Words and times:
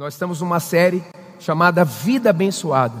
Nós 0.00 0.14
estamos 0.14 0.40
numa 0.40 0.60
série 0.60 1.04
chamada 1.38 1.84
Vida 1.84 2.30
Abençoada. 2.30 2.94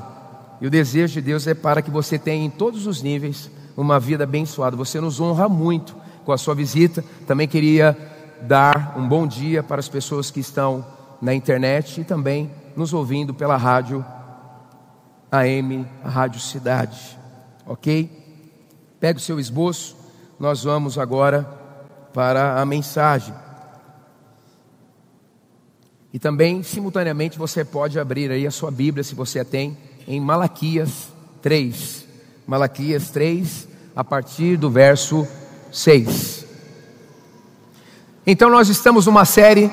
E 0.60 0.66
o 0.66 0.70
desejo 0.70 1.14
de 1.14 1.22
Deus 1.22 1.46
é 1.46 1.54
para 1.54 1.80
que 1.80 1.90
você 1.90 2.18
tenha 2.18 2.44
em 2.44 2.50
todos 2.50 2.86
os 2.86 3.00
níveis 3.00 3.50
uma 3.74 3.98
vida 3.98 4.24
abençoada. 4.24 4.76
Você 4.76 5.00
nos 5.00 5.18
honra 5.18 5.48
muito 5.48 5.96
com 6.26 6.30
a 6.32 6.36
sua 6.36 6.54
visita. 6.54 7.02
Também 7.26 7.48
queria 7.48 7.96
dar 8.42 8.98
um 8.98 9.08
bom 9.08 9.26
dia 9.26 9.62
para 9.62 9.80
as 9.80 9.88
pessoas 9.88 10.30
que 10.30 10.40
estão 10.40 10.84
na 11.22 11.32
internet 11.32 12.02
e 12.02 12.04
também 12.04 12.50
nos 12.76 12.92
ouvindo 12.92 13.32
pela 13.32 13.56
rádio 13.56 14.04
AM, 15.32 15.86
a 16.04 16.08
Rádio 16.10 16.38
Cidade. 16.38 17.18
Ok? 17.64 18.10
Pega 19.00 19.18
o 19.18 19.22
seu 19.22 19.40
esboço, 19.40 19.96
nós 20.38 20.64
vamos 20.64 20.98
agora 20.98 21.48
para 22.12 22.60
a 22.60 22.66
mensagem. 22.66 23.32
E 26.12 26.18
também, 26.18 26.62
simultaneamente, 26.62 27.38
você 27.38 27.64
pode 27.64 27.98
abrir 27.98 28.30
aí 28.30 28.46
a 28.46 28.50
sua 28.50 28.70
Bíblia, 28.70 29.04
se 29.04 29.14
você 29.14 29.40
a 29.40 29.44
tem, 29.44 29.76
em 30.08 30.20
Malaquias 30.20 31.08
3. 31.40 32.04
Malaquias 32.46 33.10
3, 33.10 33.68
a 33.94 34.02
partir 34.02 34.56
do 34.56 34.68
verso 34.68 35.26
6. 35.70 36.44
Então, 38.26 38.50
nós 38.50 38.68
estamos 38.68 39.06
numa 39.06 39.24
série 39.24 39.70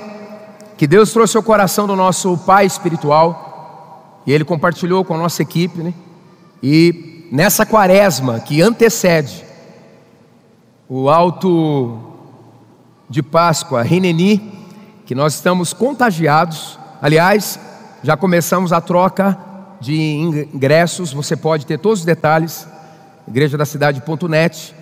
que 0.78 0.86
Deus 0.86 1.12
trouxe 1.12 1.36
ao 1.36 1.44
coração 1.44 1.88
do 1.88 1.96
nosso 1.96 2.38
pai 2.38 2.68
espiritual, 2.68 4.22
e 4.28 4.32
ele 4.32 4.46
compartilhou 4.46 5.04
com 5.04 5.16
a 5.16 5.18
nossa 5.18 5.42
equipe, 5.42 5.82
né? 5.82 5.94
E 6.62 7.28
nessa 7.32 7.66
quaresma 7.66 8.40
que 8.40 8.62
antecede 8.62 9.44
o 10.88 11.10
alto 11.10 12.00
de 13.10 13.24
Páscoa, 13.24 13.82
Reneni, 13.82 14.57
que 15.08 15.16
nós 15.16 15.36
estamos 15.36 15.72
contagiados. 15.72 16.78
Aliás, 17.02 17.58
já 18.04 18.18
começamos 18.18 18.74
a 18.74 18.82
troca 18.82 19.38
de 19.80 19.96
ingressos, 19.96 21.14
você 21.14 21.34
pode 21.36 21.66
ter 21.66 21.80
todos 21.80 22.00
os 22.00 22.06
detalhes, 22.06 22.68
igreja 23.26 23.58
da 23.58 23.66
cidade.net, 23.66 24.76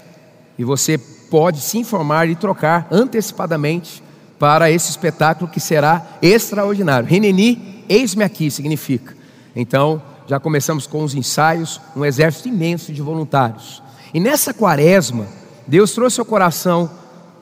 e 0.58 0.64
você 0.64 0.98
pode 0.98 1.62
se 1.62 1.78
informar 1.78 2.28
e 2.28 2.36
trocar 2.36 2.88
antecipadamente 2.90 4.02
para 4.40 4.72
esse 4.72 4.90
espetáculo 4.90 5.50
que 5.50 5.60
será 5.60 6.02
extraordinário. 6.24 7.08
Reneni, 7.08 7.86
eis-me 7.88 8.24
aqui, 8.24 8.50
significa. 8.50 9.16
Então, 9.56 10.02
já 10.26 10.40
começamos 10.40 10.88
com 10.88 11.04
os 11.04 11.14
ensaios, 11.14 11.80
um 11.96 12.04
exército 12.04 12.48
imenso 12.48 12.92
de 12.92 13.02
voluntários. 13.02 13.84
E 14.12 14.20
nessa 14.20 14.56
quaresma, 14.56 15.28
Deus 15.68 15.92
trouxe 15.92 16.20
ao 16.20 16.26
coração 16.26 16.90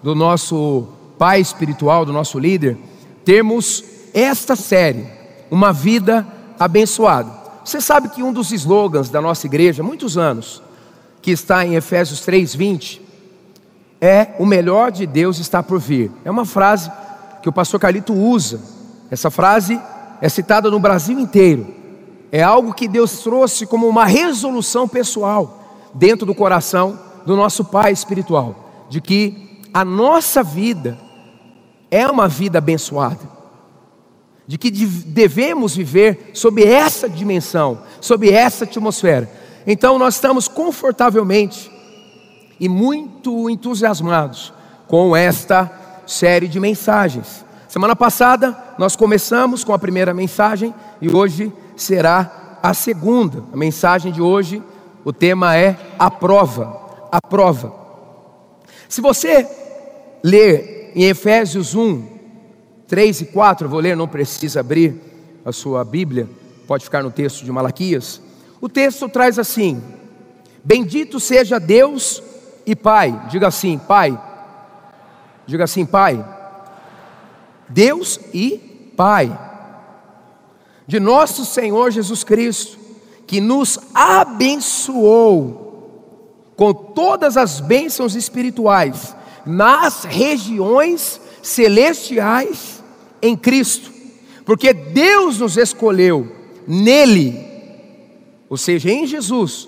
do 0.03 0.13
nosso 0.13 0.89
pai 1.17 1.39
espiritual, 1.39 2.05
do 2.05 2.13
nosso 2.13 2.39
líder, 2.39 2.77
termos 3.23 3.83
esta 4.13 4.55
série, 4.55 5.05
Uma 5.49 5.71
Vida 5.71 6.27
Abençoada. 6.59 7.31
Você 7.63 7.79
sabe 7.79 8.09
que 8.09 8.21
um 8.21 8.33
dos 8.33 8.51
slogans 8.51 9.09
da 9.09 9.21
nossa 9.21 9.47
igreja, 9.47 9.81
há 9.81 9.85
muitos 9.85 10.17
anos, 10.17 10.61
que 11.21 11.31
está 11.31 11.65
em 11.65 11.75
Efésios 11.75 12.21
3:20, 12.21 13.01
é 14.01 14.35
o 14.37 14.45
melhor 14.45 14.91
de 14.91 15.07
Deus 15.07 15.39
está 15.39 15.63
por 15.63 15.79
vir. 15.79 16.11
É 16.25 16.29
uma 16.29 16.45
frase 16.45 16.91
que 17.41 17.47
o 17.47 17.53
pastor 17.53 17.79
Carlito 17.79 18.13
usa. 18.13 18.59
Essa 19.09 19.31
frase 19.31 19.79
é 20.19 20.27
citada 20.27 20.69
no 20.69 20.79
Brasil 20.79 21.17
inteiro. 21.19 21.67
É 22.31 22.43
algo 22.43 22.73
que 22.73 22.87
Deus 22.87 23.19
trouxe 23.19 23.65
como 23.65 23.87
uma 23.87 24.05
resolução 24.05 24.87
pessoal 24.87 25.61
dentro 25.93 26.25
do 26.25 26.35
coração 26.35 26.99
do 27.25 27.35
nosso 27.35 27.63
pai 27.63 27.93
espiritual, 27.93 28.55
de 28.89 28.99
que 28.99 29.52
a 29.73 29.83
nossa 29.83 30.43
vida 30.43 30.97
é 31.89 32.05
uma 32.07 32.27
vida 32.27 32.59
abençoada, 32.59 33.19
de 34.45 34.57
que 34.57 34.69
devemos 34.69 35.75
viver 35.75 36.31
sob 36.33 36.63
essa 36.63 37.09
dimensão, 37.09 37.79
sob 37.99 38.29
essa 38.29 38.65
atmosfera. 38.65 39.29
Então 39.65 39.97
nós 39.97 40.15
estamos 40.15 40.47
confortavelmente 40.47 41.71
e 42.59 42.69
muito 42.69 43.49
entusiasmados 43.49 44.53
com 44.87 45.15
esta 45.15 45.71
série 46.05 46.47
de 46.47 46.59
mensagens. 46.59 47.43
Semana 47.67 47.95
passada 47.95 48.55
nós 48.77 48.95
começamos 48.95 49.63
com 49.63 49.73
a 49.73 49.79
primeira 49.79 50.13
mensagem 50.13 50.73
e 51.01 51.09
hoje 51.09 51.51
será 51.75 52.59
a 52.61 52.73
segunda. 52.73 53.43
A 53.51 53.57
mensagem 53.57 54.11
de 54.11 54.21
hoje, 54.21 54.61
o 55.03 55.11
tema 55.11 55.55
é 55.55 55.77
a 55.97 56.11
prova, 56.11 57.07
a 57.11 57.19
prova. 57.21 57.73
Se 58.87 59.01
você 59.01 59.62
ler 60.23 60.91
em 60.95 61.03
Efésios 61.03 61.75
1, 61.75 62.07
3 62.87 63.21
e 63.21 63.25
4, 63.25 63.67
vou 63.67 63.79
ler, 63.79 63.97
não 63.97 64.07
precisa 64.07 64.61
abrir 64.61 64.95
a 65.43 65.51
sua 65.51 65.83
Bíblia, 65.83 66.29
pode 66.65 66.85
ficar 66.85 67.03
no 67.03 67.11
texto 67.11 67.43
de 67.43 67.51
Malaquias. 67.51 68.21
O 68.61 68.69
texto 68.69 69.09
traz 69.09 69.37
assim: 69.37 69.83
Bendito 70.63 71.19
seja 71.19 71.59
Deus 71.59 72.23
e 72.65 72.75
Pai, 72.75 73.27
diga 73.29 73.47
assim, 73.47 73.77
Pai, 73.77 74.17
diga 75.45 75.65
assim, 75.65 75.85
Pai, 75.85 76.23
Deus 77.67 78.19
e 78.33 78.93
Pai, 78.95 79.37
de 80.87 80.99
nosso 80.99 81.43
Senhor 81.43 81.91
Jesus 81.91 82.23
Cristo, 82.23 82.77
que 83.27 83.41
nos 83.41 83.79
abençoou 83.93 85.61
com 86.55 86.73
todas 86.73 87.35
as 87.35 87.59
bênçãos 87.59 88.15
espirituais 88.15 89.15
nas 89.45 90.03
regiões 90.03 91.19
celestiais 91.41 92.83
em 93.21 93.35
Cristo, 93.35 93.91
porque 94.45 94.73
Deus 94.73 95.39
nos 95.39 95.57
escolheu 95.57 96.31
nele, 96.67 97.45
ou 98.49 98.57
seja, 98.57 98.91
em 98.91 99.05
Jesus, 99.05 99.67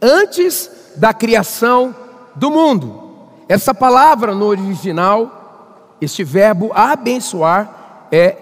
antes 0.00 0.70
da 0.96 1.12
criação 1.12 1.94
do 2.34 2.50
mundo. 2.50 3.02
Essa 3.48 3.74
palavra 3.74 4.34
no 4.34 4.46
original, 4.46 5.96
este 6.00 6.24
verbo 6.24 6.70
abençoar, 6.74 8.06
é 8.10 8.36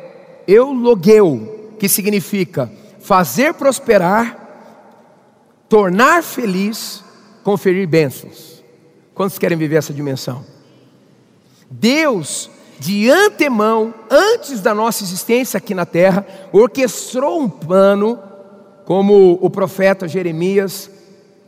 eulogeu, 0.46 1.74
que 1.78 1.88
significa 1.88 2.70
fazer 3.00 3.54
prosperar, 3.54 4.38
tornar 5.68 6.22
feliz, 6.22 7.02
conferir 7.42 7.88
bênçãos. 7.88 8.62
Quantos 9.14 9.38
querem 9.38 9.58
viver 9.58 9.76
essa 9.76 9.92
dimensão? 9.92 10.51
Deus, 11.72 12.50
de 12.78 13.08
antemão, 13.08 13.94
antes 14.10 14.60
da 14.60 14.74
nossa 14.74 15.02
existência 15.02 15.56
aqui 15.56 15.74
na 15.74 15.86
terra, 15.86 16.26
orquestrou 16.52 17.40
um 17.40 17.48
plano, 17.48 18.18
como 18.84 19.38
o 19.40 19.48
profeta 19.48 20.06
Jeremias 20.06 20.90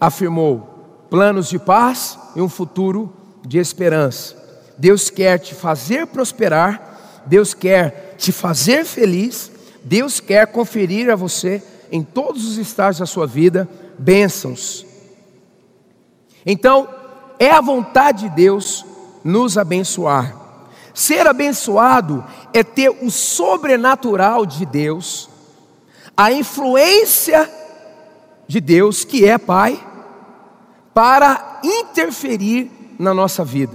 afirmou: 0.00 1.06
planos 1.10 1.48
de 1.48 1.58
paz 1.58 2.18
e 2.34 2.40
um 2.40 2.48
futuro 2.48 3.12
de 3.46 3.58
esperança. 3.58 4.42
Deus 4.78 5.10
quer 5.10 5.38
te 5.38 5.54
fazer 5.54 6.06
prosperar, 6.06 7.22
Deus 7.26 7.52
quer 7.52 8.14
te 8.16 8.32
fazer 8.32 8.84
feliz, 8.84 9.50
Deus 9.84 10.20
quer 10.20 10.46
conferir 10.46 11.10
a 11.10 11.16
você, 11.16 11.62
em 11.92 12.02
todos 12.02 12.48
os 12.48 12.56
estágios 12.56 13.00
da 13.00 13.06
sua 13.06 13.26
vida, 13.26 13.68
bênçãos. 13.98 14.86
Então, 16.46 16.88
é 17.38 17.50
a 17.50 17.60
vontade 17.60 18.28
de 18.28 18.34
Deus 18.34 18.84
nos 19.24 19.56
abençoar. 19.56 20.36
Ser 20.92 21.26
abençoado 21.26 22.24
é 22.52 22.62
ter 22.62 22.90
o 22.90 23.10
sobrenatural 23.10 24.46
de 24.46 24.64
Deus, 24.64 25.28
a 26.16 26.30
influência 26.30 27.50
de 28.46 28.60
Deus, 28.60 29.04
que 29.04 29.24
é 29.24 29.38
Pai, 29.38 29.82
para 30.92 31.60
interferir 31.64 32.70
na 32.98 33.12
nossa 33.12 33.44
vida. 33.44 33.72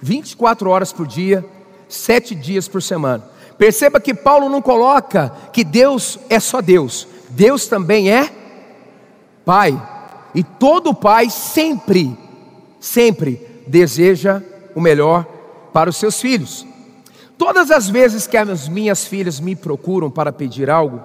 24 0.00 0.70
horas 0.70 0.92
por 0.92 1.06
dia, 1.06 1.44
sete 1.88 2.34
dias 2.34 2.68
por 2.68 2.82
semana. 2.82 3.24
Perceba 3.58 4.00
que 4.00 4.14
Paulo 4.14 4.48
não 4.48 4.62
coloca 4.62 5.34
que 5.52 5.64
Deus 5.64 6.18
é 6.28 6.38
só 6.38 6.60
Deus, 6.60 7.06
Deus 7.30 7.66
também 7.66 8.10
é 8.10 8.30
Pai. 9.44 9.80
E 10.34 10.44
todo 10.44 10.94
pai 10.94 11.28
sempre, 11.28 12.16
sempre 12.78 13.64
deseja 13.66 14.40
o 14.74 14.80
melhor 14.80 15.24
para 15.72 15.90
os 15.90 15.96
seus 15.96 16.20
filhos. 16.20 16.66
Todas 17.38 17.70
as 17.70 17.88
vezes 17.88 18.26
que 18.26 18.36
as 18.36 18.68
minhas 18.68 19.06
filhas 19.06 19.40
me 19.40 19.56
procuram 19.56 20.10
para 20.10 20.32
pedir 20.32 20.68
algo, 20.68 21.02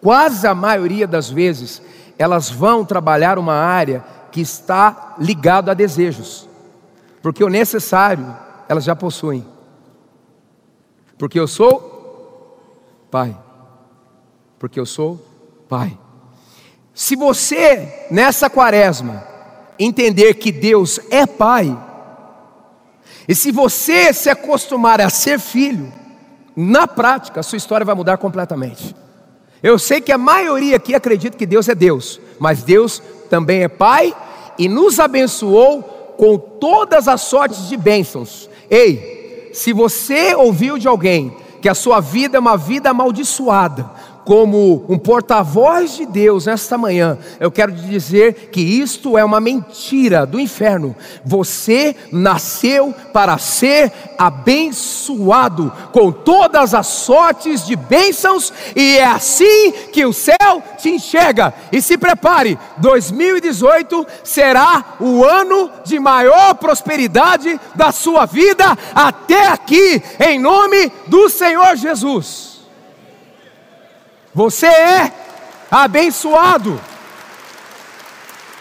quase 0.00 0.46
a 0.46 0.54
maioria 0.54 1.06
das 1.06 1.28
vezes, 1.28 1.82
elas 2.18 2.50
vão 2.50 2.84
trabalhar 2.84 3.38
uma 3.38 3.54
área 3.54 4.04
que 4.30 4.40
está 4.40 5.14
ligado 5.18 5.70
a 5.70 5.74
desejos, 5.74 6.48
porque 7.22 7.44
o 7.44 7.48
necessário 7.48 8.34
elas 8.68 8.84
já 8.84 8.96
possuem, 8.96 9.46
porque 11.18 11.38
eu 11.38 11.46
sou 11.46 12.58
pai, 13.10 13.36
porque 14.58 14.80
eu 14.80 14.86
sou 14.86 15.20
pai. 15.68 15.98
Se 16.94 17.16
você 17.16 18.06
nessa 18.10 18.48
quaresma 18.48 19.22
entender 19.78 20.34
que 20.34 20.52
Deus 20.52 21.00
é 21.10 21.26
pai, 21.26 21.76
e 23.26 23.34
se 23.34 23.50
você 23.50 24.12
se 24.12 24.28
acostumar 24.28 25.00
a 25.00 25.08
ser 25.08 25.38
filho, 25.38 25.92
na 26.56 26.86
prática 26.86 27.40
a 27.40 27.42
sua 27.42 27.56
história 27.56 27.84
vai 27.84 27.94
mudar 27.94 28.18
completamente. 28.18 28.94
Eu 29.62 29.78
sei 29.78 30.00
que 30.00 30.12
a 30.12 30.18
maioria 30.18 30.76
aqui 30.76 30.94
acredita 30.94 31.36
que 31.36 31.46
Deus 31.46 31.68
é 31.68 31.74
Deus, 31.74 32.20
mas 32.38 32.62
Deus 32.62 33.02
também 33.30 33.62
é 33.62 33.68
Pai 33.68 34.14
e 34.58 34.68
nos 34.68 35.00
abençoou 35.00 35.82
com 36.18 36.38
todas 36.38 37.08
as 37.08 37.22
sortes 37.22 37.68
de 37.68 37.76
bênçãos. 37.76 38.48
Ei, 38.70 39.50
se 39.54 39.72
você 39.72 40.34
ouviu 40.34 40.78
de 40.78 40.86
alguém 40.86 41.36
que 41.62 41.68
a 41.68 41.74
sua 41.74 41.98
vida 41.98 42.36
é 42.36 42.40
uma 42.40 42.58
vida 42.58 42.90
amaldiçoada, 42.90 43.90
como 44.24 44.84
um 44.88 44.98
porta-voz 44.98 45.96
de 45.96 46.06
Deus 46.06 46.46
nesta 46.46 46.78
manhã, 46.78 47.18
eu 47.38 47.50
quero 47.50 47.72
te 47.72 47.82
dizer 47.82 48.48
que 48.50 48.60
isto 48.60 49.18
é 49.18 49.24
uma 49.24 49.40
mentira 49.40 50.24
do 50.24 50.40
inferno. 50.40 50.96
Você 51.24 51.94
nasceu 52.10 52.94
para 53.12 53.36
ser 53.38 53.92
abençoado 54.18 55.72
com 55.92 56.10
todas 56.10 56.74
as 56.74 56.86
sortes 56.86 57.66
de 57.66 57.76
bênçãos, 57.76 58.52
e 58.74 58.96
é 58.96 59.04
assim 59.04 59.72
que 59.92 60.04
o 60.06 60.12
céu 60.12 60.62
te 60.78 60.90
enxerga. 60.90 61.52
E 61.70 61.82
se 61.82 61.98
prepare, 61.98 62.58
2018 62.78 64.06
será 64.22 64.96
o 65.00 65.24
ano 65.24 65.70
de 65.84 65.98
maior 65.98 66.54
prosperidade 66.54 67.60
da 67.74 67.92
sua 67.92 68.24
vida 68.24 68.76
até 68.94 69.48
aqui, 69.48 70.02
em 70.20 70.38
nome 70.38 70.90
do 71.06 71.28
Senhor 71.28 71.76
Jesus. 71.76 72.53
Você 74.34 74.66
é 74.66 75.12
abençoado. 75.70 76.80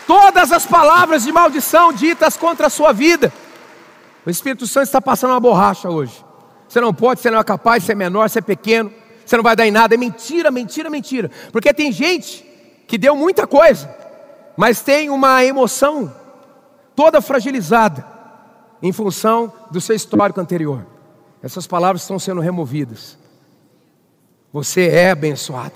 Todas 0.06 0.52
as 0.52 0.66
palavras 0.66 1.24
de 1.24 1.31
maldição 1.31 1.92
ditas 1.92 2.38
contra 2.38 2.68
a 2.68 2.70
sua 2.70 2.92
vida, 2.92 3.34
o 4.25 4.30
Espírito 4.30 4.68
Santo 4.68 4.86
está 4.86 5.02
passando 5.02 5.31
uma 5.31 5.40
borracha 5.40 5.90
hoje. 5.90 6.24
Você 6.68 6.80
não 6.80 6.94
pode, 6.94 7.22
você 7.22 7.31
não 7.31 7.40
é 7.40 7.44
capaz, 7.44 7.84
você 7.84 7.94
é 7.94 7.96
menor, 7.96 8.30
você 8.30 8.40
é 8.40 8.42
pequeno, 8.42 8.92
você 9.25 9.36
não 9.36 9.44
vai 9.44 9.56
dar 9.56 9.66
em 9.66 9.72
nada. 9.72 9.96
É 9.96 9.98
mentira, 9.98 10.52
mentira, 10.52 10.90
mentira. 10.90 11.31
Porque 11.52 11.74
tem 11.74 11.92
gente 11.92 12.44
que 12.88 12.98
deu 12.98 13.16
muita 13.16 13.48
coisa, 13.48 13.94
mas 14.58 14.81
tem 14.81 15.10
uma 15.10 15.44
emoção 15.44 16.14
toda 16.96 17.22
fragilizada 17.22 18.06
em 18.81 18.92
função 18.92 19.52
do 19.72 19.81
seu 19.81 19.96
histórico 19.96 20.40
anterior. 20.40 20.86
Essas 21.42 21.66
palavras 21.66 22.02
estão 22.02 22.19
sendo 22.19 22.42
removidas. 22.42 23.18
Você 24.54 24.88
é 24.88 25.10
abençoado. 25.10 25.74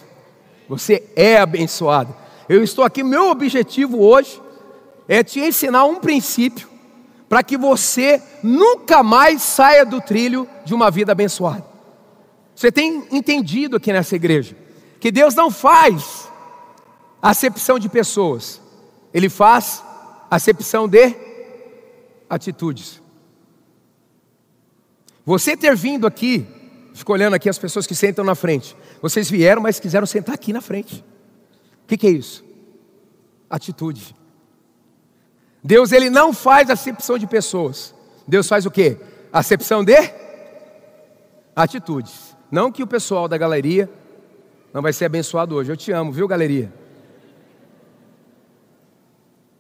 Você 0.70 1.04
é 1.16 1.38
abençoado. 1.38 2.16
Eu 2.48 2.64
estou 2.64 2.86
aqui, 2.86 3.04
meu 3.04 3.32
objetivo 3.32 4.00
hoje 4.00 4.40
é 5.08 5.24
te 5.24 5.40
ensinar 5.40 5.86
um 5.86 5.96
princípio 5.96 6.70
para 7.28 7.42
que 7.42 7.58
você 7.58 8.22
nunca 8.44 9.02
mais 9.02 9.42
saia 9.42 9.84
do 9.84 10.00
trilho 10.00 10.48
de 10.64 10.76
uma 10.76 10.92
vida 10.92 11.12
abençoada. 11.12 11.66
Você 12.56 12.72
tem 12.72 13.04
entendido 13.12 13.78
aqui 13.78 13.92
nessa 13.92 14.16
igreja 14.16 14.56
que 15.00 15.12
Deus 15.12 15.34
não 15.34 15.50
faz 15.50 16.30
acepção 17.22 17.80
de 17.80 17.90
pessoas, 17.90 18.62
Ele 19.14 19.28
faz 19.28 19.84
acepção 20.30 20.88
de 20.88 21.16
atitudes. 22.30 23.02
Você 25.26 25.58
ter 25.58 25.76
vindo 25.76 26.08
aqui 26.08 26.46
Fico 26.98 27.14
olhando 27.14 27.36
aqui 27.36 27.48
as 27.48 27.60
pessoas 27.60 27.86
que 27.86 27.94
sentam 27.94 28.26
na 28.26 28.34
frente. 28.34 28.76
Vocês 29.04 29.30
vieram, 29.30 29.62
mas 29.62 29.80
quiseram 29.80 30.08
sentar 30.08 30.34
aqui 30.34 30.52
na 30.52 30.62
frente. 30.62 31.06
O 31.84 31.88
que, 31.88 31.96
que 31.96 32.08
é 32.08 32.10
isso? 32.10 32.44
Atitude. 33.48 34.16
Deus 35.64 35.92
ele 35.92 36.10
não 36.10 36.34
faz 36.34 36.72
acepção 36.72 37.20
de 37.20 37.28
pessoas. 37.28 37.94
Deus 38.28 38.48
faz 38.48 38.66
o 38.66 38.72
quê? 38.72 38.98
Acepção 39.32 39.84
de 39.84 39.96
atitudes. 41.56 42.36
Não 42.50 42.72
que 42.72 42.82
o 42.82 42.88
pessoal 42.88 43.28
da 43.28 43.38
galeria 43.38 43.88
não 44.74 44.82
vai 44.82 44.92
ser 44.92 45.06
abençoado 45.06 45.54
hoje. 45.54 45.72
Eu 45.72 45.78
te 45.78 45.92
amo, 45.92 46.12
viu, 46.12 46.28
galeria? 46.28 46.74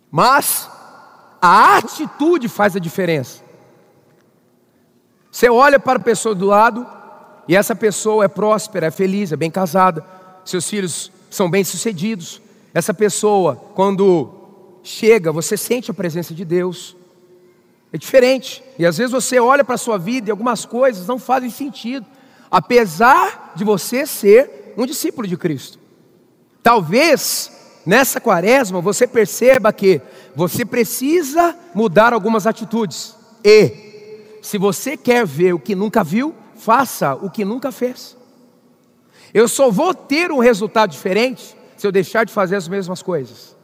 Mas 0.09 0.67
a 1.39 1.77
atitude 1.77 2.49
faz 2.49 2.75
a 2.75 2.79
diferença. 2.79 3.43
Você 5.31 5.47
olha 5.51 5.79
para 5.79 5.99
a 5.99 6.03
pessoa 6.03 6.33
do 6.33 6.47
lado, 6.47 6.96
e 7.47 7.55
essa 7.55 7.75
pessoa 7.75 8.25
é 8.25 8.27
próspera, 8.27 8.87
é 8.87 8.91
feliz, 8.91 9.31
é 9.31 9.35
bem 9.35 9.49
casada, 9.49 10.05
seus 10.43 10.69
filhos 10.69 11.11
são 11.29 11.49
bem-sucedidos. 11.49 12.41
Essa 12.73 12.93
pessoa, 12.93 13.55
quando 13.73 14.33
chega, 14.83 15.31
você 15.31 15.55
sente 15.57 15.89
a 15.91 15.93
presença 15.93 16.33
de 16.33 16.43
Deus. 16.43 16.95
É 17.91 17.97
diferente. 17.97 18.63
E 18.77 18.85
às 18.85 18.97
vezes 18.97 19.11
você 19.11 19.39
olha 19.39 19.63
para 19.63 19.75
a 19.75 19.77
sua 19.77 19.97
vida 19.97 20.29
e 20.29 20.31
algumas 20.31 20.65
coisas 20.65 21.07
não 21.07 21.17
fazem 21.17 21.49
sentido, 21.49 22.05
apesar 22.51 23.53
de 23.55 23.63
você 23.63 24.05
ser 24.05 24.73
um 24.77 24.85
discípulo 24.85 25.27
de 25.27 25.37
Cristo. 25.37 25.79
Talvez 26.61 27.51
nessa 27.85 28.19
quaresma 28.19 28.81
você 28.81 29.07
perceba 29.07 29.71
que 29.71 30.01
você 30.35 30.65
precisa 30.65 31.55
mudar 31.73 32.13
algumas 32.13 32.45
atitudes. 32.45 33.15
E 33.43 34.39
se 34.41 34.57
você 34.57 34.97
quer 34.97 35.25
ver 35.25 35.53
o 35.53 35.59
que 35.59 35.75
nunca 35.75 36.03
viu, 36.03 36.35
faça 36.57 37.15
o 37.15 37.29
que 37.29 37.45
nunca 37.45 37.71
fez. 37.71 38.17
Eu 39.33 39.47
só 39.47 39.69
vou 39.69 39.93
ter 39.93 40.31
um 40.31 40.39
resultado 40.39 40.91
diferente 40.91 41.55
se 41.77 41.85
eu 41.85 41.91
deixar 41.91 42.23
de 42.25 42.33
fazer 42.33 42.55
as 42.55 42.67
mesmas 42.67 43.01
coisas. 43.01 43.55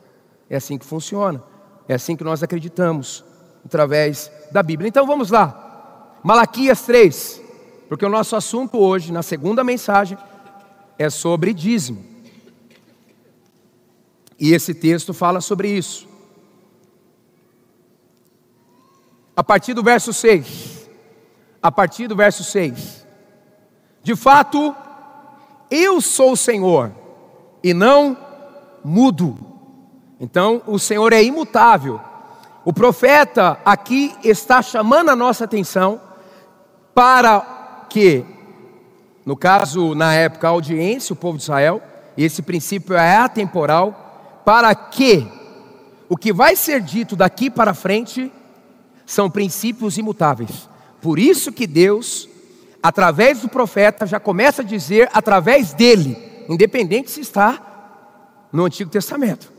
É 0.50 0.56
assim 0.56 0.78
que 0.78 0.86
funciona. 0.86 1.44
É 1.88 1.95
assim 1.95 2.16
que 2.16 2.24
nós 2.24 2.44
acreditamos 2.44 3.24
através 3.66 4.31
da 4.52 4.62
Bíblia. 4.62 4.88
Então 4.88 5.06
vamos 5.06 5.30
lá. 5.30 6.19
Malaquias 6.23 6.81
3, 6.83 7.42
porque 7.90 8.06
o 8.06 8.09
nosso 8.09 8.35
assunto 8.35 8.78
hoje, 8.78 9.12
na 9.12 9.23
segunda 9.23 9.64
mensagem, 9.64 10.18
é 10.97 11.09
sobre 11.09 11.54
dízimo. 11.54 12.06
E 14.40 14.54
esse 14.54 14.73
texto 14.73 15.14
fala 15.14 15.42
sobre 15.42 15.69
isso. 15.69 16.07
A 19.35 19.44
partir 19.44 19.73
do 19.73 19.83
verso 19.83 20.14
6 20.14 20.72
a 21.64 21.72
partir 21.72 22.10
do 22.10 22.16
verso 22.16 22.44
6. 22.44 23.08
De 24.04 24.18
fato, 24.18 24.76
eu 25.72 26.02
sou 26.02 26.34
o 26.34 26.38
Senhor 26.38 26.92
e 27.64 27.74
não 27.74 28.18
mudo. 28.84 29.38
Então, 30.20 30.62
o 30.68 30.78
Senhor 30.78 31.14
é 31.14 31.24
imutável. 31.24 32.02
O 32.66 32.74
profeta 32.74 33.58
aqui 33.64 34.14
está 34.24 34.62
chamando 34.62 35.10
a 35.10 35.16
nossa 35.16 35.46
atenção 35.46 36.02
para 36.94 37.86
que, 37.90 38.26
no 39.26 39.38
caso, 39.38 39.96
na 39.96 40.14
época, 40.14 40.48
a 40.48 40.52
audiência, 40.52 41.14
o 41.14 41.16
povo 41.16 41.38
de 41.38 41.44
Israel, 41.44 41.82
e 42.18 42.26
esse 42.26 42.42
princípio 42.42 42.96
é 42.96 43.16
atemporal, 43.18 44.42
para 44.46 44.76
que 44.76 45.26
o 46.10 46.18
que 46.18 46.34
vai 46.34 46.58
ser 46.58 46.82
dito 46.82 47.16
daqui 47.16 47.50
para 47.50 47.74
frente 47.74 48.30
são 49.06 49.30
princípios 49.30 49.98
imutáveis. 49.98 50.72
Por 51.04 51.19
isso 51.19 51.52
que 51.52 51.68
Deus, 51.68 52.30
através 52.81 53.42
do 53.42 53.50
profeta, 53.50 54.07
já 54.07 54.22
começa 54.22 54.62
a 54.62 54.66
dizer 54.66 55.10
através 55.14 55.74
dele, 55.74 56.18
independente 56.48 57.12
se 57.12 57.19
está 57.19 58.48
no 58.54 58.64
Antigo 58.64 58.90
Testamento. 58.90 59.52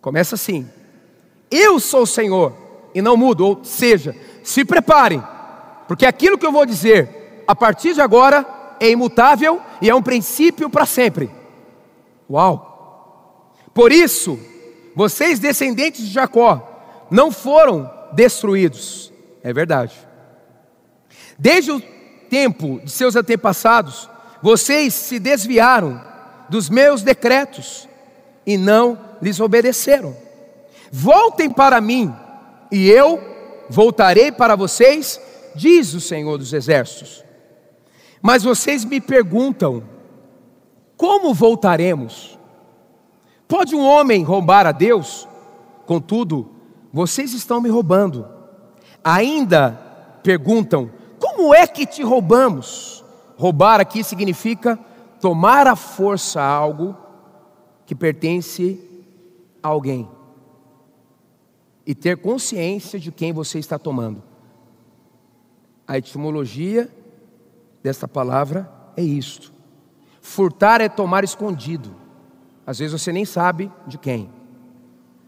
Começa 0.00 0.34
assim: 0.34 0.66
Eu 1.50 1.78
sou 1.78 2.04
o 2.04 2.06
Senhor 2.06 2.54
e 2.94 3.02
não 3.02 3.14
mudo, 3.14 3.44
ou 3.44 3.62
seja, 3.62 4.16
se 4.42 4.64
preparem, 4.64 5.22
porque 5.86 6.06
aquilo 6.06 6.38
que 6.38 6.46
eu 6.46 6.52
vou 6.52 6.64
dizer 6.64 7.44
a 7.46 7.54
partir 7.54 7.92
de 7.92 8.00
agora 8.00 8.46
é 8.80 8.88
imutável 8.88 9.60
e 9.82 9.90
é 9.90 9.94
um 9.94 10.02
princípio 10.02 10.70
para 10.70 10.86
sempre. 10.86 11.30
Uau! 12.30 13.52
Por 13.74 13.92
isso, 13.92 14.40
vocês 14.96 15.38
descendentes 15.38 16.06
de 16.06 16.10
Jacó 16.10 17.06
não 17.10 17.30
foram 17.30 17.90
destruídos. 18.14 19.12
É 19.42 19.52
verdade. 19.52 20.11
Desde 21.42 21.72
o 21.72 21.82
tempo 22.30 22.80
de 22.84 22.90
seus 22.92 23.16
antepassados, 23.16 24.08
vocês 24.40 24.94
se 24.94 25.18
desviaram 25.18 26.00
dos 26.48 26.70
meus 26.70 27.02
decretos 27.02 27.88
e 28.46 28.56
não 28.56 28.96
lhes 29.20 29.40
obedeceram. 29.40 30.16
Voltem 30.92 31.50
para 31.50 31.80
mim, 31.80 32.14
e 32.70 32.88
eu 32.88 33.20
voltarei 33.68 34.30
para 34.30 34.54
vocês, 34.54 35.20
diz 35.56 35.92
o 35.94 36.00
Senhor 36.00 36.38
dos 36.38 36.52
Exércitos. 36.52 37.24
Mas 38.22 38.44
vocês 38.44 38.84
me 38.84 39.00
perguntam: 39.00 39.82
como 40.96 41.34
voltaremos? 41.34 42.38
Pode 43.48 43.74
um 43.74 43.84
homem 43.84 44.22
roubar 44.22 44.64
a 44.64 44.70
Deus? 44.70 45.26
Contudo, 45.86 46.52
vocês 46.92 47.34
estão 47.34 47.60
me 47.60 47.68
roubando. 47.68 48.28
Ainda 49.02 49.72
perguntam: 50.22 51.01
como 51.22 51.54
é 51.54 51.68
que 51.68 51.86
te 51.86 52.02
roubamos? 52.02 53.04
Roubar 53.36 53.80
aqui 53.80 54.02
significa 54.02 54.76
tomar 55.20 55.68
à 55.68 55.76
força 55.76 56.42
algo 56.42 56.96
que 57.86 57.94
pertence 57.94 58.80
a 59.62 59.68
alguém 59.68 60.08
e 61.86 61.94
ter 61.94 62.16
consciência 62.16 62.98
de 62.98 63.12
quem 63.12 63.32
você 63.32 63.60
está 63.60 63.78
tomando. 63.78 64.20
A 65.86 65.96
etimologia 65.96 66.90
desta 67.84 68.08
palavra 68.08 68.68
é 68.96 69.02
isto. 69.02 69.52
Furtar 70.20 70.80
é 70.80 70.88
tomar 70.88 71.22
escondido. 71.22 71.94
Às 72.66 72.80
vezes 72.80 73.00
você 73.00 73.12
nem 73.12 73.24
sabe 73.24 73.70
de 73.86 73.96
quem. 73.96 74.28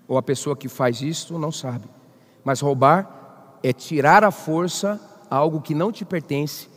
Ou 0.08 0.18
a 0.18 0.22
pessoa 0.22 0.56
que 0.56 0.68
faz 0.68 1.00
isto 1.00 1.38
não 1.38 1.52
sabe. 1.52 1.88
Mas 2.42 2.60
roubar 2.60 3.58
é 3.62 3.72
tirar 3.72 4.24
à 4.24 4.32
força 4.32 5.00
algo 5.34 5.60
que 5.60 5.74
não 5.74 5.90
te 5.90 6.04
pertence, 6.04 6.68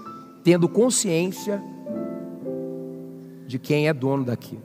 tendo 0.43 0.67
consciência 0.67 1.61
de 3.45 3.59
quem 3.59 3.87
é 3.87 3.93
dono 3.93 4.25
daquilo. 4.25 4.63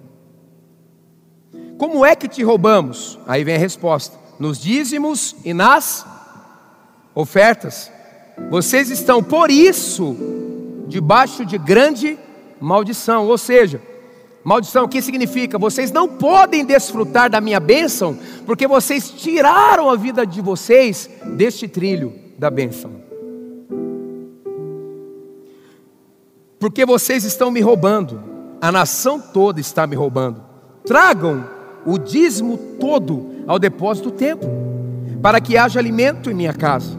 Como 1.76 2.04
é 2.04 2.16
que 2.16 2.28
te 2.28 2.42
roubamos? 2.42 3.18
Aí 3.26 3.44
vem 3.44 3.56
a 3.56 3.58
resposta: 3.58 4.16
nos 4.38 4.58
dízimos 4.58 5.36
e 5.44 5.52
nas 5.52 6.06
ofertas. 7.14 7.90
Vocês 8.50 8.88
estão, 8.88 9.22
por 9.22 9.50
isso, 9.50 10.16
debaixo 10.88 11.44
de 11.44 11.58
grande 11.58 12.18
maldição. 12.60 13.26
Ou 13.26 13.36
seja, 13.36 13.82
maldição, 14.42 14.84
o 14.84 14.88
que 14.88 15.02
significa? 15.02 15.58
Vocês 15.58 15.92
não 15.92 16.08
podem 16.08 16.64
desfrutar 16.64 17.28
da 17.28 17.40
minha 17.40 17.60
bênção, 17.60 18.18
porque 18.46 18.66
vocês 18.66 19.10
tiraram 19.10 19.90
a 19.90 19.96
vida 19.96 20.26
de 20.26 20.40
vocês 20.40 21.10
deste 21.36 21.68
trilho 21.68 22.14
da 22.38 22.50
bênção. 22.50 23.01
Porque 26.62 26.86
vocês 26.86 27.24
estão 27.24 27.50
me 27.50 27.60
roubando, 27.60 28.22
a 28.60 28.70
nação 28.70 29.18
toda 29.18 29.58
está 29.58 29.84
me 29.84 29.96
roubando. 29.96 30.40
Tragam 30.86 31.44
o 31.84 31.98
dízimo 31.98 32.56
todo 32.78 33.34
ao 33.48 33.58
depósito 33.58 34.10
do 34.10 34.16
templo, 34.16 34.48
para 35.20 35.40
que 35.40 35.56
haja 35.56 35.80
alimento 35.80 36.30
em 36.30 36.34
minha 36.34 36.52
casa. 36.52 36.96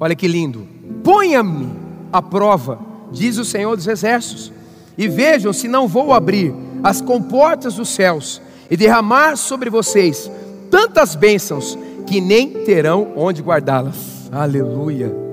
Olha 0.00 0.16
que 0.16 0.26
lindo. 0.26 0.66
Ponha-me 1.04 1.70
à 2.12 2.20
prova, 2.20 2.80
diz 3.12 3.38
o 3.38 3.44
Senhor 3.44 3.76
dos 3.76 3.86
Exércitos, 3.86 4.52
e 4.98 5.06
vejam 5.06 5.52
se 5.52 5.68
não 5.68 5.86
vou 5.86 6.12
abrir 6.12 6.52
as 6.82 7.00
comportas 7.00 7.74
dos 7.74 7.90
céus 7.90 8.42
e 8.68 8.76
derramar 8.76 9.36
sobre 9.36 9.70
vocês 9.70 10.28
tantas 10.68 11.14
bênçãos 11.14 11.78
que 12.04 12.20
nem 12.20 12.64
terão 12.64 13.12
onde 13.14 13.42
guardá-las. 13.42 14.28
Aleluia. 14.32 15.29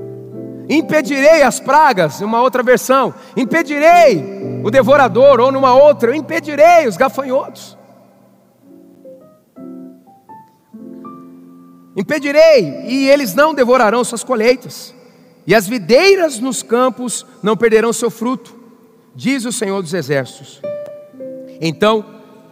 Impedirei 0.69 1.43
as 1.43 1.59
pragas, 1.59 2.19
numa 2.19 2.41
outra 2.41 2.61
versão, 2.61 3.13
impedirei 3.35 4.61
o 4.63 4.69
devorador, 4.69 5.39
ou 5.39 5.51
numa 5.51 5.73
outra, 5.73 6.15
impedirei 6.15 6.87
os 6.87 6.97
gafanhotos. 6.97 7.77
Impedirei, 11.95 12.83
e 12.85 13.09
eles 13.09 13.33
não 13.33 13.53
devorarão 13.53 14.03
suas 14.03 14.23
colheitas, 14.23 14.93
e 15.47 15.55
as 15.55 15.67
videiras 15.67 16.39
nos 16.39 16.61
campos 16.61 17.25
não 17.41 17.55
perderão 17.55 17.93
seu 17.93 18.11
fruto, 18.11 18.53
diz 19.15 19.45
o 19.45 19.51
Senhor 19.51 19.81
dos 19.81 19.93
Exércitos. 19.93 20.61
Então 21.61 22.05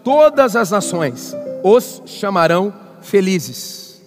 todas 0.03 0.55
as 0.55 0.72
nações 0.72 1.36
os 1.63 2.01
chamarão 2.05 2.74
felizes, 3.01 4.01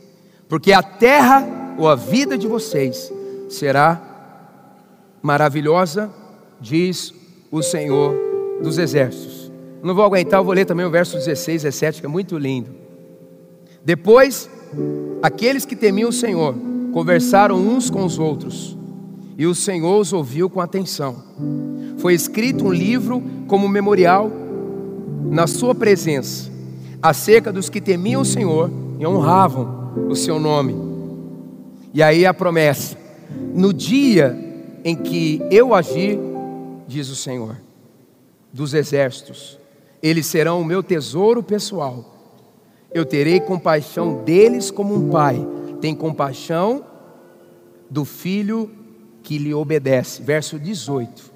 porque 0.48 0.72
a 0.72 0.82
terra 0.82 1.46
ou 1.76 1.88
a 1.88 1.94
vida 1.94 2.38
de 2.38 2.46
vocês 2.46 3.12
será 3.48 4.00
maravilhosa, 5.22 6.10
diz 6.60 7.14
o 7.50 7.62
Senhor 7.62 8.14
dos 8.62 8.78
Exércitos. 8.78 9.50
Não 9.82 9.94
vou 9.94 10.04
aguentar, 10.04 10.40
eu 10.40 10.44
vou 10.44 10.54
ler 10.54 10.64
também 10.64 10.84
o 10.84 10.90
verso 10.90 11.16
16, 11.16 11.62
17, 11.62 12.00
que 12.00 12.06
é 12.06 12.08
muito 12.08 12.36
lindo. 12.36 12.70
Depois 13.84 14.50
Aqueles 15.22 15.64
que 15.64 15.74
temiam 15.74 16.10
o 16.10 16.12
Senhor 16.12 16.54
conversaram 16.92 17.56
uns 17.56 17.90
com 17.90 18.04
os 18.04 18.18
outros, 18.18 18.76
e 19.36 19.46
o 19.46 19.54
Senhor 19.54 20.00
os 20.00 20.12
ouviu 20.12 20.48
com 20.48 20.60
atenção. 20.60 21.16
Foi 21.98 22.14
escrito 22.14 22.64
um 22.64 22.72
livro 22.72 23.22
como 23.46 23.68
memorial 23.68 24.30
na 25.30 25.46
sua 25.46 25.74
presença, 25.74 26.50
acerca 27.02 27.52
dos 27.52 27.68
que 27.68 27.80
temiam 27.80 28.22
o 28.22 28.24
Senhor 28.24 28.70
e 28.98 29.06
honravam 29.06 29.92
o 30.08 30.14
seu 30.14 30.38
nome. 30.38 30.76
E 31.92 32.02
aí 32.02 32.24
a 32.26 32.34
promessa: 32.34 32.96
no 33.58 33.72
dia 33.72 34.38
em 34.84 34.96
que 34.96 35.42
eu 35.50 35.74
agir, 35.74 36.18
diz 36.86 37.10
o 37.10 37.16
Senhor, 37.16 37.56
dos 38.52 38.72
exércitos, 38.72 39.58
eles 40.02 40.26
serão 40.26 40.62
o 40.62 40.64
meu 40.64 40.82
tesouro 40.82 41.42
pessoal 41.42 42.18
eu 42.92 43.04
terei 43.04 43.38
compaixão 43.40 44.24
deles 44.24 44.70
como 44.70 44.94
um 44.94 45.10
pai 45.10 45.46
tem 45.80 45.94
compaixão 45.94 46.84
do 47.88 48.04
filho 48.04 48.70
que 49.22 49.38
lhe 49.38 49.54
obedece. 49.54 50.22
Verso 50.22 50.58
18. 50.58 51.32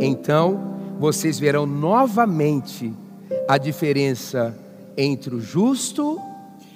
Então 0.00 0.78
vocês 0.98 1.38
verão 1.38 1.64
novamente 1.64 2.92
a 3.48 3.56
diferença 3.56 4.56
entre 4.96 5.34
o 5.34 5.40
justo 5.40 6.20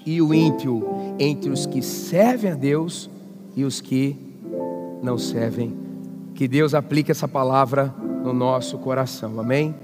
e 0.06 0.22
o 0.22 0.32
ímpio, 0.32 0.82
entre 1.18 1.50
os 1.50 1.66
que 1.66 1.82
servem 1.82 2.52
a 2.52 2.54
Deus 2.54 3.10
e 3.54 3.64
os 3.64 3.80
que 3.80 4.16
não 5.04 5.18
servem. 5.18 5.76
Que 6.34 6.48
Deus 6.48 6.74
aplique 6.74 7.10
essa 7.10 7.28
palavra 7.28 7.94
no 8.24 8.32
nosso 8.32 8.78
coração. 8.78 9.38
Amém? 9.38 9.74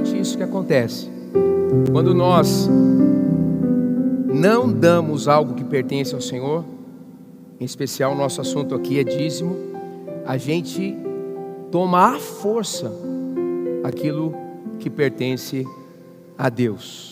Exatamente 0.00 0.18
isso 0.18 0.36
que 0.36 0.42
acontece. 0.42 1.08
Quando 1.92 2.14
nós 2.14 2.68
não 4.32 4.72
damos 4.72 5.28
algo 5.28 5.54
que 5.54 5.64
pertence 5.64 6.14
ao 6.14 6.20
Senhor, 6.20 6.64
em 7.58 7.64
especial 7.64 8.14
nosso 8.14 8.40
assunto 8.40 8.74
aqui 8.74 8.98
é 8.98 9.04
dízimo, 9.04 9.56
a 10.26 10.36
gente 10.36 10.96
toma 11.70 12.16
à 12.16 12.18
força 12.18 12.90
aquilo 13.84 14.34
que 14.78 14.88
pertence 14.88 15.66
a 16.36 16.48
Deus. 16.48 17.09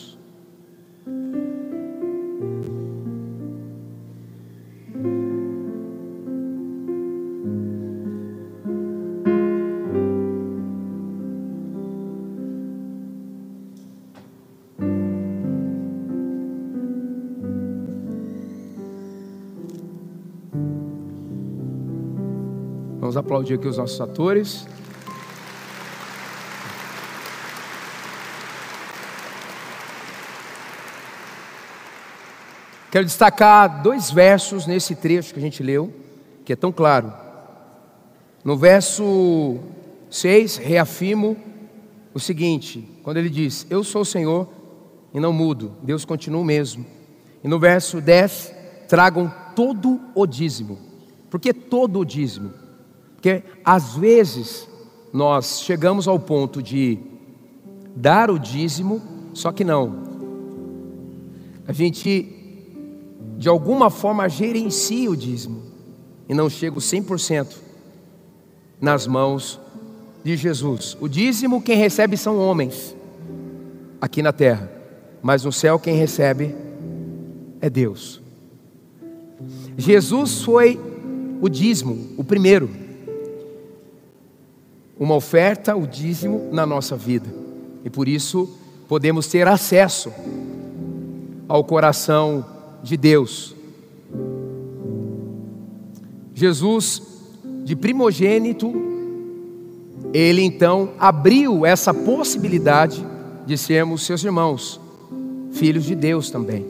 Aplaudir 23.39 23.53
aqui 23.53 23.67
os 23.67 23.77
nossos 23.77 24.01
atores. 24.01 24.67
Quero 32.91 33.05
destacar 33.05 33.81
dois 33.81 34.11
versos 34.11 34.65
nesse 34.65 34.95
trecho 34.95 35.33
que 35.33 35.39
a 35.39 35.41
gente 35.41 35.63
leu, 35.63 35.93
que 36.43 36.51
é 36.51 36.55
tão 36.55 36.71
claro. 36.71 37.13
No 38.43 38.57
verso 38.57 39.59
6, 40.09 40.57
reafirmo 40.57 41.37
o 42.13 42.19
seguinte: 42.19 42.99
quando 43.03 43.17
ele 43.17 43.29
diz, 43.29 43.65
Eu 43.69 43.85
sou 43.85 44.01
o 44.01 44.05
Senhor 44.05 44.49
e 45.13 45.19
não 45.19 45.31
mudo, 45.31 45.77
Deus 45.81 46.03
continua 46.03 46.41
o 46.41 46.45
mesmo. 46.45 46.85
E 47.41 47.47
no 47.47 47.57
verso 47.57 48.01
10, 48.01 48.53
tragam 48.89 49.31
todo 49.55 50.01
o 50.13 50.27
dízimo. 50.27 50.77
Por 51.29 51.39
que 51.39 51.53
todo 51.53 51.99
o 51.99 52.05
dízimo? 52.05 52.68
Porque 53.19 53.43
às 53.65 53.97
vezes 53.97 54.65
nós 55.11 55.61
chegamos 55.63 56.07
ao 56.07 56.17
ponto 56.17 56.63
de 56.63 56.97
dar 57.93 58.31
o 58.31 58.39
dízimo, 58.39 59.01
só 59.33 59.51
que 59.51 59.65
não. 59.65 59.93
A 61.67 61.73
gente 61.73 62.33
de 63.37 63.49
alguma 63.49 63.89
forma 63.89 64.29
gerencia 64.29 65.11
o 65.11 65.17
dízimo 65.17 65.63
e 66.29 66.33
não 66.33 66.49
chega 66.49 66.77
o 66.77 66.81
100% 66.81 67.57
nas 68.79 69.05
mãos 69.05 69.59
de 70.23 70.37
Jesus. 70.37 70.95
O 71.01 71.09
dízimo 71.09 71.61
quem 71.61 71.75
recebe 71.75 72.15
são 72.15 72.39
homens 72.39 72.95
aqui 73.99 74.21
na 74.21 74.31
terra, 74.31 74.71
mas 75.21 75.43
no 75.43 75.51
céu 75.51 75.77
quem 75.77 75.93
recebe 75.93 76.55
é 77.59 77.69
Deus. 77.69 78.21
Jesus 79.77 80.41
foi 80.41 80.79
o 81.41 81.49
dízimo, 81.49 82.13
o 82.15 82.23
primeiro 82.23 82.87
uma 84.99 85.15
oferta, 85.15 85.75
o 85.77 85.87
dízimo 85.87 86.49
na 86.51 86.65
nossa 86.65 86.97
vida. 86.97 87.27
E 87.85 87.89
por 87.89 88.07
isso 88.09 88.49
podemos 88.87 89.27
ter 89.27 89.47
acesso 89.47 90.11
ao 91.47 91.63
coração 91.63 92.45
de 92.83 92.97
Deus. 92.97 93.55
Jesus, 96.33 97.01
de 97.63 97.75
primogênito, 97.75 98.73
ele 100.13 100.41
então 100.41 100.89
abriu 100.99 101.65
essa 101.65 101.93
possibilidade 101.93 103.05
de 103.45 103.57
sermos 103.57 104.05
seus 104.05 104.23
irmãos, 104.23 104.81
filhos 105.51 105.85
de 105.85 105.95
Deus 105.95 106.29
também, 106.29 106.65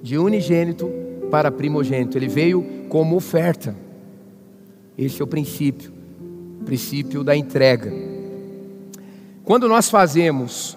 de 0.00 0.16
unigênito 0.16 0.88
para 1.30 1.50
primogênito. 1.50 2.16
Ele 2.16 2.28
veio 2.28 2.64
como 2.88 3.16
oferta. 3.16 3.74
Esse 4.96 5.20
é 5.20 5.24
o 5.24 5.28
princípio 5.28 5.93
princípio 6.64 7.22
da 7.22 7.36
entrega. 7.36 7.92
Quando 9.44 9.68
nós 9.68 9.90
fazemos 9.90 10.76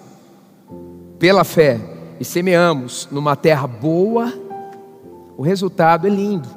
pela 1.18 1.44
fé 1.44 1.80
e 2.20 2.26
semeamos 2.26 3.08
numa 3.12 3.36
terra 3.36 3.66
boa, 3.66 4.34
o 5.38 5.42
resultado 5.42 6.08
é 6.08 6.10
lindo. 6.10 6.50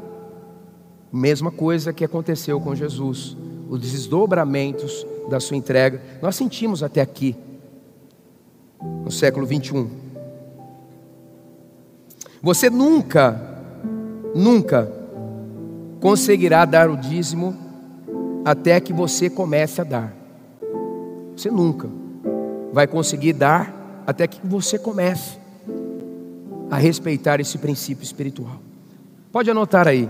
Mesma 1.12 1.50
coisa 1.50 1.92
que 1.92 2.04
aconteceu 2.04 2.60
com 2.60 2.74
Jesus, 2.74 3.36
os 3.68 3.80
desdobramentos 3.80 5.06
da 5.28 5.38
sua 5.38 5.56
entrega, 5.56 6.00
nós 6.20 6.34
sentimos 6.34 6.82
até 6.82 7.00
aqui, 7.00 7.36
no 9.04 9.10
século 9.10 9.46
21. 9.46 9.88
Você 12.42 12.70
nunca, 12.70 13.40
nunca 14.34 14.90
conseguirá 16.00 16.64
dar 16.64 16.88
o 16.88 16.96
dízimo 16.96 17.69
até 18.44 18.80
que 18.80 18.92
você 18.92 19.28
comece 19.28 19.80
a 19.80 19.84
dar. 19.84 20.14
Você 21.36 21.50
nunca 21.50 21.88
vai 22.72 22.86
conseguir 22.86 23.32
dar 23.32 24.02
até 24.06 24.26
que 24.26 24.44
você 24.46 24.78
comece 24.78 25.38
a 26.70 26.76
respeitar 26.76 27.40
esse 27.40 27.58
princípio 27.58 28.04
espiritual. 28.04 28.60
Pode 29.32 29.50
anotar 29.50 29.88
aí. 29.88 30.08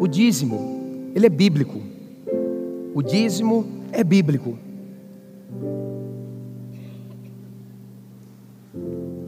O 0.00 0.06
dízimo, 0.06 1.10
ele 1.14 1.26
é 1.26 1.30
bíblico. 1.30 1.80
O 2.94 3.02
dízimo 3.02 3.66
é 3.92 4.02
bíblico. 4.02 4.58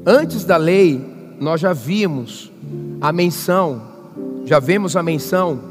Antes 0.07 0.45
da 0.45 0.57
lei, 0.57 1.01
nós 1.41 1.61
já 1.61 1.73
vimos 1.73 2.51
a 3.01 3.13
menção, 3.13 3.83
já 4.45 4.59
vemos 4.59 4.97
a 4.97 5.03
menção 5.03 5.70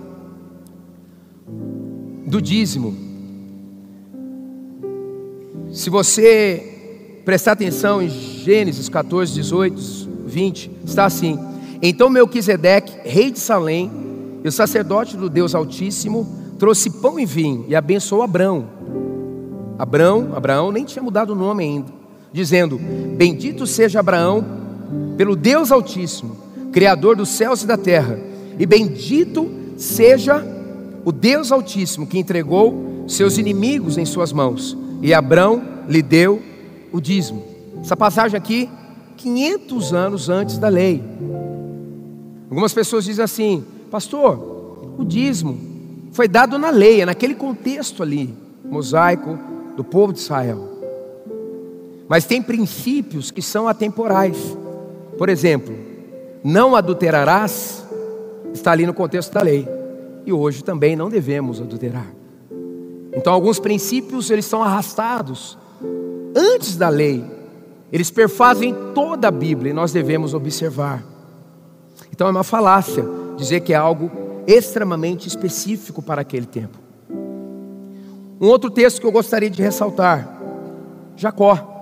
do 2.30 2.40
dízimo. 2.40 2.96
Se 5.74 5.90
você 5.90 7.22
prestar 7.26 7.54
atenção 7.54 8.02
em 8.02 8.10
Gênesis 8.10 8.88
14, 8.88 9.34
18, 9.34 9.82
20, 10.26 10.72
está 10.86 11.06
assim: 11.06 11.40
Então 11.82 12.10
Melquisedeque, 12.10 12.94
rei 13.04 13.32
de 13.32 13.40
Salém, 13.40 13.92
e 14.44 14.48
o 14.48 14.52
sacerdote 14.52 15.18
do 15.18 15.30
Deus 15.30 15.56
Altíssimo, 15.56 16.28
trouxe 16.60 16.90
pão 16.90 17.20
e 17.20 17.26
vinho 17.26 17.66
e 17.68 17.76
abençoou 17.76 18.22
Abraão. 18.22 18.68
Abraão, 19.78 20.32
Abraão 20.36 20.72
nem 20.72 20.86
tinha 20.86 21.02
mudado 21.02 21.32
o 21.32 21.36
nome 21.36 21.64
ainda, 21.64 21.92
dizendo: 22.32 22.80
Bendito 23.18 23.66
seja 23.66 24.02
Abraão 24.02 24.46
pelo 25.18 25.36
Deus 25.36 25.72
Altíssimo, 25.72 26.38
Criador 26.72 27.16
dos 27.16 27.30
céus 27.30 27.64
e 27.64 27.68
da 27.68 27.78
terra, 27.78 28.20
e 28.60 28.66
bendito 28.68 29.50
seja 29.78 30.59
o 31.04 31.12
Deus 31.12 31.52
Altíssimo 31.52 32.06
que 32.06 32.20
entregou 32.20 33.06
seus 33.08 33.38
inimigos 33.38 33.98
em 33.98 34.06
suas 34.06 34.32
mãos, 34.32 34.78
e 35.02 35.14
Abrão 35.14 35.62
lhe 35.88 36.02
deu 36.02 36.42
o 36.92 37.00
dízimo. 37.00 37.44
Essa 37.82 37.96
passagem 37.96 38.38
aqui, 38.38 38.70
500 39.18 39.94
anos 39.94 40.30
antes 40.30 40.58
da 40.58 40.68
lei. 40.68 41.04
Algumas 42.50 42.74
pessoas 42.74 43.06
dizem 43.06 43.24
assim, 43.24 43.64
pastor, 43.90 44.96
o 44.98 45.04
dízimo 45.04 45.58
foi 46.12 46.28
dado 46.28 46.58
na 46.58 46.70
lei, 46.70 47.02
é 47.02 47.06
naquele 47.06 47.36
contexto 47.36 48.04
ali, 48.04 48.34
mosaico 48.64 49.38
do 49.76 49.84
povo 49.84 50.14
de 50.14 50.20
Israel. 50.20 50.68
Mas 52.08 52.26
tem 52.26 52.42
princípios 52.42 53.32
que 53.32 53.42
são 53.42 53.68
atemporais. 53.68 54.38
Por 55.18 55.30
exemplo, 55.30 55.76
não 56.44 56.76
adulterarás, 56.76 57.86
está 58.54 58.72
ali 58.72 58.86
no 58.86 58.94
contexto 58.94 59.32
da 59.32 59.42
lei 59.42 59.79
e 60.30 60.34
hoje 60.34 60.64
também 60.64 60.96
não 60.96 61.10
devemos 61.10 61.60
adulterar. 61.60 62.14
Então 63.14 63.34
alguns 63.34 63.60
princípios 63.60 64.30
eles 64.30 64.46
são 64.46 64.64
arrastados 64.64 65.58
antes 66.36 66.78
da 66.78 66.90
lei. 66.90 67.24
Eles 67.92 68.12
perfazem 68.12 68.76
toda 68.94 69.28
a 69.28 69.32
Bíblia 69.32 69.72
e 69.72 69.74
nós 69.74 69.92
devemos 69.92 70.34
observar. 70.34 71.04
Então 72.12 72.28
é 72.28 72.32
uma 72.32 72.44
falácia 72.44 73.04
dizer 73.36 73.62
que 73.62 73.74
é 73.74 73.76
algo 73.76 74.12
extremamente 74.46 75.28
específico 75.28 76.02
para 76.02 76.22
aquele 76.22 76.46
tempo. 76.46 76.78
Um 78.40 78.48
outro 78.48 78.70
texto 78.70 79.02
que 79.02 79.08
eu 79.08 79.12
gostaria 79.12 79.50
de 79.50 79.62
ressaltar, 79.62 80.40
Jacó. 81.16 81.78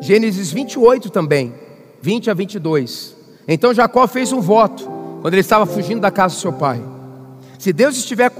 Gênesis 0.00 0.50
28 0.50 1.10
também, 1.10 1.54
20 2.00 2.30
a 2.30 2.34
22. 2.34 3.16
Então 3.46 3.72
Jacó 3.72 4.06
fez 4.06 4.32
um 4.32 4.40
voto 4.40 4.88
quando 5.20 5.34
ele 5.34 5.40
estava 5.40 5.64
fugindo 5.64 6.00
da 6.00 6.10
casa 6.10 6.34
do 6.34 6.40
seu 6.40 6.52
pai. 6.52 6.93
Se 7.64 7.72
Deus 7.72 7.96
estiver 7.96 8.30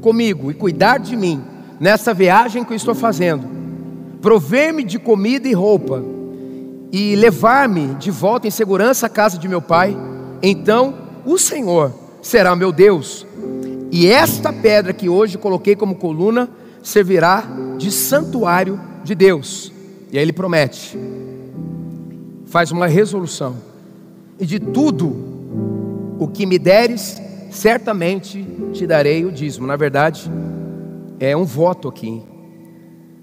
comigo 0.00 0.50
e 0.50 0.54
cuidar 0.54 0.98
de 0.98 1.14
mim 1.14 1.40
nessa 1.78 2.12
viagem 2.12 2.64
que 2.64 2.72
eu 2.72 2.76
estou 2.76 2.92
fazendo, 2.92 3.46
prover-me 4.20 4.82
de 4.82 4.98
comida 4.98 5.46
e 5.46 5.52
roupa 5.52 6.02
e 6.90 7.14
levar-me 7.14 7.94
de 7.94 8.10
volta 8.10 8.48
em 8.48 8.50
segurança 8.50 9.06
à 9.06 9.08
casa 9.08 9.38
de 9.38 9.46
meu 9.46 9.62
pai, 9.62 9.96
então 10.42 10.92
o 11.24 11.38
Senhor 11.38 11.94
será 12.20 12.56
meu 12.56 12.72
Deus. 12.72 13.24
E 13.92 14.08
esta 14.08 14.52
pedra 14.52 14.92
que 14.92 15.08
hoje 15.08 15.38
coloquei 15.38 15.76
como 15.76 15.94
coluna 15.94 16.50
servirá 16.82 17.44
de 17.78 17.92
santuário 17.92 18.80
de 19.04 19.14
Deus. 19.14 19.72
E 20.10 20.18
aí 20.18 20.24
ele 20.24 20.32
promete, 20.32 20.98
faz 22.46 22.72
uma 22.72 22.88
resolução, 22.88 23.54
e 24.36 24.44
de 24.44 24.58
tudo 24.58 25.14
o 26.18 26.26
que 26.26 26.44
me 26.44 26.58
deres, 26.58 27.22
certamente 27.50 28.44
te 28.72 28.86
darei 28.86 29.24
o 29.24 29.32
dízimo. 29.32 29.66
Na 29.66 29.76
verdade, 29.76 30.30
é 31.18 31.36
um 31.36 31.44
voto 31.44 31.88
aqui. 31.88 32.22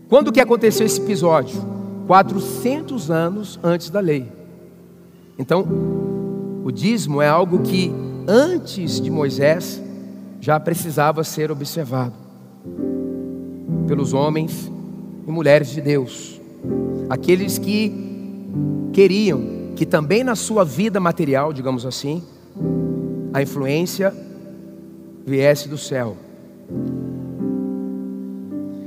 Quando 0.09 0.31
que 0.31 0.41
aconteceu 0.41 0.86
esse 0.86 1.01
episódio? 1.01 1.59
400 2.07 3.09
anos 3.09 3.59
antes 3.63 3.89
da 3.89 3.99
lei. 3.99 4.31
Então, 5.38 5.65
o 6.63 6.71
dízimo 6.71 7.21
é 7.21 7.27
algo 7.27 7.59
que 7.59 7.91
antes 8.27 9.01
de 9.01 9.09
Moisés 9.09 9.81
já 10.39 10.59
precisava 10.59 11.23
ser 11.23 11.51
observado 11.51 12.13
pelos 13.88 14.13
homens 14.13 14.71
e 15.27 15.31
mulheres 15.31 15.69
de 15.69 15.81
Deus, 15.81 16.39
aqueles 17.09 17.57
que 17.57 17.91
queriam 18.91 19.63
que 19.75 19.86
também 19.86 20.23
na 20.23 20.36
sua 20.36 20.63
vida 20.63 20.99
material, 20.99 21.51
digamos 21.51 21.86
assim, 21.86 22.21
a 23.34 23.41
influência 23.41 24.13
viesse 25.26 25.67
do 25.67 25.78
céu. 25.78 26.15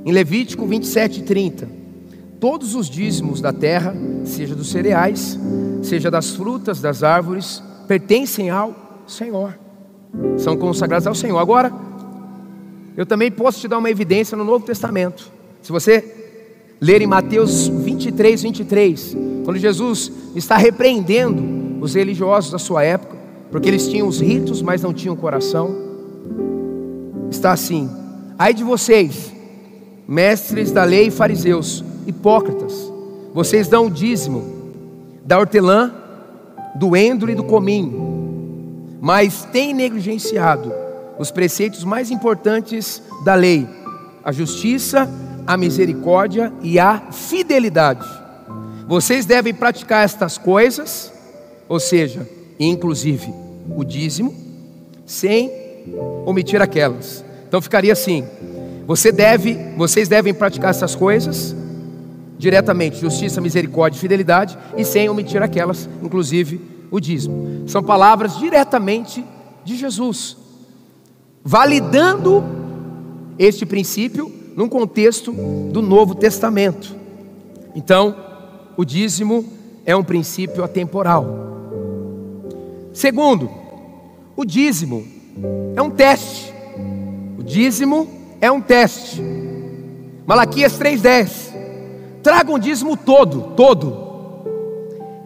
Em 0.05 0.13
Levítico 0.13 0.65
27, 0.65 1.25
30, 1.25 1.69
todos 2.39 2.75
os 2.77 2.89
dízimos 2.89 3.41
da 3.41 3.53
terra, 3.53 3.95
seja 4.25 4.55
dos 4.55 4.71
cereais, 4.71 5.37
seja 5.83 6.11
das 6.11 6.31
frutas 6.31 6.81
das 6.81 7.03
árvores, 7.03 7.63
pertencem 7.89 8.49
ao 8.49 9.03
Senhor, 9.07 9.59
são 10.39 10.57
consagrados 10.57 11.07
ao 11.07 11.15
Senhor. 11.15 11.39
Agora, 11.39 11.73
eu 12.97 13.05
também 13.05 13.31
posso 13.31 13.61
te 13.61 13.67
dar 13.67 13.79
uma 13.79 13.91
evidência 13.91 14.37
no 14.37 14.45
Novo 14.45 14.65
Testamento. 14.65 15.31
Se 15.61 15.73
você 15.73 16.05
ler 16.81 17.03
em 17.03 17.07
Mateus 17.07 17.67
23, 17.67 18.43
23, 18.43 19.17
quando 19.45 19.59
Jesus 19.59 20.13
está 20.35 20.57
repreendendo 20.57 21.83
os 21.83 21.95
religiosos 21.95 22.53
da 22.53 22.59
sua 22.59 22.85
época, 22.85 23.16
porque 23.51 23.69
eles 23.69 23.89
tinham 23.89 24.09
os 24.09 24.21
ritos, 24.21 24.63
mas 24.63 24.83
não 24.83 24.93
tinham 24.93 25.17
coração, 25.17 25.75
está 27.31 27.53
assim: 27.53 27.89
ai 28.39 28.53
de 28.53 28.65
vocês, 28.65 29.33
mestres 30.07 30.73
da 30.73 30.85
lei 30.85 31.09
e 31.09 31.11
fariseus, 31.11 31.85
hipócritas, 32.07 32.93
vocês 33.33 33.69
dão 33.69 33.87
o 33.87 33.91
dízimo 33.91 34.43
da 35.25 35.39
hortelã, 35.39 35.93
do 36.75 36.97
endro 36.97 37.31
e 37.31 37.35
do 37.35 37.45
cominho, 37.45 38.99
mas 39.01 39.45
têm 39.53 39.75
negligenciado 39.75 40.73
os 41.19 41.31
preceitos 41.31 41.85
mais 41.85 42.11
importantes 42.11 43.03
da 43.25 43.35
lei: 43.35 43.67
a 44.25 44.33
justiça, 44.33 45.09
a 45.47 45.57
misericórdia 45.57 46.53
e 46.63 46.79
a 46.79 47.11
fidelidade. 47.13 48.07
Vocês 48.89 49.27
devem 49.27 49.53
praticar 49.53 50.05
estas 50.05 50.39
coisas, 50.39 51.13
ou 51.69 51.81
seja, 51.81 52.36
inclusive 52.59 53.33
o 53.77 53.85
dízimo, 53.85 54.35
sem 55.05 55.51
omitir 56.25 56.61
aquelas. 56.61 57.25
Então 57.49 57.61
ficaria 57.61 57.93
assim: 57.93 58.25
você 58.87 59.13
deve, 59.13 59.55
vocês 59.77 60.09
devem 60.09 60.35
praticar 60.35 60.71
essas 60.71 60.95
coisas 60.95 61.55
diretamente, 62.39 63.01
justiça, 63.01 63.41
misericórdia 63.41 63.97
e 63.97 64.01
fidelidade, 64.01 64.59
e 64.77 64.85
sem 64.85 65.09
omitir 65.09 65.43
aquelas, 65.43 65.89
inclusive 66.03 66.61
o 66.91 67.01
dízimo. 67.01 67.65
São 67.67 67.83
palavras 67.83 68.39
diretamente 68.39 69.25
de 69.65 69.77
Jesus 69.77 70.37
validando 71.49 72.43
este 73.39 73.65
princípio 73.65 74.33
num 74.57 74.69
contexto 74.69 75.31
do 75.71 75.81
Novo 75.81 76.17
Testamento. 76.17 76.93
Então, 77.73 78.17
o 78.77 78.85
dízimo 78.85 79.45
é 79.85 79.95
um 79.95 80.03
princípio 80.03 80.65
atemporal. 80.65 81.56
Segundo, 82.97 83.51
o 84.35 84.43
dízimo 84.43 85.07
é 85.77 85.83
um 85.83 85.91
teste. 85.91 86.51
O 87.39 87.43
dízimo 87.43 88.09
é 88.41 88.51
um 88.51 88.59
teste. 88.59 89.23
Malaquias 90.27 90.79
3:10. 90.79 91.53
Traga 92.23 92.51
um 92.51 92.59
dízimo 92.59 92.97
todo, 92.97 93.53
todo, 93.55 94.43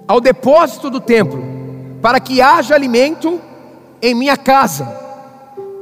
ao 0.08 0.20
depósito 0.20 0.90
do 0.90 1.00
templo, 1.00 1.40
para 2.02 2.18
que 2.18 2.42
haja 2.42 2.74
alimento 2.74 3.40
em 4.02 4.16
minha 4.16 4.36
casa 4.36 4.98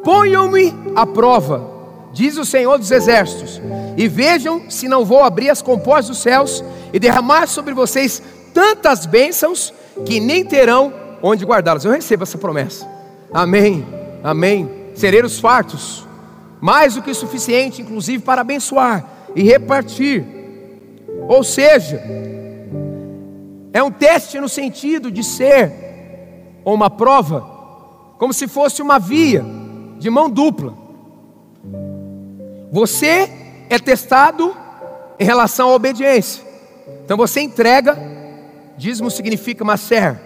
Ponham-me 0.04 0.74
à 0.94 1.06
prova, 1.06 1.70
diz 2.12 2.36
o 2.36 2.44
Senhor 2.44 2.78
dos 2.78 2.90
Exércitos, 2.90 3.62
e 3.96 4.06
vejam 4.06 4.70
se 4.70 4.88
não 4.88 5.06
vou 5.06 5.24
abrir 5.24 5.48
as 5.48 5.62
compostas 5.62 6.08
dos 6.08 6.18
céus 6.18 6.62
e 6.92 6.98
derramar 6.98 7.46
sobre 7.46 7.72
vocês 7.72 8.22
tantas 8.52 9.06
bênçãos 9.06 9.72
que 10.04 10.20
nem 10.20 10.44
terão 10.44 11.07
onde 11.22 11.44
guardá-las. 11.44 11.84
Eu 11.84 11.92
recebo 11.92 12.22
essa 12.22 12.38
promessa. 12.38 12.86
Amém. 13.32 13.84
Amém. 14.22 14.68
Cereiros 14.94 15.38
fartos, 15.38 16.06
mais 16.60 16.94
do 16.94 17.02
que 17.02 17.14
suficiente, 17.14 17.82
inclusive 17.82 18.22
para 18.22 18.40
abençoar 18.40 19.04
e 19.34 19.42
repartir. 19.42 20.24
Ou 21.28 21.44
seja, 21.44 22.02
é 23.72 23.82
um 23.82 23.90
teste 23.90 24.40
no 24.40 24.48
sentido 24.48 25.10
de 25.10 25.22
ser 25.22 25.72
ou 26.64 26.74
uma 26.74 26.90
prova, 26.90 27.40
como 28.18 28.32
se 28.32 28.48
fosse 28.48 28.82
uma 28.82 28.98
via 28.98 29.44
de 29.98 30.10
mão 30.10 30.28
dupla. 30.28 30.74
Você 32.70 33.30
é 33.70 33.78
testado 33.78 34.54
em 35.18 35.24
relação 35.24 35.70
à 35.70 35.74
obediência. 35.74 36.42
Então 37.04 37.16
você 37.16 37.40
entrega, 37.40 37.96
dízimo 38.76 39.10
significa 39.10 39.64
macer, 39.64 40.18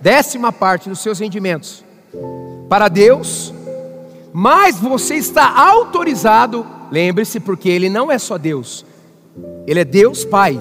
décima 0.00 0.52
parte 0.52 0.88
dos 0.88 1.00
seus 1.00 1.18
rendimentos 1.18 1.84
para 2.68 2.88
Deus, 2.88 3.52
mas 4.32 4.78
você 4.78 5.14
está 5.14 5.58
autorizado, 5.70 6.66
lembre-se, 6.90 7.40
porque 7.40 7.68
Ele 7.68 7.88
não 7.88 8.10
é 8.10 8.18
só 8.18 8.36
Deus, 8.36 8.84
Ele 9.66 9.80
é 9.80 9.84
Deus 9.84 10.24
Pai, 10.24 10.60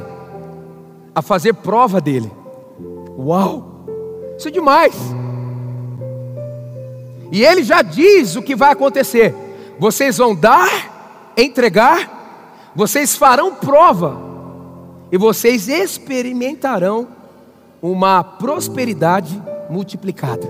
a 1.14 1.22
fazer 1.22 1.54
prova 1.54 2.00
dele. 2.02 2.32
Uau! 3.18 3.76
Isso 4.38 4.50
é 4.50 4.52
demais. 4.52 4.96
E 7.32 7.44
ele 7.44 7.64
já 7.64 7.82
diz 7.82 8.36
o 8.36 8.42
que 8.42 8.56
vai 8.56 8.72
acontecer: 8.72 9.34
vocês 9.80 10.18
vão 10.18 10.36
dar, 10.36 11.34
entregar, 11.38 12.72
vocês 12.76 13.16
farão 13.16 13.56
prova, 13.56 14.20
e 15.12 15.18
vocês 15.18 15.68
experimentarão 15.68 17.15
uma 17.82 18.24
prosperidade 18.24 19.42
multiplicada. 19.70 20.48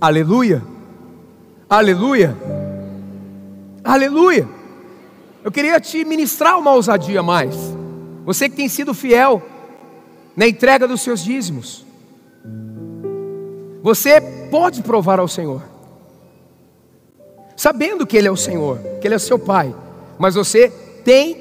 Aleluia, 0.00 0.62
aleluia, 1.68 2.36
aleluia. 3.82 4.48
Eu 5.42 5.52
queria 5.52 5.80
te 5.80 6.04
ministrar 6.04 6.58
uma 6.58 6.72
ousadia 6.72 7.22
mais. 7.22 7.54
Você 8.24 8.48
que 8.48 8.56
tem 8.56 8.68
sido 8.68 8.92
fiel 8.92 9.42
na 10.36 10.46
entrega 10.46 10.86
dos 10.86 11.00
seus 11.00 11.22
dízimos. 11.22 11.86
Você 13.82 14.20
pode 14.50 14.82
provar 14.82 15.20
ao 15.20 15.28
Senhor, 15.28 15.62
sabendo 17.56 18.06
que 18.06 18.16
Ele 18.16 18.28
é 18.28 18.30
o 18.30 18.36
Senhor, 18.36 18.78
que 19.00 19.06
Ele 19.06 19.14
é 19.14 19.16
o 19.16 19.20
seu 19.20 19.38
Pai, 19.38 19.74
mas 20.18 20.34
você 20.34 20.68
tem 21.04 21.36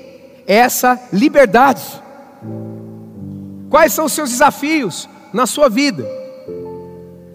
essa 0.46 1.02
liberdade. 1.12 1.84
Quais 3.76 3.92
são 3.92 4.06
os 4.06 4.14
seus 4.14 4.30
desafios 4.30 5.10
na 5.34 5.46
sua 5.46 5.68
vida? 5.68 6.08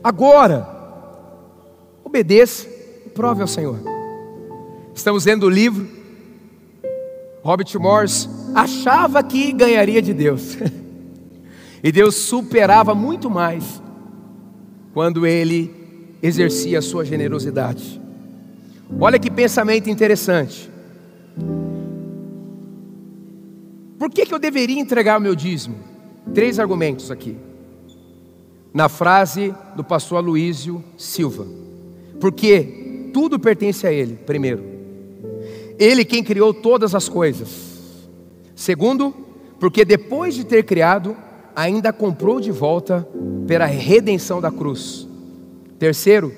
Agora, 0.03 0.67
obedeça 2.03 2.67
e 3.05 3.11
prove 3.11 3.43
ao 3.43 3.47
Senhor. 3.47 3.79
Estamos 4.95 5.27
lendo 5.27 5.45
o 5.45 5.51
livro. 5.51 5.87
Robert 7.43 7.69
Morris 7.79 8.27
achava 8.55 9.23
que 9.23 9.53
ganharia 9.53 10.01
de 10.01 10.15
Deus. 10.15 10.57
e 11.85 11.93
Deus 11.93 12.15
superava 12.15 12.95
muito 12.95 13.29
mais 13.29 13.83
quando 14.95 15.27
ele 15.27 15.71
exercia 16.23 16.79
a 16.79 16.83
sua 16.83 17.05
generosidade. 17.05 18.01
Olha 18.99 19.19
que 19.19 19.31
pensamento 19.31 19.91
interessante. 19.91 20.71
Por 23.99 24.09
que, 24.09 24.25
que 24.25 24.33
eu 24.33 24.39
deveria 24.39 24.81
entregar 24.81 25.19
o 25.19 25.21
meu 25.21 25.35
dízimo? 25.35 25.90
Três 26.35 26.59
argumentos 26.59 27.11
aqui. 27.11 27.37
Na 28.73 28.89
frase 28.89 29.55
do 29.75 29.83
pastor 29.83 30.19
Aloísio 30.19 30.83
Silva. 30.97 31.47
Porque 32.21 33.11
tudo 33.13 33.39
pertence 33.39 33.87
a 33.87 33.93
Ele, 33.93 34.15
primeiro. 34.15 34.63
Ele 35.79 36.05
quem 36.05 36.23
criou 36.23 36.55
todas 36.55 36.95
as 36.95 37.09
coisas. 37.09 37.71
Segundo, 38.55 39.15
porque 39.59 39.85
depois 39.85 40.35
de 40.35 40.45
ter 40.45 40.65
criado, 40.65 41.17
ainda 41.57 41.93
comprou 41.93 42.41
de 42.41 42.51
volta 42.51 43.09
pela 43.47 43.67
redenção 43.67 44.41
da 44.41 44.51
cruz. 44.51 45.09
Terceiro, 45.79 46.33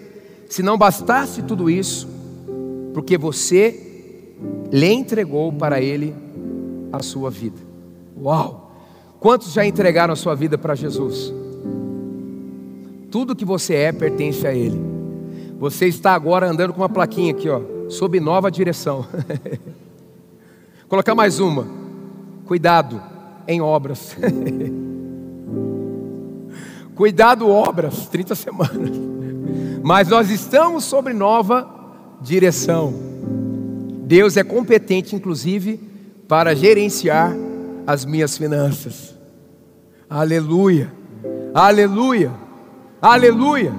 se 0.49 0.63
não 0.63 0.79
bastasse 0.79 1.43
tudo 1.43 1.69
isso, 1.69 2.09
porque 2.95 3.19
você 3.19 4.35
lhe 4.71 4.93
entregou 4.93 5.53
para 5.53 5.81
ele 5.81 6.15
a 6.93 7.03
sua 7.03 7.31
vida. 7.31 7.59
Uau! 8.17 8.62
Quantos 9.23 9.53
já 9.53 9.65
entregaram 9.65 10.13
a 10.13 10.17
sua 10.17 10.35
vida 10.35 10.59
para 10.59 10.75
Jesus? 10.75 11.33
Tudo 13.09 13.37
que 13.37 13.45
você 13.45 13.75
é 13.75 13.93
pertence 13.93 14.45
a 14.45 14.53
Ele. 14.53 14.81
Você 15.61 15.87
está 15.87 16.13
agora 16.13 16.51
andando 16.51 16.73
com 16.73 16.81
uma 16.81 16.89
plaquinha 16.89 17.31
aqui, 17.31 17.49
ó, 17.49 17.61
sob 17.89 18.19
nova 18.19 18.51
direção. 18.51 19.07
Colocar 20.89 21.15
mais 21.15 21.39
uma. 21.39 21.69
Cuidado 22.47 23.01
em 23.47 23.61
obras. 23.61 24.17
Cuidado 26.97 27.49
obras, 27.49 28.09
30 28.09 28.35
semanas. 28.35 28.91
Mas 29.85 30.09
nós 30.09 30.31
estamos 30.31 30.83
sobre 30.83 31.13
nova 31.13 31.71
direção. 32.21 32.93
Deus 34.05 34.37
é 34.37 34.43
competente, 34.43 35.15
inclusive, 35.15 35.79
para 36.27 36.57
gerenciar 36.57 37.33
as 37.87 38.05
minhas 38.05 38.37
finanças. 38.37 39.15
Aleluia, 40.09 40.93
aleluia, 41.55 42.31
aleluia. 43.01 43.73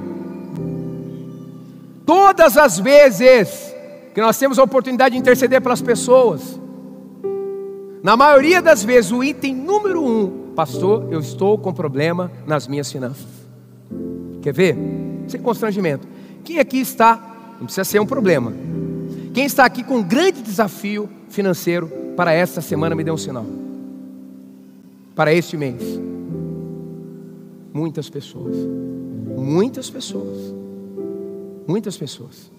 Todas 2.05 2.57
as 2.57 2.79
vezes 2.79 3.73
que 4.13 4.21
nós 4.21 4.37
temos 4.37 4.59
a 4.59 4.63
oportunidade 4.63 5.13
de 5.13 5.19
interceder 5.19 5.61
pelas 5.61 5.81
pessoas, 5.81 6.59
na 8.03 8.17
maioria 8.17 8.61
das 8.61 8.83
vezes, 8.83 9.11
o 9.11 9.23
item 9.23 9.55
número 9.55 10.03
um, 10.03 10.53
pastor, 10.55 11.07
eu 11.11 11.19
estou 11.19 11.57
com 11.57 11.73
problema 11.73 12.31
nas 12.45 12.67
minhas 12.67 12.91
finanças. 12.91 13.27
Quer 14.41 14.53
ver? 14.53 14.77
Sem 15.27 15.41
constrangimento. 15.41 16.05
Quem 16.43 16.59
aqui 16.59 16.79
está, 16.79 17.55
não 17.57 17.65
precisa 17.65 17.85
ser 17.85 17.99
um 17.99 18.05
problema, 18.05 18.51
quem 19.33 19.45
está 19.45 19.65
aqui 19.65 19.83
com 19.83 19.97
um 19.97 20.03
grande 20.03 20.41
desafio 20.41 21.09
financeiro 21.29 21.87
para 22.15 22.33
esta 22.33 22.61
semana, 22.61 22.93
me 22.93 23.03
dê 23.03 23.09
um 23.09 23.17
sinal. 23.17 23.62
Para 25.15 25.33
este 25.33 25.55
mês. 25.57 25.81
Muitas 27.73 28.09
pessoas. 28.09 28.55
Muitas 29.35 29.89
pessoas. 29.89 30.53
Muitas 31.67 31.97
pessoas. 31.97 32.51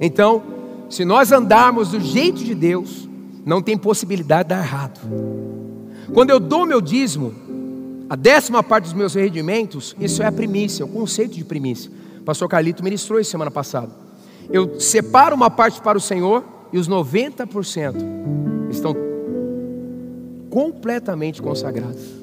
Então, 0.00 0.42
se 0.88 1.04
nós 1.04 1.30
andarmos 1.30 1.90
do 1.90 2.00
jeito 2.00 2.42
de 2.42 2.54
Deus, 2.54 3.08
não 3.44 3.62
tem 3.62 3.76
possibilidade 3.76 4.44
de 4.44 4.48
dar 4.50 4.62
errado. 4.62 5.00
Quando 6.12 6.30
eu 6.30 6.40
dou 6.40 6.66
meu 6.66 6.80
dízimo, 6.80 7.32
a 8.08 8.16
décima 8.16 8.62
parte 8.62 8.84
dos 8.84 8.92
meus 8.92 9.14
rendimentos, 9.14 9.94
isso 10.00 10.22
é 10.22 10.26
a 10.26 10.32
primícia, 10.32 10.84
o 10.84 10.88
conceito 10.88 11.34
de 11.34 11.44
primícia. 11.44 11.90
O 12.20 12.24
pastor 12.24 12.48
Carlito 12.48 12.82
ministrou 12.82 13.20
isso 13.20 13.30
semana 13.30 13.50
passada. 13.50 13.90
Eu 14.50 14.80
separo 14.80 15.36
uma 15.36 15.48
parte 15.48 15.80
para 15.80 15.96
o 15.96 16.00
Senhor 16.00 16.44
e 16.72 16.78
os 16.78 16.88
90% 16.88 17.94
estão 18.68 19.09
completamente 20.50 21.40
consagrados. 21.40 22.20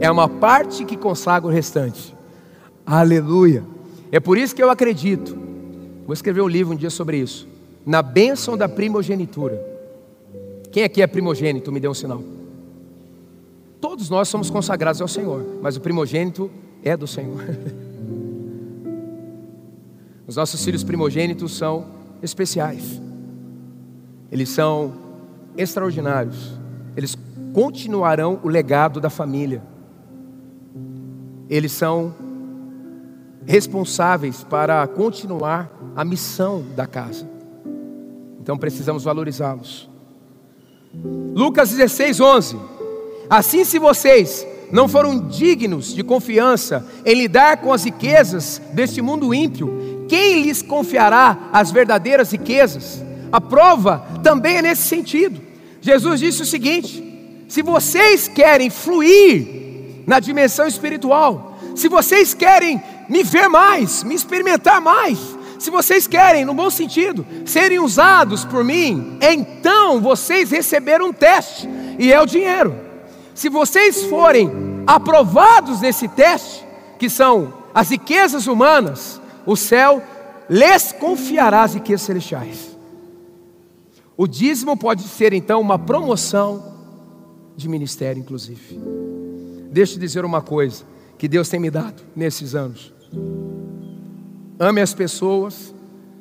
É 0.00 0.10
uma 0.10 0.28
parte 0.28 0.84
que 0.84 0.96
consagra 0.96 1.48
o 1.48 1.52
restante. 1.52 2.14
Aleluia. 2.84 3.62
É 4.10 4.18
por 4.18 4.38
isso 4.38 4.54
que 4.54 4.62
eu 4.62 4.70
acredito. 4.70 5.36
Vou 6.06 6.14
escrever 6.14 6.40
um 6.40 6.48
livro 6.48 6.72
um 6.72 6.76
dia 6.76 6.90
sobre 6.90 7.18
isso. 7.18 7.46
Na 7.84 8.02
bênção 8.02 8.56
da 8.56 8.68
primogenitura. 8.68 9.64
Quem 10.70 10.84
aqui 10.84 11.02
é 11.02 11.06
primogênito? 11.06 11.70
Me 11.70 11.78
dê 11.78 11.88
um 11.88 11.94
sinal. 11.94 12.22
Todos 13.80 14.08
nós 14.08 14.28
somos 14.28 14.48
consagrados 14.48 15.00
ao 15.00 15.08
Senhor, 15.08 15.44
mas 15.60 15.76
o 15.76 15.80
primogênito 15.80 16.50
é 16.82 16.96
do 16.96 17.06
Senhor. 17.06 17.42
Os 20.26 20.36
nossos 20.36 20.64
filhos 20.64 20.84
primogênitos 20.84 21.56
são 21.56 21.86
especiais, 22.22 23.02
eles 24.30 24.48
são 24.48 24.94
extraordinários, 25.56 26.58
eles 26.96 27.16
continuarão 27.52 28.40
o 28.42 28.48
legado 28.48 29.00
da 29.00 29.10
família, 29.10 29.62
eles 31.48 31.72
são 31.72 32.14
responsáveis 33.44 34.44
para 34.44 34.86
continuar 34.86 35.70
a 35.94 36.04
missão 36.04 36.64
da 36.74 36.86
casa, 36.86 37.28
então 38.40 38.56
precisamos 38.56 39.04
valorizá-los. 39.04 39.90
Lucas 41.34 41.70
16, 41.70 42.20
11. 42.20 42.56
Assim, 43.28 43.64
se 43.64 43.78
vocês 43.78 44.46
não 44.70 44.88
foram 44.88 45.28
dignos 45.28 45.94
de 45.94 46.02
confiança 46.02 46.86
em 47.04 47.14
lidar 47.14 47.58
com 47.58 47.72
as 47.72 47.84
riquezas 47.84 48.60
deste 48.72 49.00
mundo 49.00 49.32
ímpio, 49.32 50.06
quem 50.08 50.42
lhes 50.42 50.62
confiará 50.62 51.48
as 51.52 51.70
verdadeiras 51.70 52.32
riquezas? 52.32 53.02
A 53.30 53.40
prova 53.40 54.04
também 54.22 54.58
é 54.58 54.62
nesse 54.62 54.82
sentido. 54.82 55.40
Jesus 55.82 56.20
disse 56.20 56.40
o 56.40 56.46
seguinte: 56.46 57.44
se 57.48 57.60
vocês 57.60 58.28
querem 58.28 58.70
fluir 58.70 60.04
na 60.06 60.20
dimensão 60.20 60.66
espiritual, 60.66 61.58
se 61.76 61.88
vocês 61.88 62.32
querem 62.32 62.80
me 63.08 63.22
ver 63.22 63.48
mais, 63.48 64.02
me 64.02 64.14
experimentar 64.14 64.80
mais, 64.80 65.18
se 65.58 65.70
vocês 65.70 66.06
querem, 66.06 66.44
no 66.44 66.54
bom 66.54 66.70
sentido, 66.70 67.26
serem 67.44 67.78
usados 67.78 68.44
por 68.44 68.64
mim, 68.64 69.18
então 69.20 70.00
vocês 70.00 70.50
receberam 70.50 71.08
um 71.08 71.12
teste, 71.12 71.68
e 71.98 72.12
é 72.12 72.20
o 72.20 72.26
dinheiro. 72.26 72.74
Se 73.34 73.48
vocês 73.48 74.04
forem 74.04 74.50
aprovados 74.86 75.80
nesse 75.80 76.08
teste, 76.08 76.64
que 76.98 77.10
são 77.10 77.52
as 77.74 77.90
riquezas 77.90 78.46
humanas, 78.46 79.20
o 79.44 79.56
céu 79.56 80.02
lhes 80.48 80.92
confiará 80.92 81.62
as 81.62 81.74
riquezas 81.74 82.06
celestiais. 82.06 82.71
O 84.22 84.28
dízimo 84.28 84.76
pode 84.76 85.02
ser 85.02 85.32
então 85.32 85.60
uma 85.60 85.76
promoção 85.76 86.76
de 87.56 87.68
ministério, 87.68 88.20
inclusive. 88.20 88.78
Deixa 89.72 89.96
eu 89.96 89.98
dizer 89.98 90.24
uma 90.24 90.40
coisa 90.40 90.84
que 91.18 91.26
Deus 91.26 91.48
tem 91.48 91.58
me 91.58 91.68
dado 91.72 92.00
nesses 92.14 92.54
anos. 92.54 92.94
Ame 94.60 94.80
as 94.80 94.94
pessoas, 94.94 95.74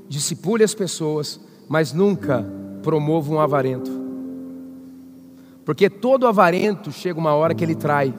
discipule 0.09 0.63
as 0.63 0.73
pessoas, 0.73 1.39
mas 1.69 1.93
nunca 1.93 2.43
promova 2.81 3.31
um 3.31 3.39
avarento. 3.39 3.91
Porque 5.63 5.87
todo 5.87 6.25
avarento 6.25 6.91
chega 6.91 7.19
uma 7.19 7.35
hora 7.35 7.53
que 7.53 7.63
ele 7.63 7.75
trai. 7.75 8.11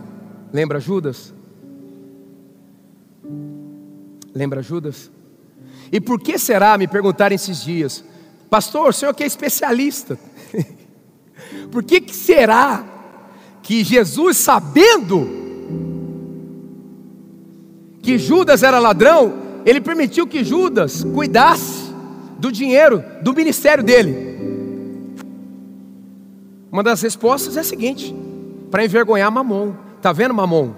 Lembra 0.53 0.79
Judas? 0.79 1.35
Lembra 4.33 4.63
Judas? 4.63 5.11
E 5.91 6.01
por 6.01 6.21
que 6.21 6.39
será, 6.39 6.79
me 6.79 6.87
perguntaram 6.87 7.35
esses 7.35 7.65
dias, 7.65 8.05
pastor, 8.53 8.91
o 8.91 8.93
senhor 8.93 9.15
que 9.15 9.23
é 9.23 9.27
especialista, 9.27 10.19
por 11.73 11.83
que, 11.83 12.03
que 12.03 12.15
será 12.15 12.85
que 13.63 13.83
Jesus, 13.83 14.37
sabendo 14.37 15.27
que 18.03 18.19
Judas 18.19 18.63
era 18.63 18.79
ladrão, 18.79 19.33
ele 19.65 19.81
permitiu 19.81 20.27
que 20.27 20.45
Judas 20.45 21.03
cuidasse 21.03 21.95
do 22.39 22.53
dinheiro 22.53 23.03
do 23.23 23.33
ministério 23.33 23.83
dele. 23.83 24.37
Uma 26.71 26.83
das 26.83 27.01
respostas 27.01 27.57
é 27.57 27.61
a 27.61 27.65
seguinte: 27.65 28.15
para 28.71 28.85
envergonhar 28.85 29.33
Mamon. 29.33 29.73
Tá 30.03 30.13
vendo, 30.13 30.35
Mamon? 30.35 30.75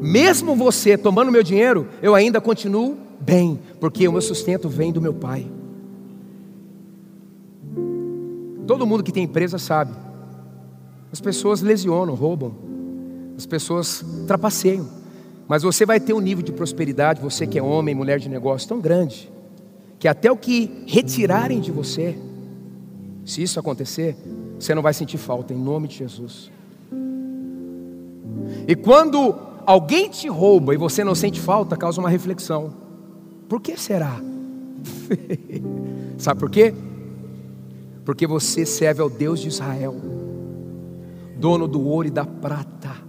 Mesmo 0.00 0.54
você 0.54 0.96
tomando 0.96 1.32
meu 1.32 1.42
dinheiro, 1.42 1.88
eu 2.00 2.14
ainda 2.14 2.40
continuo 2.40 2.96
bem, 3.18 3.58
porque 3.80 4.06
o 4.06 4.12
meu 4.12 4.22
sustento 4.22 4.68
vem 4.68 4.92
do 4.92 5.00
meu 5.00 5.14
pai. 5.14 5.50
Todo 8.66 8.86
mundo 8.86 9.02
que 9.02 9.12
tem 9.12 9.24
empresa 9.24 9.58
sabe. 9.58 9.92
As 11.12 11.20
pessoas 11.20 11.60
lesionam, 11.60 12.14
roubam. 12.14 12.54
As 13.36 13.46
pessoas 13.46 14.04
trapaceiam. 14.26 14.88
Mas 15.46 15.62
você 15.62 15.84
vai 15.84 16.00
ter 16.00 16.12
um 16.12 16.20
nível 16.20 16.42
de 16.42 16.52
prosperidade, 16.52 17.20
você 17.20 17.46
que 17.46 17.58
é 17.58 17.62
homem, 17.62 17.94
mulher 17.94 18.18
de 18.18 18.28
negócio, 18.28 18.68
tão 18.68 18.80
grande, 18.80 19.30
que 19.98 20.08
até 20.08 20.30
o 20.32 20.36
que 20.36 20.84
retirarem 20.86 21.60
de 21.60 21.70
você, 21.70 22.16
se 23.24 23.42
isso 23.42 23.60
acontecer, 23.60 24.16
você 24.58 24.74
não 24.74 24.82
vai 24.82 24.94
sentir 24.94 25.18
falta, 25.18 25.52
em 25.52 25.58
nome 25.58 25.88
de 25.88 25.98
Jesus. 25.98 26.50
E 28.66 28.74
quando 28.74 29.34
alguém 29.66 30.08
te 30.08 30.28
rouba 30.28 30.74
e 30.74 30.78
você 30.78 31.04
não 31.04 31.14
sente 31.14 31.40
falta, 31.40 31.76
causa 31.76 32.00
uma 32.00 32.08
reflexão: 32.08 32.72
por 33.48 33.60
que 33.60 33.76
será? 33.76 34.18
Sabe 36.16 36.40
por 36.40 36.50
quê? 36.50 36.74
Porque 38.04 38.26
você 38.26 38.66
serve 38.66 39.00
ao 39.00 39.08
Deus 39.08 39.40
de 39.40 39.48
Israel, 39.48 39.94
dono 41.36 41.66
do 41.66 41.82
ouro 41.82 42.08
e 42.08 42.10
da 42.10 42.24
prata 42.24 43.04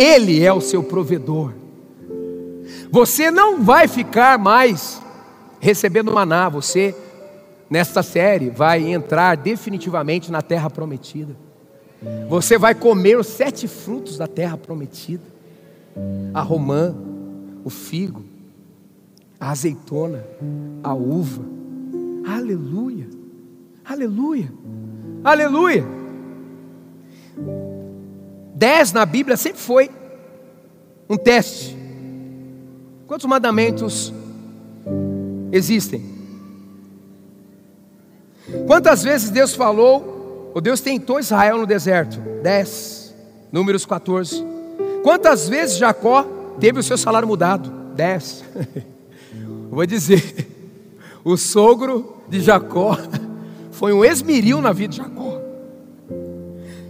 ele 0.00 0.42
é 0.42 0.52
o 0.52 0.60
seu 0.60 0.82
provedor. 0.82 1.52
Você 2.90 3.30
não 3.30 3.62
vai 3.62 3.86
ficar 3.86 4.38
mais 4.38 5.00
recebendo 5.60 6.10
maná, 6.10 6.48
você, 6.48 6.94
nesta 7.68 8.02
série, 8.02 8.48
vai 8.48 8.90
entrar 8.90 9.36
definitivamente 9.36 10.32
na 10.32 10.40
terra 10.40 10.70
prometida. 10.70 11.36
Você 12.28 12.56
vai 12.56 12.74
comer 12.74 13.18
os 13.18 13.26
sete 13.26 13.68
frutos 13.68 14.16
da 14.16 14.26
terra 14.26 14.56
prometida: 14.56 15.22
a 16.32 16.40
romã, 16.40 16.94
o 17.62 17.68
figo, 17.68 18.24
a 19.38 19.50
azeitona, 19.50 20.24
a 20.82 20.94
uva. 20.94 21.44
Aleluia, 22.26 23.06
aleluia, 23.84 24.52
aleluia. 25.24 25.84
10 28.54 28.92
na 28.92 29.06
Bíblia 29.06 29.36
sempre 29.36 29.60
foi 29.60 29.90
um 31.08 31.16
teste. 31.16 31.76
Quantos 33.06 33.26
mandamentos 33.26 34.12
existem? 35.50 36.04
Quantas 38.66 39.02
vezes 39.02 39.30
Deus 39.30 39.54
falou, 39.54 40.52
ou 40.54 40.60
Deus 40.60 40.80
tentou 40.80 41.18
Israel 41.18 41.58
no 41.58 41.66
deserto? 41.66 42.20
10. 42.42 43.14
Números 43.50 43.84
14. 43.86 44.44
Quantas 45.02 45.48
vezes 45.48 45.78
Jacó 45.78 46.24
teve 46.58 46.78
o 46.78 46.82
seu 46.82 46.98
salário 46.98 47.26
mudado? 47.26 47.70
10. 47.94 48.44
Vou 49.70 49.86
dizer, 49.86 50.48
o 51.24 51.36
sogro 51.36 52.16
de 52.28 52.40
Jacó 52.40 52.96
foi 53.80 53.94
um 53.94 54.04
esmeril 54.04 54.60
na 54.60 54.74
vida 54.74 54.90
de 54.90 54.96
Jacó. 54.98 55.40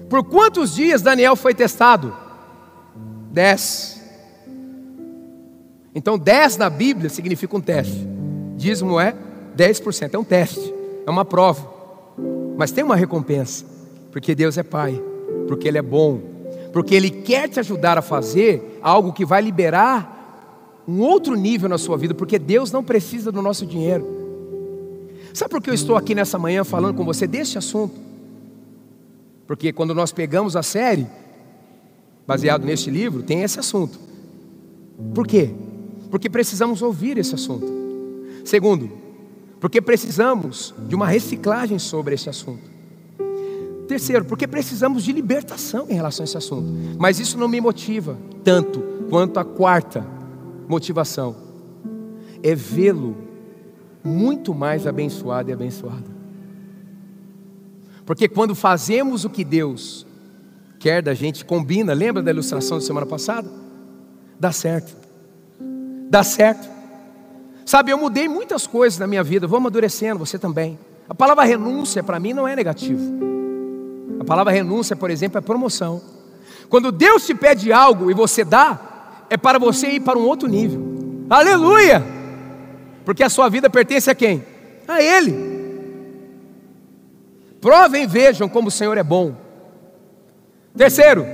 Por 0.08 0.24
quantos 0.24 0.74
dias 0.74 1.00
Daniel 1.00 1.36
foi 1.36 1.54
testado? 1.54 2.12
Dez. 3.30 4.02
Então, 5.94 6.18
dez 6.18 6.56
na 6.56 6.68
Bíblia 6.68 7.08
significa 7.08 7.56
um 7.56 7.60
teste. 7.60 8.08
Dízimo 8.56 8.98
é 8.98 9.14
10%, 9.56 10.14
é 10.14 10.18
um 10.18 10.24
teste, 10.24 10.74
é 11.06 11.08
uma 11.08 11.24
prova. 11.24 11.64
Mas 12.56 12.72
tem 12.72 12.82
uma 12.82 12.96
recompensa, 12.96 13.64
porque 14.10 14.34
Deus 14.34 14.58
é 14.58 14.64
Pai, 14.64 15.00
porque 15.46 15.68
Ele 15.68 15.78
é 15.78 15.82
bom, 15.82 16.20
porque 16.72 16.96
Ele 16.96 17.08
quer 17.08 17.48
te 17.48 17.60
ajudar 17.60 17.98
a 17.98 18.02
fazer 18.02 18.80
algo 18.82 19.12
que 19.12 19.24
vai 19.24 19.40
liberar 19.40 20.82
um 20.88 21.02
outro 21.02 21.36
nível 21.36 21.68
na 21.68 21.78
sua 21.78 21.96
vida, 21.96 22.14
porque 22.14 22.36
Deus 22.36 22.72
não 22.72 22.82
precisa 22.82 23.30
do 23.30 23.40
nosso 23.40 23.64
dinheiro. 23.64 24.19
Sabe 25.32 25.50
por 25.50 25.62
que 25.62 25.70
eu 25.70 25.74
estou 25.74 25.96
aqui 25.96 26.14
nessa 26.14 26.38
manhã 26.38 26.64
falando 26.64 26.96
com 26.96 27.04
você 27.04 27.26
deste 27.26 27.58
assunto? 27.58 27.94
Porque 29.46 29.72
quando 29.72 29.94
nós 29.94 30.12
pegamos 30.12 30.56
a 30.56 30.62
série, 30.62 31.06
baseado 32.26 32.64
neste 32.64 32.90
livro, 32.90 33.22
tem 33.22 33.42
esse 33.42 33.58
assunto. 33.58 33.98
Por 35.14 35.26
quê? 35.26 35.50
Porque 36.10 36.28
precisamos 36.28 36.82
ouvir 36.82 37.18
esse 37.18 37.34
assunto. 37.34 37.66
Segundo, 38.44 38.90
porque 39.58 39.80
precisamos 39.80 40.74
de 40.88 40.94
uma 40.94 41.06
reciclagem 41.06 41.78
sobre 41.78 42.14
esse 42.14 42.28
assunto. 42.28 42.70
Terceiro, 43.86 44.24
porque 44.24 44.46
precisamos 44.46 45.02
de 45.02 45.12
libertação 45.12 45.86
em 45.88 45.94
relação 45.94 46.22
a 46.22 46.24
esse 46.24 46.36
assunto. 46.36 46.68
Mas 46.98 47.18
isso 47.18 47.36
não 47.36 47.48
me 47.48 47.60
motiva 47.60 48.16
tanto 48.44 48.80
quanto 49.10 49.38
a 49.40 49.44
quarta 49.44 50.06
motivação 50.68 51.34
é 52.42 52.54
vê-lo 52.54 53.16
muito 54.02 54.54
mais 54.54 54.86
abençoado 54.86 55.50
e 55.50 55.52
abençoado. 55.52 56.04
Porque 58.04 58.28
quando 58.28 58.54
fazemos 58.54 59.24
o 59.24 59.30
que 59.30 59.44
Deus 59.44 60.06
quer 60.78 61.02
da 61.02 61.14
gente, 61.14 61.44
combina, 61.44 61.92
lembra 61.92 62.22
da 62.22 62.30
ilustração 62.30 62.78
da 62.78 62.84
semana 62.84 63.06
passada? 63.06 63.48
Dá 64.38 64.50
certo. 64.50 64.96
Dá 66.08 66.24
certo. 66.24 66.68
Sabe, 67.64 67.92
eu 67.92 67.98
mudei 67.98 68.28
muitas 68.28 68.66
coisas 68.66 68.98
na 68.98 69.06
minha 69.06 69.22
vida, 69.22 69.46
vou 69.46 69.58
amadurecendo, 69.58 70.18
você 70.18 70.38
também. 70.38 70.78
A 71.08 71.14
palavra 71.14 71.44
renúncia 71.44 72.02
para 72.02 72.18
mim 72.18 72.32
não 72.32 72.48
é 72.48 72.56
negativo. 72.56 73.00
A 74.18 74.24
palavra 74.24 74.52
renúncia, 74.52 74.96
por 74.96 75.10
exemplo, 75.10 75.38
é 75.38 75.40
promoção. 75.40 76.00
Quando 76.68 76.90
Deus 76.90 77.26
te 77.26 77.34
pede 77.34 77.72
algo 77.72 78.10
e 78.10 78.14
você 78.14 78.44
dá, 78.44 79.24
é 79.28 79.36
para 79.36 79.58
você 79.58 79.88
ir 79.88 80.00
para 80.00 80.18
um 80.18 80.26
outro 80.26 80.48
nível. 80.48 80.82
Aleluia! 81.28 82.19
Porque 83.04 83.22
a 83.22 83.28
sua 83.28 83.48
vida 83.48 83.70
pertence 83.70 84.10
a 84.10 84.14
quem? 84.14 84.44
A 84.86 85.02
Ele. 85.02 85.50
Provem 87.60 88.04
e 88.04 88.06
vejam 88.06 88.48
como 88.48 88.68
o 88.68 88.70
Senhor 88.70 88.96
é 88.96 89.02
bom. 89.02 89.34
Terceiro, 90.76 91.26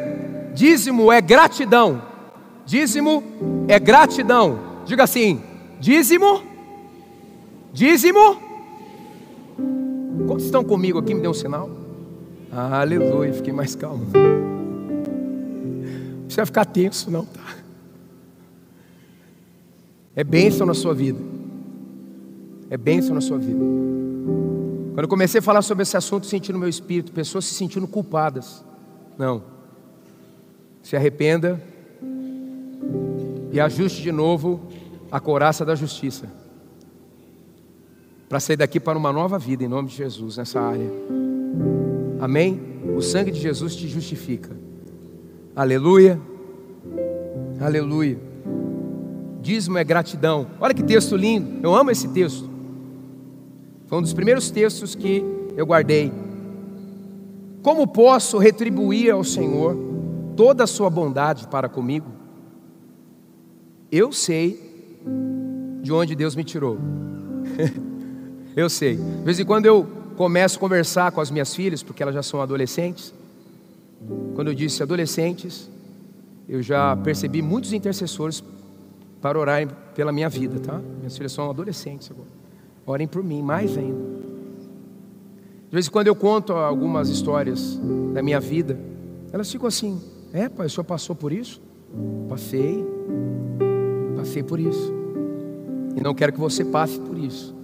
dízimo 0.55 1.13
é 1.13 1.21
gratidão. 1.21 2.03
Dízimo 2.65 3.23
é 3.69 3.79
gratidão. 3.79 4.59
Diga 4.85 5.05
assim: 5.05 5.41
dízimo, 5.79 6.43
dízimo. 7.73 8.41
Como 10.27 10.39
estão 10.39 10.65
comigo 10.65 10.99
aqui? 10.99 11.15
Me 11.15 11.21
dê 11.21 11.29
um 11.29 11.35
sinal. 11.35 11.71
Ah, 12.51 12.81
aleluia, 12.81 13.33
fiquei 13.33 13.53
mais 13.53 13.77
calmo. 13.77 14.07
Não 14.13 16.25
precisa 16.25 16.47
ficar 16.47 16.65
tenso, 16.65 17.11
não, 17.11 17.25
tá? 17.25 17.57
É 20.17 20.25
bênção 20.25 20.67
na 20.67 20.75
sua 20.75 20.95
vida. 20.95 21.36
É 22.71 22.77
bênção 22.77 23.15
na 23.15 23.21
sua 23.21 23.39
vida. 23.39 23.59
Quando 24.97 25.05
eu 25.05 25.09
comecei 25.09 25.41
a 25.41 25.43
falar 25.43 25.63
sobre 25.63 25.83
esse 25.83 25.97
assunto, 25.97 26.27
senti 26.27 26.53
no 26.53 26.59
meu 26.59 26.69
espírito 26.69 27.13
pessoas 27.13 27.45
se 27.45 27.55
sentindo 27.55 27.87
culpadas. 27.87 28.65
Não. 29.19 29.43
Se 30.83 30.97
arrependa 30.97 31.63
e 33.53 33.61
ajuste 33.61 34.03
de 34.03 34.11
novo 34.11 34.61
a 35.13 35.21
couraça 35.21 35.65
da 35.65 35.75
justiça. 35.75 36.27
Para 38.29 38.41
sair 38.41 38.57
daqui 38.57 38.81
para 38.81 38.99
uma 38.99 39.13
nova 39.13 39.39
vida 39.39 39.65
em 39.65 39.69
nome 39.69 39.89
de 39.89 39.97
Jesus 39.97 40.39
nessa 40.39 40.61
área. 40.61 40.91
Amém? 42.19 42.61
O 42.97 43.03
sangue 43.03 43.31
de 43.31 43.39
Jesus 43.39 43.77
te 43.77 43.87
justifica. 43.87 44.57
Aleluia. 45.55 46.19
Aleluia. 47.61 48.19
Dízimo 49.43 49.79
é 49.79 49.85
gratidão. 49.85 50.47
Olha 50.59 50.75
que 50.75 50.83
texto 50.83 51.17
lindo. 51.17 51.61
Eu 51.63 51.75
amo 51.75 51.91
esse 51.91 52.09
texto. 52.09 52.56
Foi 53.87 53.99
um 53.99 54.03
dos 54.03 54.13
primeiros 54.13 54.51
textos 54.51 54.95
que 54.95 55.25
eu 55.57 55.65
guardei. 55.65 56.13
Como 57.63 57.87
posso 57.87 58.39
retribuir 58.39 59.13
ao 59.13 59.25
Senhor 59.25 59.77
toda 60.37 60.65
a 60.65 60.67
sua 60.67 60.91
bondade 60.91 61.47
para 61.49 61.69
comigo? 61.69 62.07
Eu 63.91 64.13
sei 64.13 65.01
de 65.83 65.93
onde 65.93 66.15
Deus 66.15 66.35
me 66.35 66.43
tirou. 66.43 66.79
eu 68.57 68.69
sei. 68.69 68.97
De 68.97 69.25
vez 69.25 69.39
em 69.39 69.45
quando 69.45 69.67
eu 69.67 69.87
começo 70.17 70.57
a 70.57 70.61
conversar 70.61 71.13
com 71.13 71.21
as 71.21 71.31
minhas 71.31 71.55
filhas, 71.55 71.83
porque 71.83 72.03
elas 72.03 72.15
já 72.15 72.23
são 72.23 72.41
adolescentes. 72.41 73.15
Quando 74.35 74.49
eu 74.49 74.55
disse 74.55 74.83
adolescentes, 74.83 75.71
eu 76.49 76.63
já 76.63 76.97
percebi 76.97 77.43
muitos 77.43 77.73
intercessores 77.73 78.43
para 79.21 79.39
orarem 79.39 79.69
pela 79.95 80.13
minha 80.13 80.29
vida, 80.29 80.59
tá? 80.61 80.79
Minhas 80.99 81.17
filhas 81.17 81.33
são 81.33 81.49
adolescentes 81.49 82.11
agora. 82.11 82.46
Orem 82.87 83.09
por 83.09 83.23
mim, 83.25 83.43
mais 83.43 83.77
ainda. 83.77 84.07
De 85.69 85.73
vez 85.73 85.89
em 85.89 85.91
quando 85.91 86.07
eu 86.07 86.15
conto 86.15 86.53
algumas 86.53 87.09
histórias 87.09 87.81
da 88.15 88.23
minha 88.23 88.39
vida, 88.39 88.79
elas 89.33 89.51
ficam 89.51 89.67
assim: 89.67 90.01
É, 90.33 90.49
pai, 90.49 90.67
o 90.67 90.71
senhor 90.71 90.85
passou 90.85 91.17
por 91.17 91.33
isso? 91.33 91.61
Passei, 92.29 92.85
passei 94.17 94.43
por 94.43 94.61
isso. 94.61 94.95
E 95.97 96.01
não 96.01 96.15
quero 96.15 96.33
que 96.33 96.39
você 96.39 96.65
passe 96.65 97.01
por 97.01 97.19
isso. 97.19 97.55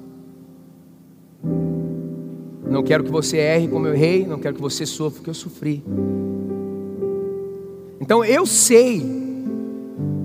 Não 2.68 2.82
quero 2.82 3.04
que 3.04 3.10
você 3.10 3.36
erre 3.36 3.68
como 3.68 3.86
eu 3.86 3.94
errei, 3.94 4.26
não 4.26 4.38
quero 4.38 4.56
que 4.56 4.60
você 4.60 4.84
sofra 4.86 5.20
o 5.20 5.22
que 5.22 5.30
eu 5.30 5.34
sofri. 5.34 5.84
Então 8.00 8.24
eu 8.24 8.44
sei 8.46 9.02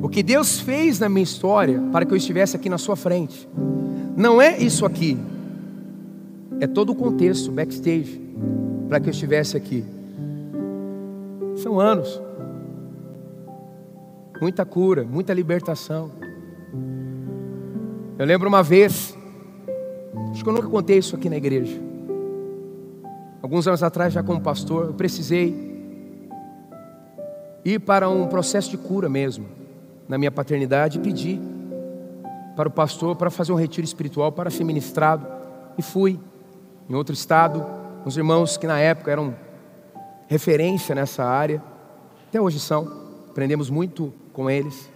o 0.01 0.09
que 0.09 0.23
Deus 0.23 0.59
fez 0.59 0.99
na 0.99 1.07
minha 1.07 1.23
história 1.23 1.79
para 1.91 2.05
que 2.05 2.13
eu 2.13 2.17
estivesse 2.17 2.55
aqui 2.55 2.69
na 2.69 2.77
sua 2.77 2.95
frente. 2.95 3.47
Não 4.17 4.41
é 4.41 4.57
isso 4.57 4.83
aqui. 4.83 5.15
É 6.59 6.65
todo 6.65 6.91
o 6.91 6.95
contexto, 6.95 7.51
backstage, 7.51 8.19
para 8.89 8.99
que 8.99 9.09
eu 9.09 9.11
estivesse 9.11 9.55
aqui. 9.55 9.85
São 11.57 11.79
anos. 11.79 12.19
Muita 14.41 14.65
cura, 14.65 15.03
muita 15.03 15.35
libertação. 15.35 16.09
Eu 18.17 18.25
lembro 18.25 18.49
uma 18.49 18.63
vez, 18.63 19.15
acho 20.31 20.43
que 20.43 20.49
eu 20.49 20.53
nunca 20.53 20.67
contei 20.67 20.97
isso 20.97 21.15
aqui 21.15 21.29
na 21.29 21.37
igreja. 21.37 21.79
Alguns 23.39 23.67
anos 23.67 23.83
atrás, 23.83 24.11
já 24.11 24.23
como 24.23 24.41
pastor, 24.41 24.87
eu 24.87 24.93
precisei 24.95 25.55
ir 27.63 27.79
para 27.81 28.09
um 28.09 28.25
processo 28.25 28.71
de 28.71 28.77
cura 28.77 29.07
mesmo 29.07 29.45
na 30.09 30.17
minha 30.17 30.31
paternidade 30.31 30.97
e 30.97 31.01
pedi 31.01 31.39
para 32.57 32.67
o 32.67 32.71
pastor 32.71 33.15
para 33.15 33.29
fazer 33.29 33.53
um 33.53 33.55
retiro 33.55 33.85
espiritual 33.85 34.31
para 34.31 34.49
ser 34.49 34.63
ministrado. 34.63 35.27
E 35.77 35.83
fui 35.83 36.19
em 36.89 36.95
outro 36.95 37.13
estado, 37.13 37.63
os 38.03 38.17
irmãos 38.17 38.57
que 38.57 38.65
na 38.65 38.79
época 38.79 39.11
eram 39.11 39.35
referência 40.27 40.95
nessa 40.95 41.23
área, 41.23 41.63
até 42.27 42.41
hoje 42.41 42.59
são, 42.59 43.05
aprendemos 43.29 43.69
muito 43.69 44.11
com 44.33 44.49
eles. 44.49 44.89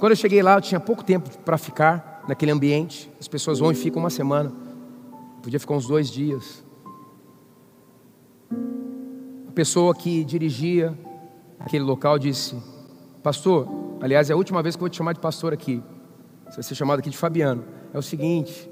Quando 0.00 0.10
eu 0.10 0.16
cheguei 0.16 0.42
lá, 0.42 0.54
eu 0.56 0.60
tinha 0.60 0.80
pouco 0.80 1.04
tempo 1.04 1.30
para 1.38 1.56
ficar 1.56 2.24
naquele 2.26 2.50
ambiente. 2.50 3.08
As 3.20 3.28
pessoas 3.28 3.60
vão 3.60 3.70
e 3.70 3.74
ficam 3.76 4.00
uma 4.02 4.10
semana, 4.10 4.52
podia 5.40 5.60
ficar 5.60 5.74
uns 5.74 5.86
dois 5.86 6.10
dias. 6.10 6.64
A 9.48 9.52
pessoa 9.54 9.94
que 9.94 10.24
dirigia 10.24 10.98
aquele 11.60 11.84
local 11.84 12.18
disse: 12.18 12.60
Pastor, 13.22 13.68
aliás, 14.00 14.30
é 14.30 14.32
a 14.32 14.36
última 14.36 14.60
vez 14.64 14.74
que 14.74 14.80
eu 14.80 14.86
vou 14.86 14.90
te 14.90 14.96
chamar 14.96 15.12
de 15.12 15.20
pastor 15.20 15.52
aqui. 15.52 15.80
Você 16.52 16.56
vai 16.56 16.62
ser 16.64 16.74
chamado 16.74 16.98
aqui 16.98 17.08
de 17.08 17.16
Fabiano. 17.16 17.64
É 17.94 17.98
o 17.98 18.02
seguinte: 18.02 18.70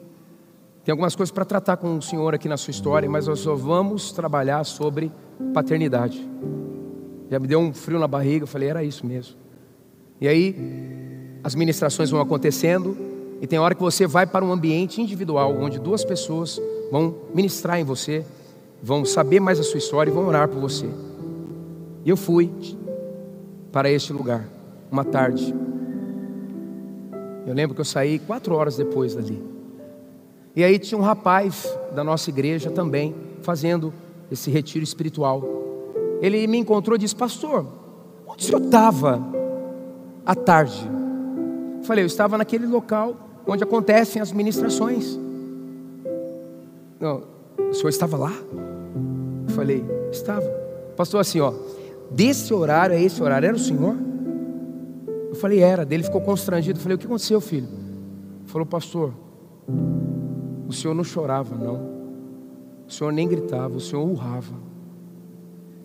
tem 0.84 0.92
algumas 0.92 1.16
coisas 1.16 1.32
para 1.32 1.46
tratar 1.46 1.78
com 1.78 1.96
o 1.96 2.02
senhor 2.02 2.34
aqui 2.34 2.46
na 2.46 2.58
sua 2.58 2.70
história, 2.70 3.08
mas 3.08 3.26
nós 3.26 3.40
só 3.40 3.54
vamos 3.54 4.12
trabalhar 4.12 4.64
sobre 4.64 5.10
paternidade. 5.54 6.28
Já 7.30 7.38
me 7.38 7.46
deu 7.46 7.58
um 7.58 7.72
frio 7.72 7.98
na 7.98 8.06
barriga, 8.06 8.42
eu 8.42 8.46
falei, 8.46 8.68
era 8.68 8.84
isso 8.84 9.06
mesmo. 9.06 9.34
E 10.20 10.28
aí, 10.28 10.54
as 11.42 11.54
ministrações 11.54 12.10
vão 12.10 12.20
acontecendo, 12.20 12.94
e 13.40 13.46
tem 13.46 13.58
hora 13.58 13.74
que 13.74 13.80
você 13.80 14.06
vai 14.06 14.26
para 14.26 14.44
um 14.44 14.52
ambiente 14.52 15.00
individual, 15.00 15.56
onde 15.58 15.78
duas 15.78 16.04
pessoas 16.04 16.60
vão 16.92 17.14
ministrar 17.34 17.80
em 17.80 17.84
você, 17.84 18.26
vão 18.82 19.06
saber 19.06 19.40
mais 19.40 19.58
a 19.58 19.62
sua 19.62 19.78
história 19.78 20.10
e 20.10 20.12
vão 20.12 20.26
orar 20.26 20.48
por 20.48 20.60
você. 20.60 20.86
E 22.04 22.10
eu 22.10 22.16
fui 22.16 22.52
para 23.72 23.90
este 23.90 24.12
lugar, 24.12 24.46
uma 24.90 25.04
tarde. 25.04 25.54
Eu 27.46 27.54
lembro 27.54 27.74
que 27.74 27.80
eu 27.80 27.84
saí 27.84 28.18
quatro 28.18 28.54
horas 28.54 28.76
depois 28.76 29.14
dali. 29.14 29.42
E 30.54 30.64
aí 30.64 30.78
tinha 30.78 30.98
um 30.98 31.02
rapaz 31.02 31.66
da 31.94 32.02
nossa 32.02 32.28
igreja 32.30 32.70
também, 32.70 33.14
fazendo 33.42 33.92
esse 34.30 34.50
retiro 34.50 34.84
espiritual. 34.84 35.42
Ele 36.20 36.46
me 36.46 36.58
encontrou 36.58 36.96
e 36.96 36.98
disse: 36.98 37.14
Pastor, 37.14 37.66
onde 38.26 38.44
o 38.44 38.46
senhor 38.46 38.62
estava 38.62 39.22
à 40.26 40.34
tarde? 40.34 40.88
Eu 41.78 41.84
falei: 41.84 42.04
Eu 42.04 42.06
estava 42.06 42.36
naquele 42.36 42.66
local 42.66 43.16
onde 43.46 43.62
acontecem 43.62 44.20
as 44.20 44.32
ministrações. 44.32 45.18
Não, 46.98 47.22
o 47.70 47.72
senhor 47.72 47.88
estava 47.88 48.16
lá? 48.16 48.32
Eu 49.48 49.54
falei: 49.54 49.84
Estava. 50.10 50.46
Pastor, 50.96 51.20
assim, 51.20 51.40
ó, 51.40 51.54
desse 52.10 52.52
horário 52.52 52.94
a 52.96 53.00
esse 53.00 53.22
horário, 53.22 53.46
era 53.46 53.56
o 53.56 53.60
senhor? 53.60 53.96
Eu 55.30 55.36
falei: 55.36 55.60
Era. 55.60 55.86
Dele 55.86 56.02
ficou 56.02 56.20
constrangido. 56.20 56.78
Eu 56.78 56.82
falei: 56.82 56.96
O 56.96 56.98
que 56.98 57.06
aconteceu, 57.06 57.40
filho? 57.40 57.68
Ele 57.68 58.48
falou: 58.48 58.66
Pastor, 58.66 59.14
o 60.68 60.72
senhor 60.72 60.92
não 60.92 61.04
chorava, 61.04 61.54
não. 61.56 61.88
O 62.86 62.92
senhor 62.92 63.12
nem 63.12 63.28
gritava, 63.28 63.76
o 63.76 63.80
senhor 63.80 64.04
urrava. 64.04 64.54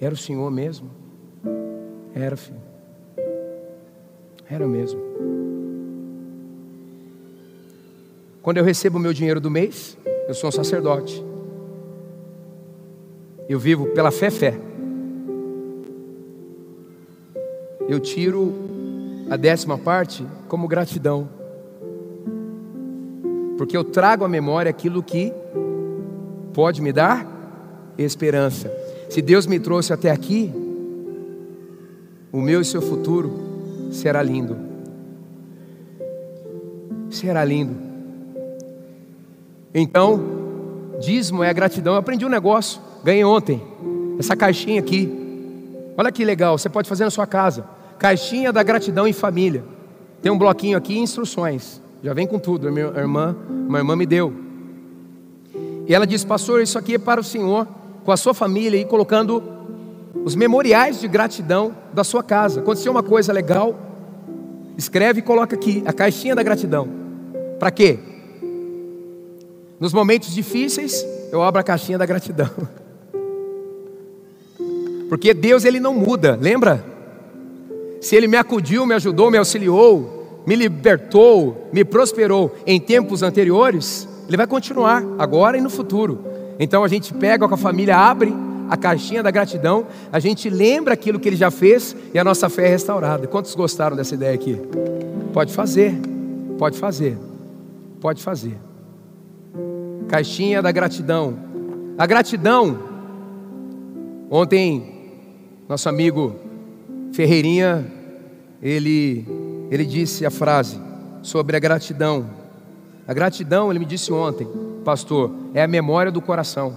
Era 0.01 0.13
o 0.13 0.17
senhor 0.17 0.49
mesmo? 0.49 0.89
Era, 2.13 2.35
filho. 2.35 2.59
Era 4.49 4.67
mesmo. 4.67 4.99
Quando 8.41 8.57
eu 8.57 8.63
recebo 8.63 8.97
o 8.97 9.01
meu 9.01 9.13
dinheiro 9.13 9.39
do 9.39 9.49
mês, 9.49 9.97
eu 10.27 10.33
sou 10.33 10.49
um 10.49 10.51
sacerdote. 10.51 11.23
Eu 13.47 13.59
vivo 13.59 13.87
pela 13.87 14.09
fé, 14.09 14.31
fé. 14.31 14.59
Eu 17.87 17.99
tiro 17.99 18.64
a 19.29 19.35
décima 19.35 19.77
parte 19.77 20.25
como 20.47 20.67
gratidão. 20.67 21.27
Porque 23.57 23.75
eu 23.75 23.83
trago 23.83 24.23
à 24.23 24.27
memória 24.27 24.69
aquilo 24.69 25.01
que 25.01 25.33
pode 26.53 26.81
me 26.81 26.91
dar 26.91 27.25
esperança. 27.97 28.71
Se 29.09 29.21
Deus 29.21 29.45
me 29.47 29.59
trouxe 29.59 29.93
até 29.93 30.11
aqui, 30.11 30.51
o 32.31 32.41
meu 32.41 32.61
e 32.61 32.65
seu 32.65 32.81
futuro 32.81 33.89
será 33.91 34.21
lindo. 34.21 34.57
Será 37.09 37.45
lindo. 37.45 37.75
Então, 39.73 40.21
dízimo 40.99 41.43
é 41.43 41.53
gratidão. 41.53 41.93
Eu 41.93 41.99
aprendi 41.99 42.25
um 42.25 42.29
negócio, 42.29 42.81
ganhei 43.03 43.23
ontem. 43.23 43.61
Essa 44.19 44.35
caixinha 44.35 44.79
aqui. 44.79 45.09
Olha 45.97 46.11
que 46.11 46.25
legal, 46.25 46.57
você 46.57 46.69
pode 46.69 46.89
fazer 46.89 47.05
na 47.05 47.09
sua 47.09 47.25
casa. 47.25 47.74
Caixinha 47.97 48.51
da 48.51 48.63
gratidão 48.63 49.07
em 49.07 49.13
família. 49.13 49.63
Tem 50.21 50.31
um 50.31 50.37
bloquinho 50.37 50.77
aqui, 50.77 50.97
instruções. 50.97 51.81
Já 52.03 52.13
vem 52.13 52.27
com 52.27 52.39
tudo. 52.39 52.71
Minha 52.71 52.87
irmã, 52.87 53.35
uma 53.49 53.77
irmã 53.77 53.95
me 53.95 54.05
deu. 54.05 54.33
E 55.87 55.93
ela 55.93 56.05
disse: 56.05 56.25
Pastor, 56.25 56.61
isso 56.61 56.77
aqui 56.77 56.95
é 56.95 56.99
para 56.99 57.21
o 57.21 57.23
Senhor, 57.23 57.67
com 58.03 58.11
a 58.11 58.17
sua 58.17 58.33
família, 58.33 58.79
e 58.79 58.85
colocando 58.85 59.43
os 60.23 60.35
memoriais 60.35 60.99
de 60.99 61.07
gratidão 61.07 61.75
da 61.93 62.03
sua 62.03 62.23
casa. 62.23 62.61
Aconteceu 62.61 62.91
uma 62.91 63.03
coisa 63.03 63.31
legal, 63.31 63.75
escreve 64.77 65.19
e 65.19 65.23
coloca 65.23 65.55
aqui 65.55 65.83
a 65.85 65.93
caixinha 65.93 66.35
da 66.35 66.43
gratidão. 66.43 66.87
Para 67.59 67.71
quê? 67.71 67.99
Nos 69.79 69.93
momentos 69.93 70.33
difíceis, 70.33 71.05
eu 71.31 71.43
abro 71.43 71.59
a 71.59 71.63
caixinha 71.63 71.97
da 71.97 72.05
gratidão. 72.05 72.49
Porque 75.09 75.33
Deus 75.33 75.65
ele 75.65 75.79
não 75.79 75.93
muda, 75.93 76.37
lembra? 76.41 76.94
Se 78.05 78.15
ele 78.15 78.27
me 78.27 78.37
acudiu, 78.37 78.85
me 78.85 78.93
ajudou, 78.93 79.31
me 79.31 79.37
auxiliou, 79.39 80.43
me 80.45 80.55
libertou, 80.55 81.67
me 81.73 81.83
prosperou 81.83 82.55
em 82.63 82.79
tempos 82.79 83.23
anteriores, 83.23 84.07
ele 84.27 84.37
vai 84.37 84.45
continuar 84.45 85.03
agora 85.17 85.57
e 85.57 85.61
no 85.61 85.71
futuro. 85.71 86.23
Então 86.59 86.83
a 86.83 86.87
gente 86.87 87.11
pega 87.11 87.47
com 87.47 87.55
a 87.55 87.57
família, 87.57 87.97
abre 87.97 88.31
a 88.69 88.77
caixinha 88.77 89.23
da 89.23 89.31
gratidão, 89.31 89.87
a 90.11 90.19
gente 90.19 90.51
lembra 90.51 90.93
aquilo 90.93 91.19
que 91.19 91.27
ele 91.27 91.35
já 91.35 91.49
fez 91.49 91.95
e 92.13 92.19
a 92.19 92.23
nossa 92.23 92.47
fé 92.47 92.67
é 92.67 92.69
restaurada. 92.69 93.25
Quantos 93.25 93.55
gostaram 93.55 93.97
dessa 93.97 94.13
ideia 94.13 94.35
aqui? 94.35 94.55
Pode 95.33 95.51
fazer, 95.51 95.99
pode 96.59 96.77
fazer, 96.77 97.17
pode 97.99 98.21
fazer. 98.21 98.55
Caixinha 100.07 100.61
da 100.61 100.71
gratidão. 100.71 101.39
A 101.97 102.05
gratidão, 102.05 102.77
ontem, 104.29 105.09
nosso 105.67 105.89
amigo 105.89 106.35
Ferreirinha, 107.15 107.94
ele, 108.65 109.23
ele 109.69 109.85
disse 109.85 110.25
a 110.25 110.31
frase 110.31 110.81
sobre 111.21 111.55
a 111.55 111.59
gratidão. 111.59 112.27
A 113.07 113.13
gratidão, 113.13 113.69
ele 113.69 113.77
me 113.77 113.85
disse 113.85 114.11
ontem, 114.11 114.47
pastor, 114.83 115.31
é 115.53 115.61
a 115.61 115.67
memória 115.67 116.11
do 116.11 116.19
coração. 116.19 116.75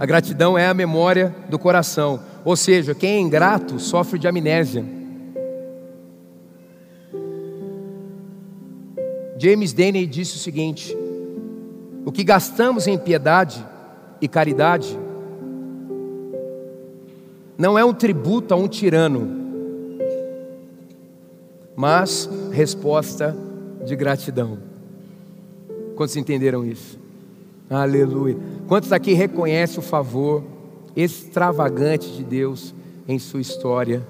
A 0.00 0.04
gratidão 0.04 0.58
é 0.58 0.66
a 0.66 0.74
memória 0.74 1.32
do 1.48 1.60
coração. 1.60 2.18
Ou 2.44 2.56
seja, 2.56 2.92
quem 2.92 3.10
é 3.12 3.20
ingrato 3.20 3.78
sofre 3.78 4.18
de 4.18 4.26
amnésia. 4.26 4.84
James 9.38 9.72
Denny 9.72 10.06
disse 10.06 10.34
o 10.34 10.40
seguinte: 10.40 10.96
o 12.04 12.10
que 12.10 12.24
gastamos 12.24 12.88
em 12.88 12.98
piedade 12.98 13.64
e 14.20 14.26
caridade 14.26 14.98
não 17.56 17.78
é 17.78 17.84
um 17.84 17.94
tributo 17.94 18.54
a 18.54 18.56
um 18.56 18.66
tirano, 18.66 19.47
mas 21.78 22.28
resposta 22.50 23.36
de 23.86 23.94
gratidão. 23.94 24.58
Quantos 25.94 26.16
entenderam 26.16 26.66
isso? 26.66 26.98
Aleluia. 27.70 28.36
Quantos 28.66 28.92
aqui 28.92 29.12
reconhecem 29.12 29.78
o 29.78 29.82
favor 29.82 30.42
extravagante 30.96 32.10
de 32.10 32.24
Deus 32.24 32.74
em 33.06 33.16
sua 33.20 33.40
história? 33.40 34.04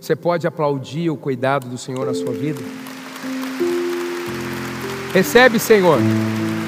Você 0.00 0.14
pode 0.14 0.46
aplaudir 0.46 1.10
o 1.10 1.16
cuidado 1.16 1.68
do 1.68 1.76
Senhor 1.76 2.06
na 2.06 2.14
sua 2.14 2.30
vida? 2.30 2.60
Recebe, 5.12 5.58
Senhor. 5.58 5.98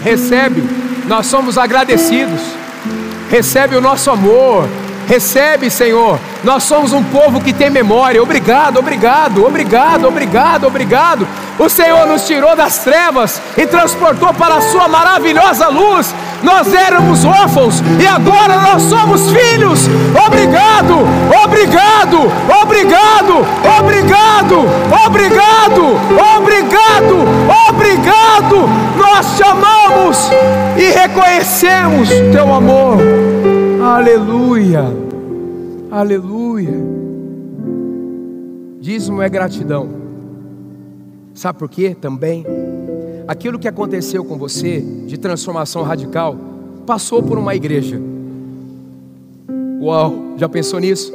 Recebe. 0.02 0.60
Nós 1.06 1.26
somos 1.26 1.56
agradecidos. 1.56 2.40
Recebe 3.30 3.76
o 3.76 3.80
nosso 3.80 4.10
amor. 4.10 4.66
Recebe, 5.12 5.68
Senhor. 5.68 6.18
Nós 6.42 6.62
somos 6.62 6.94
um 6.94 7.04
povo 7.04 7.38
que 7.38 7.52
tem 7.52 7.68
memória. 7.68 8.22
Obrigado, 8.22 8.78
obrigado, 8.78 9.44
obrigado, 9.44 10.08
obrigado, 10.08 10.66
obrigado. 10.66 11.28
O 11.58 11.68
Senhor 11.68 12.06
nos 12.06 12.26
tirou 12.26 12.56
das 12.56 12.78
trevas 12.78 13.38
e 13.58 13.66
transportou 13.66 14.32
para 14.32 14.54
a 14.54 14.62
Sua 14.62 14.88
maravilhosa 14.88 15.68
luz. 15.68 16.14
Nós 16.42 16.72
éramos 16.72 17.26
órfãos 17.26 17.82
e 18.00 18.06
agora 18.06 18.56
nós 18.56 18.84
somos 18.84 19.30
filhos. 19.30 19.80
Obrigado, 20.26 21.00
obrigado, 21.44 22.32
obrigado, 22.62 23.46
obrigado, 23.78 24.60
obrigado, 25.04 25.84
obrigado, 26.38 27.68
obrigado. 27.68 28.70
Nós 28.96 29.36
te 29.36 29.42
amamos 29.42 30.30
e 30.78 30.90
reconhecemos 30.90 32.08
Teu 32.32 32.54
amor. 32.54 32.96
Aleluia, 33.82 35.01
aleluia. 35.92 36.72
Dízimo 38.80 39.22
é 39.22 39.28
gratidão. 39.28 39.88
Sabe 41.34 41.58
por 41.58 41.68
quê? 41.68 41.94
Também 41.94 42.44
aquilo 43.28 43.58
que 43.58 43.68
aconteceu 43.68 44.24
com 44.24 44.36
você 44.36 44.80
de 44.80 45.16
transformação 45.18 45.82
radical 45.82 46.36
passou 46.86 47.22
por 47.22 47.38
uma 47.38 47.54
igreja. 47.54 48.00
Uau, 49.80 50.34
já 50.36 50.48
pensou 50.48 50.80
nisso? 50.80 51.12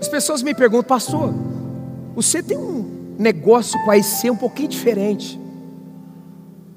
As 0.00 0.08
pessoas 0.08 0.42
me 0.42 0.54
perguntam, 0.54 0.88
pastor, 0.88 1.32
você 2.14 2.42
tem 2.42 2.58
um 2.58 3.14
negócio 3.18 3.82
com 3.84 3.90
a 3.90 3.96
IC 3.96 4.30
um 4.30 4.36
pouquinho 4.36 4.68
diferente. 4.68 5.40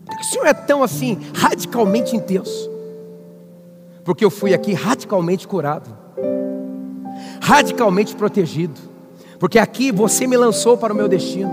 Por 0.06 0.16
que 0.16 0.24
o 0.24 0.30
senhor 0.30 0.46
é 0.46 0.54
tão 0.54 0.82
assim, 0.82 1.18
radicalmente 1.34 2.16
intenso? 2.16 2.70
porque 4.10 4.26
eu 4.26 4.32
fui 4.32 4.56
aqui 4.56 4.74
radicalmente 4.74 5.48
curado, 5.48 5.96
radicalmente 7.42 8.16
protegido, 8.16 8.80
porque 9.40 9.58
aqui 9.58 9.92
você 9.92 10.28
me 10.28 10.38
lançou 10.38 10.78
para 10.78 10.94
o 10.94 10.96
meu 10.96 11.08
destino, 11.08 11.52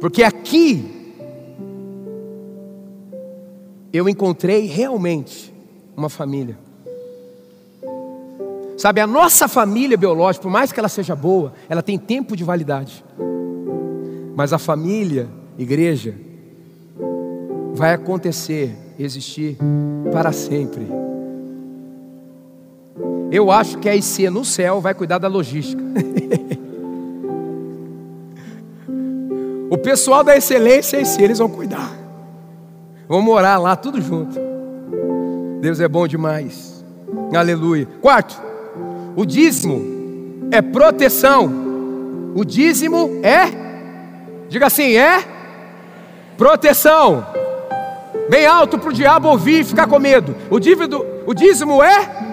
porque 0.00 0.22
aqui 0.22 1.00
eu 3.92 4.08
encontrei 4.08 4.66
realmente 4.66 5.52
uma 5.96 6.08
família. 6.08 6.56
Sabe, 8.76 9.00
a 9.00 9.06
nossa 9.06 9.46
família 9.46 9.96
biológica, 9.96 10.42
por 10.42 10.50
mais 10.50 10.72
que 10.72 10.80
ela 10.80 10.88
seja 10.88 11.14
boa, 11.14 11.52
ela 11.68 11.82
tem 11.82 11.98
tempo 11.98 12.34
de 12.34 12.42
validade. 12.42 13.04
Mas 14.34 14.54
a 14.54 14.58
família, 14.58 15.28
igreja, 15.58 16.14
vai 17.74 17.92
acontecer, 17.92 18.74
existir 18.98 19.58
para 20.10 20.32
sempre. 20.32 20.86
Eu 23.30 23.50
acho 23.50 23.78
que 23.78 23.88
a 23.88 23.94
IC 23.94 24.28
no 24.28 24.44
céu 24.44 24.80
vai 24.80 24.92
cuidar 24.92 25.18
da 25.18 25.28
logística. 25.28 25.80
o 29.70 29.78
pessoal 29.78 30.24
da 30.24 30.36
excelência 30.36 30.98
a 30.98 31.02
IC, 31.02 31.22
eles 31.22 31.38
vão 31.38 31.48
cuidar. 31.48 31.96
Vão 33.08 33.22
morar 33.22 33.56
lá 33.58 33.76
tudo 33.76 34.00
junto. 34.00 34.36
Deus 35.60 35.78
é 35.78 35.86
bom 35.86 36.08
demais. 36.08 36.84
Aleluia. 37.34 37.86
Quarto, 38.00 38.40
o 39.14 39.24
dízimo 39.24 39.80
é 40.50 40.60
proteção. 40.60 41.48
O 42.34 42.44
dízimo 42.44 43.20
é, 43.22 43.48
diga 44.48 44.66
assim, 44.66 44.96
é 44.96 45.24
proteção. 46.36 47.24
Bem 48.28 48.46
alto 48.46 48.78
para 48.78 48.90
o 48.90 48.92
diabo 48.92 49.28
ouvir 49.28 49.60
e 49.60 49.64
ficar 49.64 49.86
com 49.86 49.98
medo. 49.98 50.34
O, 50.48 50.58
dívido, 50.58 51.04
o 51.26 51.34
dízimo 51.34 51.82
é 51.82 52.29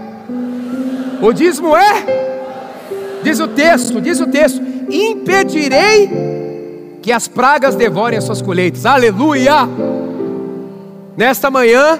o 1.21 1.33
dízimo 1.33 1.75
é, 1.75 3.21
diz 3.23 3.39
o 3.39 3.47
texto, 3.47 4.01
diz 4.01 4.19
o 4.19 4.27
texto: 4.27 4.61
impedirei 4.89 6.99
que 7.01 7.11
as 7.11 7.27
pragas 7.27 7.75
devorem 7.75 8.17
as 8.17 8.25
suas 8.25 8.41
colheitas. 8.41 8.85
Aleluia! 8.85 9.67
Nesta 11.15 11.49
manhã, 11.49 11.99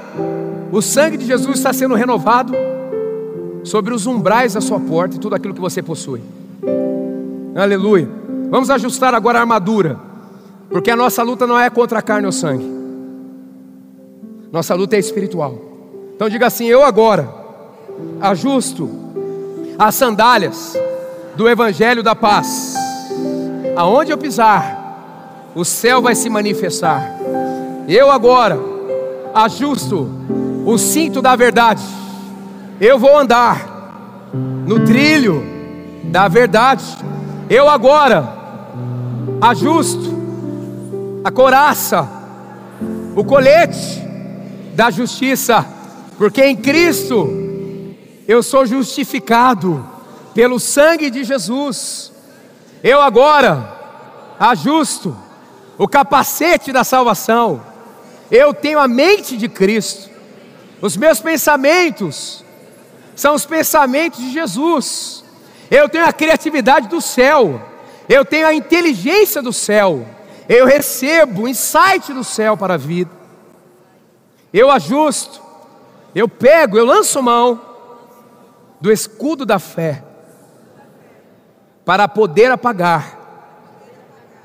o 0.71 0.81
sangue 0.81 1.17
de 1.17 1.25
Jesus 1.25 1.57
está 1.57 1.73
sendo 1.73 1.95
renovado 1.95 2.53
sobre 3.63 3.93
os 3.93 4.05
umbrais 4.05 4.53
da 4.53 4.61
sua 4.61 4.79
porta 4.79 5.15
e 5.15 5.19
tudo 5.19 5.35
aquilo 5.35 5.53
que 5.53 5.61
você 5.61 5.81
possui. 5.81 6.21
Aleluia. 7.55 8.07
Vamos 8.49 8.69
ajustar 8.69 9.15
agora 9.15 9.39
a 9.39 9.41
armadura, 9.41 9.99
porque 10.69 10.91
a 10.91 10.95
nossa 10.95 11.23
luta 11.23 11.47
não 11.47 11.59
é 11.59 11.69
contra 11.69 11.99
a 11.99 12.01
carne 12.01 12.25
ou 12.25 12.31
sangue, 12.31 12.65
nossa 14.51 14.75
luta 14.75 14.95
é 14.95 14.99
espiritual. 14.99 15.59
Então 16.15 16.29
diga 16.29 16.47
assim: 16.47 16.65
eu 16.65 16.83
agora 16.83 17.27
ajusto 18.21 19.06
as 19.77 19.95
sandálias 19.95 20.75
do 21.35 21.47
Evangelho 21.47 22.01
da 22.01 22.15
Paz. 22.15 22.75
Aonde 23.75 24.11
eu 24.11 24.17
pisar, 24.17 25.51
o 25.53 25.63
céu 25.63 26.01
vai 26.01 26.15
se 26.15 26.29
manifestar. 26.29 27.17
Eu 27.87 28.11
agora 28.11 28.59
ajusto 29.33 30.09
o 30.65 30.77
cinto 30.77 31.21
da 31.21 31.35
verdade. 31.35 31.83
Eu 32.81 32.97
vou 32.97 33.17
andar 33.17 34.31
no 34.33 34.83
trilho 34.85 35.43
da 36.05 36.27
verdade. 36.27 36.83
Eu 37.49 37.69
agora 37.69 38.27
ajusto 39.39 40.17
a 41.23 41.31
coraça, 41.31 42.07
o 43.15 43.23
colete 43.23 44.03
da 44.73 44.89
justiça, 44.89 45.65
porque 46.17 46.43
em 46.43 46.55
Cristo 46.55 47.46
eu 48.27 48.43
sou 48.43 48.65
justificado 48.65 49.87
pelo 50.33 50.59
sangue 50.59 51.09
de 51.09 51.23
Jesus. 51.23 52.11
Eu 52.83 53.01
agora 53.01 53.75
ajusto 54.37 55.15
o 55.77 55.87
capacete 55.87 56.73
da 56.73 56.83
salvação. 56.83 57.63
Eu 58.29 58.53
tenho 58.53 58.79
a 58.79 58.87
mente 58.87 59.37
de 59.37 59.47
Cristo. 59.47 60.09
Os 60.81 60.97
meus 60.97 61.21
pensamentos 61.21 62.43
são 63.15 63.33
os 63.33 63.45
pensamentos 63.45 64.19
de 64.19 64.31
Jesus. 64.33 65.23
Eu 65.71 65.87
tenho 65.87 66.05
a 66.05 66.11
criatividade 66.11 66.89
do 66.89 66.99
céu. 66.99 67.61
Eu 68.09 68.25
tenho 68.25 68.45
a 68.45 68.53
inteligência 68.53 69.41
do 69.41 69.53
céu. 69.53 70.05
Eu 70.49 70.65
recebo 70.65 71.43
o 71.43 71.47
insight 71.47 72.11
do 72.11 72.25
céu 72.25 72.57
para 72.57 72.73
a 72.73 72.77
vida. 72.77 73.11
Eu 74.53 74.69
ajusto. 74.69 75.41
Eu 76.13 76.27
pego, 76.27 76.77
eu 76.77 76.85
lanço 76.85 77.23
mão 77.23 77.66
do 78.79 78.91
escudo 78.91 79.45
da 79.45 79.59
fé, 79.59 80.03
para 81.83 82.07
poder 82.07 82.51
apagar 82.51 83.17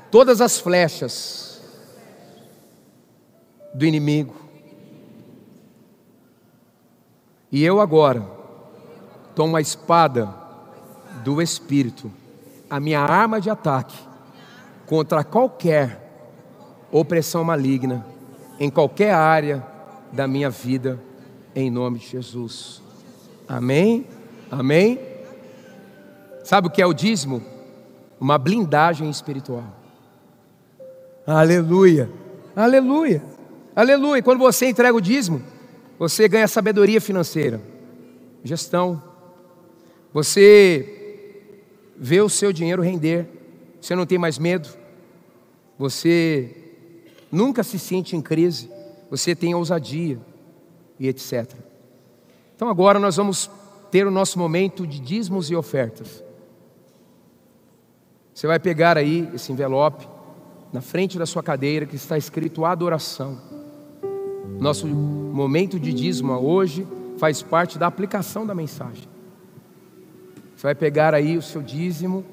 todas 0.09 0.39
as 0.39 0.59
flechas 0.59 1.61
do 3.73 3.85
inimigo. 3.85 4.33
E 7.51 7.63
eu 7.63 7.81
agora 7.81 8.25
tomo 9.35 9.57
a 9.57 9.61
espada 9.61 10.33
do 11.23 11.41
Espírito, 11.41 12.11
a 12.69 12.79
minha 12.79 12.99
arma 12.99 13.41
de 13.41 13.49
ataque 13.49 13.97
contra 14.85 15.23
qualquer 15.23 15.99
opressão 16.91 17.43
maligna, 17.43 18.05
em 18.59 18.69
qualquer 18.69 19.13
área 19.13 19.65
da 20.11 20.27
minha 20.27 20.49
vida, 20.49 20.99
em 21.55 21.69
nome 21.69 21.99
de 21.99 22.07
Jesus. 22.07 22.81
Amém? 23.47 24.07
Amém? 24.51 24.99
Sabe 26.43 26.67
o 26.67 26.69
que 26.69 26.81
é 26.81 26.85
o 26.85 26.93
dízimo? 26.93 27.41
Uma 28.19 28.37
blindagem 28.37 29.09
espiritual. 29.09 29.63
Aleluia, 31.25 32.09
aleluia, 32.55 33.23
aleluia. 33.75 34.21
Quando 34.21 34.39
você 34.39 34.67
entrega 34.67 34.95
o 34.95 35.01
dízimo, 35.01 35.41
você 35.97 36.27
ganha 36.27 36.47
sabedoria 36.47 36.99
financeira, 36.99 37.61
gestão. 38.43 39.01
Você 40.13 41.03
vê 41.97 42.21
o 42.21 42.29
seu 42.29 42.51
dinheiro 42.51 42.81
render, 42.81 43.25
você 43.79 43.95
não 43.95 44.05
tem 44.05 44.17
mais 44.17 44.37
medo, 44.37 44.67
você 45.77 46.55
nunca 47.31 47.63
se 47.63 47.79
sente 47.79 48.15
em 48.15 48.21
crise, 48.21 48.69
você 49.09 49.33
tem 49.33 49.55
ousadia 49.55 50.19
e 50.99 51.07
etc. 51.07 51.49
Então 52.55 52.67
agora 52.67 52.99
nós 52.99 53.15
vamos 53.15 53.49
ter 53.93 54.07
o 54.07 54.09
nosso 54.09 54.39
momento 54.39 54.87
de 54.87 54.99
dízimos 54.99 55.51
e 55.51 55.55
ofertas. 55.55 56.23
Você 58.33 58.47
vai 58.47 58.57
pegar 58.57 58.97
aí 58.97 59.29
esse 59.35 59.51
envelope 59.51 60.07
na 60.73 60.81
frente 60.81 61.19
da 61.19 61.27
sua 61.27 61.43
cadeira 61.43 61.85
que 61.85 61.95
está 61.95 62.17
escrito 62.17 62.65
adoração. 62.65 63.39
Nosso 64.59 64.87
momento 64.87 65.79
de 65.79 65.93
dízimo 65.93 66.33
hoje 66.33 66.87
faz 67.19 67.43
parte 67.43 67.77
da 67.77 67.85
aplicação 67.85 68.47
da 68.47 68.55
mensagem. 68.55 69.07
Você 70.55 70.63
vai 70.63 70.73
pegar 70.73 71.13
aí 71.13 71.37
o 71.37 71.41
seu 71.43 71.61
dízimo, 71.61 72.25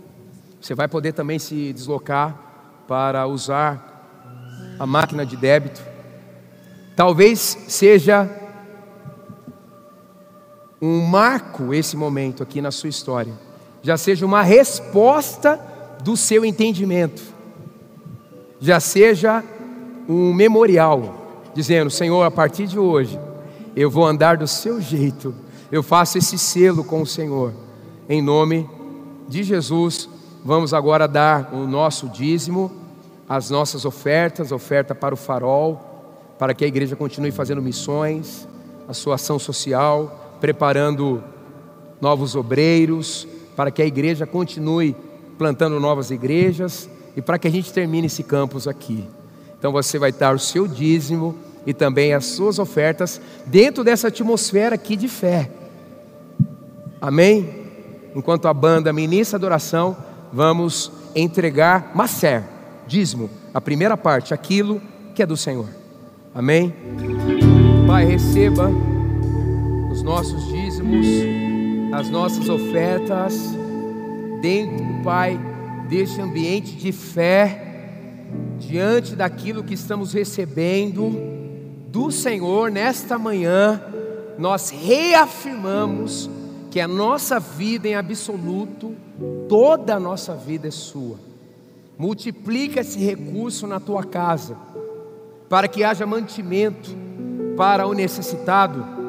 você 0.58 0.74
vai 0.74 0.88
poder 0.88 1.12
também 1.12 1.38
se 1.38 1.74
deslocar 1.74 2.82
para 2.88 3.26
usar 3.26 4.78
a 4.78 4.86
máquina 4.86 5.26
de 5.26 5.36
débito. 5.36 5.82
Talvez 6.96 7.38
seja 7.68 8.30
um 10.80 11.00
marco 11.02 11.74
esse 11.74 11.96
momento 11.96 12.42
aqui 12.42 12.60
na 12.60 12.70
sua 12.70 12.88
história, 12.88 13.32
já 13.82 13.96
seja 13.96 14.24
uma 14.24 14.42
resposta 14.42 15.60
do 16.02 16.16
seu 16.16 16.44
entendimento, 16.44 17.22
já 18.58 18.80
seja 18.80 19.44
um 20.08 20.32
memorial, 20.32 21.42
dizendo: 21.54 21.90
Senhor, 21.90 22.22
a 22.22 22.30
partir 22.30 22.66
de 22.66 22.78
hoje, 22.78 23.18
eu 23.76 23.90
vou 23.90 24.06
andar 24.06 24.36
do 24.36 24.46
seu 24.46 24.80
jeito, 24.80 25.34
eu 25.70 25.82
faço 25.82 26.18
esse 26.18 26.38
selo 26.38 26.82
com 26.82 27.02
o 27.02 27.06
Senhor, 27.06 27.52
em 28.08 28.22
nome 28.22 28.68
de 29.28 29.42
Jesus. 29.42 30.08
Vamos 30.42 30.72
agora 30.72 31.06
dar 31.06 31.50
o 31.52 31.66
nosso 31.66 32.08
dízimo, 32.08 32.72
as 33.28 33.50
nossas 33.50 33.84
ofertas, 33.84 34.52
oferta 34.52 34.94
para 34.94 35.14
o 35.14 35.16
farol, 35.16 35.78
para 36.38 36.54
que 36.54 36.64
a 36.64 36.68
igreja 36.68 36.96
continue 36.96 37.30
fazendo 37.30 37.60
missões, 37.60 38.48
a 38.88 38.94
sua 38.94 39.16
ação 39.16 39.38
social, 39.38 40.29
preparando 40.40 41.22
novos 42.00 42.34
obreiros, 42.34 43.28
para 43.54 43.70
que 43.70 43.82
a 43.82 43.86
igreja 43.86 44.26
continue 44.26 44.96
plantando 45.36 45.78
novas 45.78 46.10
igrejas 46.10 46.88
e 47.16 47.22
para 47.22 47.38
que 47.38 47.48
a 47.48 47.50
gente 47.50 47.72
termine 47.72 48.06
esse 48.06 48.22
campus 48.22 48.66
aqui. 48.66 49.06
Então 49.58 49.72
você 49.72 49.98
vai 49.98 50.12
dar 50.12 50.34
o 50.34 50.38
seu 50.38 50.66
dízimo 50.66 51.36
e 51.66 51.74
também 51.74 52.14
as 52.14 52.26
suas 52.26 52.58
ofertas 52.58 53.20
dentro 53.46 53.84
dessa 53.84 54.08
atmosfera 54.08 54.74
aqui 54.74 54.96
de 54.96 55.08
fé. 55.08 55.50
Amém? 57.00 57.60
Enquanto 58.14 58.48
a 58.48 58.54
banda 58.54 58.92
ministra 58.92 59.36
adoração, 59.36 59.96
vamos 60.32 60.90
entregar 61.14 61.92
macer, 61.94 62.42
dízimo, 62.86 63.30
a 63.52 63.60
primeira 63.60 63.96
parte, 63.96 64.32
aquilo 64.32 64.80
que 65.14 65.22
é 65.22 65.26
do 65.26 65.36
Senhor. 65.36 65.68
Amém? 66.34 66.74
Pai, 67.86 68.04
receba 68.04 68.70
os 70.00 70.02
nossos 70.02 70.46
dízimos, 70.46 71.06
as 71.92 72.08
nossas 72.08 72.48
ofertas, 72.48 73.34
dentro, 74.40 74.82
Pai, 75.04 75.38
deste 75.90 76.22
ambiente 76.22 76.74
de 76.74 76.90
fé, 76.90 77.90
diante 78.58 79.14
daquilo 79.14 79.62
que 79.62 79.74
estamos 79.74 80.14
recebendo, 80.14 81.12
do 81.88 82.10
Senhor, 82.10 82.70
nesta 82.70 83.18
manhã, 83.18 83.82
nós 84.38 84.70
reafirmamos 84.70 86.30
que 86.70 86.80
a 86.80 86.88
nossa 86.88 87.38
vida 87.38 87.86
em 87.86 87.94
absoluto, 87.94 88.94
toda 89.50 89.96
a 89.96 90.00
nossa 90.00 90.34
vida 90.34 90.68
é 90.68 90.70
sua. 90.70 91.18
Multiplica 91.98 92.80
esse 92.80 92.98
recurso 92.98 93.66
na 93.66 93.78
tua 93.78 94.02
casa, 94.02 94.56
para 95.46 95.68
que 95.68 95.84
haja 95.84 96.06
mantimento 96.06 96.90
para 97.54 97.86
o 97.86 97.92
necessitado, 97.92 98.99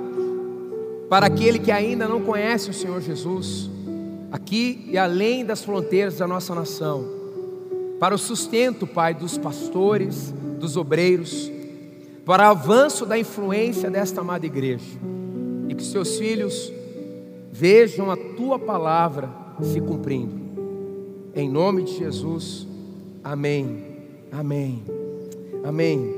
para 1.11 1.25
aquele 1.25 1.59
que 1.59 1.73
ainda 1.73 2.07
não 2.07 2.21
conhece 2.21 2.69
o 2.69 2.73
Senhor 2.73 3.01
Jesus, 3.01 3.69
aqui 4.31 4.87
e 4.89 4.97
além 4.97 5.43
das 5.43 5.61
fronteiras 5.61 6.15
da 6.19 6.25
nossa 6.25 6.55
nação, 6.55 7.05
para 7.99 8.15
o 8.15 8.17
sustento, 8.17 8.87
Pai, 8.87 9.13
dos 9.13 9.37
pastores, 9.37 10.33
dos 10.57 10.77
obreiros, 10.77 11.51
para 12.23 12.47
o 12.47 12.51
avanço 12.51 13.05
da 13.05 13.19
influência 13.19 13.91
desta 13.91 14.21
amada 14.21 14.45
igreja, 14.45 14.85
e 15.67 15.75
que 15.75 15.83
seus 15.83 16.17
filhos 16.17 16.71
vejam 17.51 18.09
a 18.09 18.15
tua 18.15 18.57
palavra 18.57 19.29
se 19.61 19.81
cumprindo. 19.81 20.39
Em 21.35 21.49
nome 21.49 21.83
de 21.83 21.97
Jesus, 21.97 22.65
amém, 23.21 23.83
amém, 24.31 24.81
amém. 25.61 26.15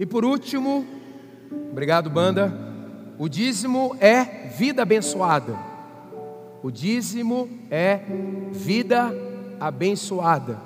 E 0.00 0.04
por 0.04 0.24
último, 0.24 0.84
obrigado, 1.70 2.10
banda. 2.10 2.69
O 3.20 3.28
dízimo 3.28 3.94
é 4.00 4.48
vida 4.48 4.80
abençoada. 4.80 5.54
O 6.62 6.70
dízimo 6.70 7.50
é 7.70 8.00
vida 8.50 9.14
abençoada. 9.60 10.58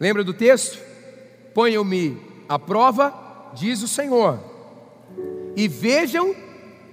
Lembra 0.00 0.24
do 0.24 0.32
texto? 0.32 0.78
Ponham-me 1.52 2.16
à 2.48 2.58
prova, 2.58 3.50
diz 3.54 3.82
o 3.82 3.86
Senhor, 3.86 4.40
e 5.54 5.68
vejam 5.68 6.34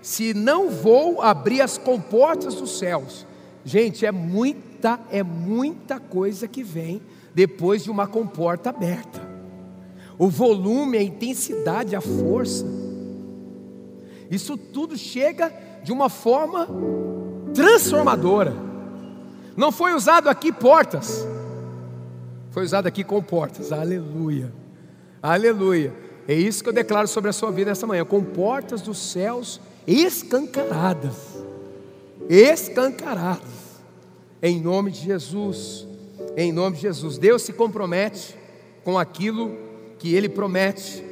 se 0.02 0.34
não 0.34 0.70
vou 0.70 1.22
abrir 1.22 1.62
as 1.62 1.78
comportas 1.78 2.54
dos 2.56 2.78
céus. 2.78 3.26
Gente, 3.64 4.06
é 4.06 4.12
muita, 4.12 5.00
é 5.10 5.24
muita 5.24 6.02
coisa 6.02 6.50
que 6.50 6.64
vem 6.64 7.02
depois 7.34 7.82
de 7.82 7.90
uma 7.90 8.08
comporta 8.08 8.72
aberta. 8.72 9.26
O 10.20 10.28
volume, 10.28 10.98
a 10.98 11.02
intensidade, 11.02 11.96
a 11.96 12.02
força. 12.02 12.77
Isso 14.30 14.58
tudo 14.58 14.98
chega 14.98 15.54
de 15.84 15.92
uma 15.92 16.10
forma 16.10 16.68
transformadora. 17.54 18.54
Não 19.56 19.72
foi 19.72 19.94
usado 19.94 20.30
aqui 20.30 20.52
portas, 20.52 21.26
foi 22.52 22.64
usado 22.64 22.88
aqui 22.88 23.04
com 23.04 23.22
portas. 23.22 23.72
Aleluia. 23.72 24.54
Aleluia. 25.22 25.94
É 26.28 26.34
isso 26.34 26.62
que 26.62 26.70
eu 26.70 26.74
declaro 26.74 27.08
sobre 27.08 27.30
a 27.30 27.34
sua 27.34 27.52
vida 27.52 27.72
essa 27.72 27.88
manhã, 27.88 28.04
com 28.04 28.22
portas 28.22 28.82
dos 28.82 28.98
céus 28.98 29.62
escancaradas, 29.88 31.16
escancaradas, 32.30 33.80
em 34.44 34.60
nome 34.62 34.92
de 34.92 35.00
Jesus, 35.00 35.88
em 36.36 36.52
nome 36.52 36.76
de 36.76 36.82
Jesus. 36.82 37.18
Deus 37.18 37.44
se 37.44 37.54
compromete 37.54 38.36
com 38.84 39.00
aquilo 39.00 39.58
que 39.98 40.14
Ele 40.14 40.28
promete. 40.28 41.07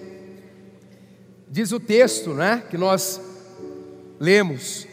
Diz 1.55 1.71
o 1.71 1.79
texto, 1.79 2.33
né, 2.33 2.65
que 2.69 2.77
nós 2.77 3.21
lemos, 4.19 4.85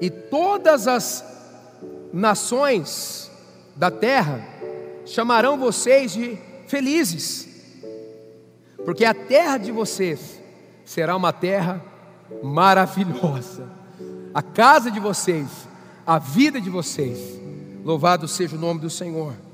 e 0.00 0.10
todas 0.10 0.88
as 0.88 1.24
nações 2.12 3.30
da 3.76 3.88
terra 3.88 4.44
chamarão 5.04 5.56
vocês 5.56 6.12
de 6.14 6.36
felizes, 6.66 7.46
porque 8.84 9.04
a 9.04 9.14
terra 9.14 9.56
de 9.56 9.70
vocês 9.70 10.42
será 10.84 11.14
uma 11.14 11.32
terra 11.32 11.80
maravilhosa. 12.42 13.70
A 14.34 14.42
casa 14.42 14.90
de 14.90 14.98
vocês, 14.98 15.46
a 16.04 16.18
vida 16.18 16.60
de 16.60 16.68
vocês. 16.68 17.38
Louvado 17.84 18.26
seja 18.26 18.56
o 18.56 18.58
nome 18.58 18.80
do 18.80 18.90
Senhor. 18.90 19.45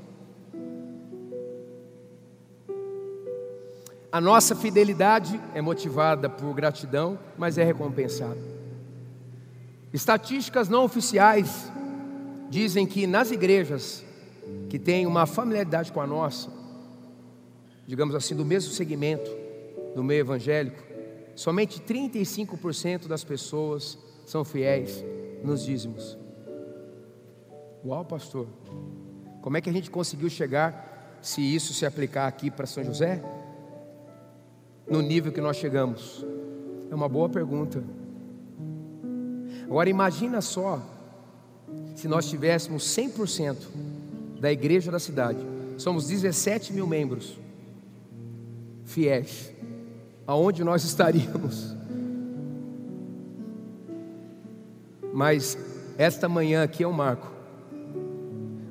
A 4.13 4.21
nossa 4.21 4.55
fidelidade 4.55 5.37
é 5.53 5.61
motivada 5.61 6.29
por 6.29 6.53
gratidão, 6.53 7.19
mas 7.37 7.57
é 7.57 7.63
recompensada. 7.65 8.37
Estatísticas 9.91 10.69
não 10.69 10.85
oficiais 10.85 11.69
dizem 12.49 12.85
que 12.85 13.05
nas 13.05 13.29
igrejas 13.29 14.05
que 14.69 14.79
têm 14.79 15.05
uma 15.05 15.25
familiaridade 15.25 15.91
com 15.91 15.99
a 15.99 16.07
nossa, 16.07 16.49
digamos 17.85 18.15
assim, 18.15 18.35
do 18.35 18.45
mesmo 18.45 18.71
segmento 18.71 19.29
do 19.93 20.01
meio 20.01 20.21
evangélico, 20.21 20.93
Somente 21.35 21.79
35% 21.79 23.07
das 23.07 23.23
pessoas 23.23 23.97
são 24.25 24.45
fiéis 24.45 25.03
nos 25.43 25.63
dízimos. 25.65 26.17
Uau, 27.83 28.05
pastor. 28.05 28.47
Como 29.41 29.57
é 29.57 29.61
que 29.61 29.69
a 29.69 29.73
gente 29.73 29.89
conseguiu 29.89 30.29
chegar, 30.29 31.17
se 31.21 31.41
isso 31.41 31.73
se 31.73 31.85
aplicar 31.85 32.27
aqui 32.27 32.51
para 32.51 32.65
São 32.65 32.83
José? 32.83 33.21
No 34.87 35.01
nível 35.01 35.31
que 35.31 35.41
nós 35.41 35.57
chegamos? 35.57 36.25
É 36.91 36.95
uma 36.95 37.09
boa 37.09 37.29
pergunta. 37.29 37.83
Agora 39.65 39.89
imagina 39.89 40.41
só 40.41 40.81
se 41.95 42.07
nós 42.07 42.29
tivéssemos 42.29 42.83
100% 42.83 43.57
da 44.39 44.51
igreja 44.51 44.91
da 44.91 44.99
cidade. 44.99 45.39
Somos 45.77 46.07
17 46.07 46.73
mil 46.73 46.85
membros 46.85 47.37
fiéis 48.85 49.51
aonde 50.27 50.63
nós 50.63 50.83
estaríamos. 50.85 51.75
Mas 55.13 55.57
esta 55.97 56.27
manhã 56.29 56.63
aqui 56.63 56.83
é 56.83 56.87
um 56.87 56.91
marco. 56.91 57.31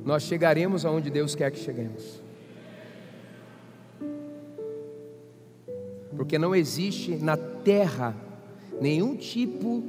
Nós 0.05 0.25
chegaremos 0.25 0.85
aonde 0.85 1.11
Deus 1.11 1.35
quer 1.35 1.51
que 1.51 1.59
cheguemos. 1.59 2.22
Porque 6.33 6.39
não 6.39 6.55
existe 6.55 7.11
na 7.17 7.37
terra 7.37 8.17
nenhum 8.81 9.15
tipo 9.15 9.85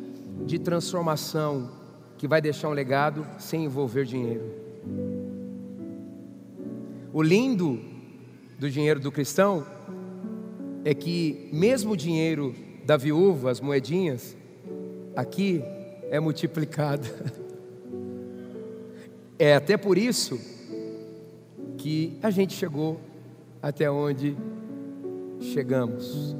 de 0.46 0.60
transformação 0.60 1.72
que 2.18 2.28
vai 2.28 2.41
deixar 2.41 2.68
um 2.68 2.74
legado 2.74 3.26
sem 3.39 3.64
envolver 3.64 4.04
dinheiro. 4.04 4.44
O 7.14 7.22
lindo 7.22 7.80
do 8.60 8.70
dinheiro 8.70 9.00
do 9.00 9.10
cristão 9.10 9.66
é 10.84 10.94
que, 10.94 11.48
mesmo 11.54 11.94
o 11.94 11.96
dinheiro 11.96 12.54
da 12.86 12.98
viúva, 12.98 13.50
as 13.50 13.62
moedinhas, 13.62 14.36
aqui 15.16 15.64
é 16.12 16.20
multiplicado. 16.20 17.08
É 19.39 19.56
até 19.56 19.76
por 19.76 19.98
isso 19.98 20.39
que 21.78 22.18
a 22.22 22.30
gente 22.30 22.54
chegou 22.54 23.00
até 23.62 23.89
onde 23.89 24.38
chegamos. 25.52 26.36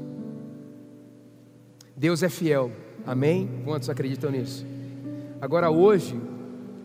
Deus 1.96 2.22
é 2.22 2.28
fiel, 2.28 2.72
amém? 3.06 3.48
Quantos 3.64 3.88
acreditam 3.88 4.30
nisso? 4.30 4.66
Agora, 5.40 5.70
hoje, 5.70 6.20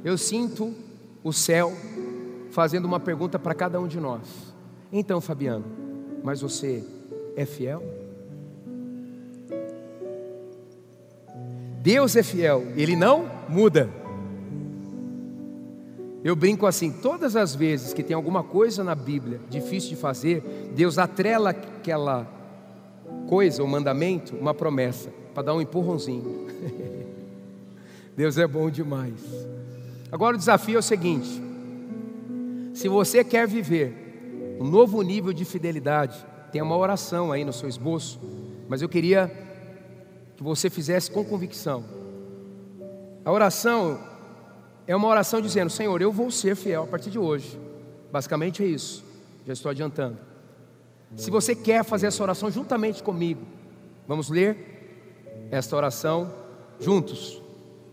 eu 0.04 0.18
sinto 0.18 0.74
o 1.24 1.32
céu 1.32 1.74
fazendo 2.52 2.86
uma 2.86 3.00
pergunta 3.00 3.40
para 3.40 3.56
cada 3.56 3.80
um 3.80 3.88
de 3.88 4.00
nós. 4.00 4.54
Então, 4.92 5.22
Fabiano, 5.22 5.66
mas 6.24 6.42
você 6.42 6.84
é 7.36 7.46
fiel? 7.46 7.84
Deus 11.82 12.16
é 12.16 12.24
fiel, 12.24 12.64
Ele 12.76 12.96
não 12.96 13.30
muda. 13.48 13.90
Eu 16.24 16.36
brinco 16.36 16.66
assim: 16.66 16.92
todas 16.92 17.36
as 17.36 17.56
vezes 17.56 17.94
que 17.94 18.04
tem 18.04 18.16
alguma 18.16 18.44
coisa 18.44 18.84
na 18.84 18.96
Bíblia 18.96 19.40
difícil 19.50 19.90
de 19.90 19.96
fazer, 19.96 20.72
Deus 20.76 20.98
atrela 20.98 21.52
aquela 21.52 22.28
coisa, 23.28 23.64
o 23.64 23.66
um 23.66 23.70
mandamento, 23.70 24.36
uma 24.36 24.54
promessa, 24.54 25.10
para 25.34 25.44
dar 25.44 25.54
um 25.54 25.62
empurrãozinho. 25.62 26.48
Deus 28.16 28.38
é 28.38 28.46
bom 28.46 28.70
demais. 28.70 29.22
Agora 30.12 30.36
o 30.36 30.40
desafio 30.40 30.76
é 30.76 30.80
o 30.80 30.84
seguinte: 30.84 31.42
se 32.74 32.90
você 32.90 33.24
quer 33.24 33.48
viver 33.48 34.58
um 34.60 34.66
novo 34.66 35.02
nível 35.02 35.32
de 35.32 35.46
fidelidade, 35.46 36.26
tem 36.52 36.62
uma 36.62 36.76
oração 36.76 37.32
aí 37.32 37.46
no 37.46 37.54
seu 37.54 37.70
esboço, 37.70 38.20
mas 38.68 38.82
eu 38.82 38.90
queria 38.90 39.32
que 40.36 40.44
você 40.44 40.70
fizesse 40.70 41.10
com 41.10 41.24
convicção. 41.24 41.84
A 43.24 43.32
oração 43.32 44.09
é 44.90 44.96
uma 44.96 45.08
oração 45.08 45.40
dizendo: 45.40 45.70
Senhor, 45.70 46.02
eu 46.02 46.12
vou 46.12 46.32
ser 46.32 46.56
fiel 46.56 46.82
a 46.82 46.88
partir 46.88 47.12
de 47.12 47.20
hoje. 47.20 47.60
Basicamente 48.12 48.64
é 48.64 48.66
isso. 48.66 49.06
Já 49.46 49.54
estou 49.54 49.70
adiantando. 49.70 50.18
Se 51.16 51.30
você 51.30 51.56
quer 51.56 51.84
fazer 51.84 52.08
essa 52.08 52.24
oração 52.24 52.50
juntamente 52.50 53.04
comigo, 53.04 53.42
vamos 54.08 54.32
ler 54.32 55.48
esta 55.52 55.76
oração 55.76 56.34
juntos. 56.80 57.40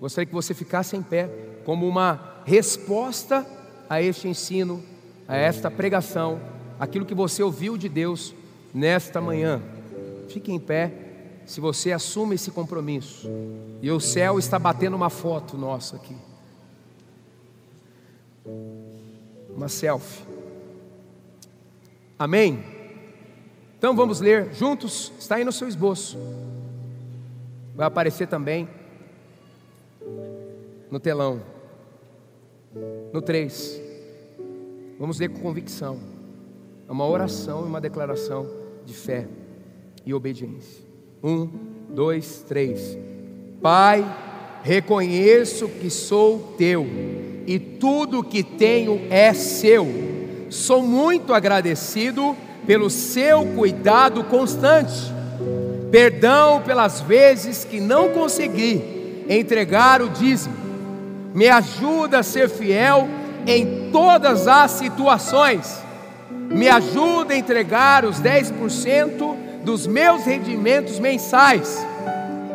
Gostaria 0.00 0.24
que 0.24 0.32
você 0.32 0.54
ficasse 0.54 0.96
em 0.96 1.02
pé 1.02 1.28
como 1.66 1.86
uma 1.86 2.40
resposta 2.46 3.46
a 3.90 4.00
este 4.00 4.26
ensino, 4.26 4.82
a 5.28 5.36
esta 5.36 5.70
pregação, 5.70 6.40
aquilo 6.80 7.04
que 7.04 7.14
você 7.14 7.42
ouviu 7.42 7.76
de 7.76 7.90
Deus 7.90 8.34
nesta 8.72 9.20
manhã. 9.20 9.60
Fique 10.30 10.50
em 10.50 10.58
pé 10.58 10.92
se 11.44 11.60
você 11.60 11.92
assume 11.92 12.36
esse 12.36 12.50
compromisso. 12.50 13.28
E 13.82 13.90
o 13.90 14.00
céu 14.00 14.38
está 14.38 14.58
batendo 14.58 14.96
uma 14.96 15.10
foto 15.10 15.58
nossa 15.58 15.96
aqui. 15.96 16.16
Uma 19.54 19.68
selfie. 19.68 20.24
Amém? 22.18 22.62
Então 23.78 23.94
vamos 23.94 24.20
ler 24.20 24.52
juntos, 24.54 25.12
está 25.18 25.36
aí 25.36 25.44
no 25.44 25.52
seu 25.52 25.68
esboço. 25.68 26.18
Vai 27.74 27.86
aparecer 27.86 28.26
também 28.26 28.68
no 30.90 30.98
telão. 30.98 31.42
No 33.12 33.20
3. 33.20 33.80
Vamos 34.98 35.18
ler 35.18 35.28
com 35.28 35.40
convicção. 35.40 35.98
É 36.88 36.92
uma 36.92 37.06
oração 37.06 37.64
e 37.64 37.68
uma 37.68 37.80
declaração 37.80 38.48
de 38.84 38.94
fé 38.94 39.26
e 40.04 40.14
obediência. 40.14 40.84
Um, 41.22 41.48
dois, 41.90 42.44
três. 42.46 42.96
Pai, 43.60 44.04
reconheço 44.62 45.68
que 45.68 45.90
sou 45.90 46.54
teu 46.56 46.86
e 47.46 47.58
tudo 47.58 48.24
que 48.24 48.42
tenho 48.42 49.06
é 49.08 49.32
seu. 49.32 49.86
Sou 50.50 50.82
muito 50.82 51.32
agradecido 51.32 52.36
pelo 52.66 52.90
seu 52.90 53.46
cuidado 53.46 54.24
constante. 54.24 55.14
Perdão 55.90 56.60
pelas 56.62 57.00
vezes 57.00 57.64
que 57.64 57.80
não 57.80 58.10
consegui 58.10 59.24
entregar 59.28 60.02
o 60.02 60.08
dízimo. 60.08 60.54
Me 61.32 61.48
ajuda 61.48 62.18
a 62.18 62.22
ser 62.22 62.48
fiel 62.48 63.08
em 63.46 63.90
todas 63.92 64.48
as 64.48 64.72
situações. 64.72 65.78
Me 66.30 66.68
ajuda 66.68 67.34
a 67.34 67.36
entregar 67.36 68.04
os 68.04 68.20
10% 68.20 69.36
dos 69.62 69.86
meus 69.86 70.24
rendimentos 70.24 70.98
mensais. 70.98 71.84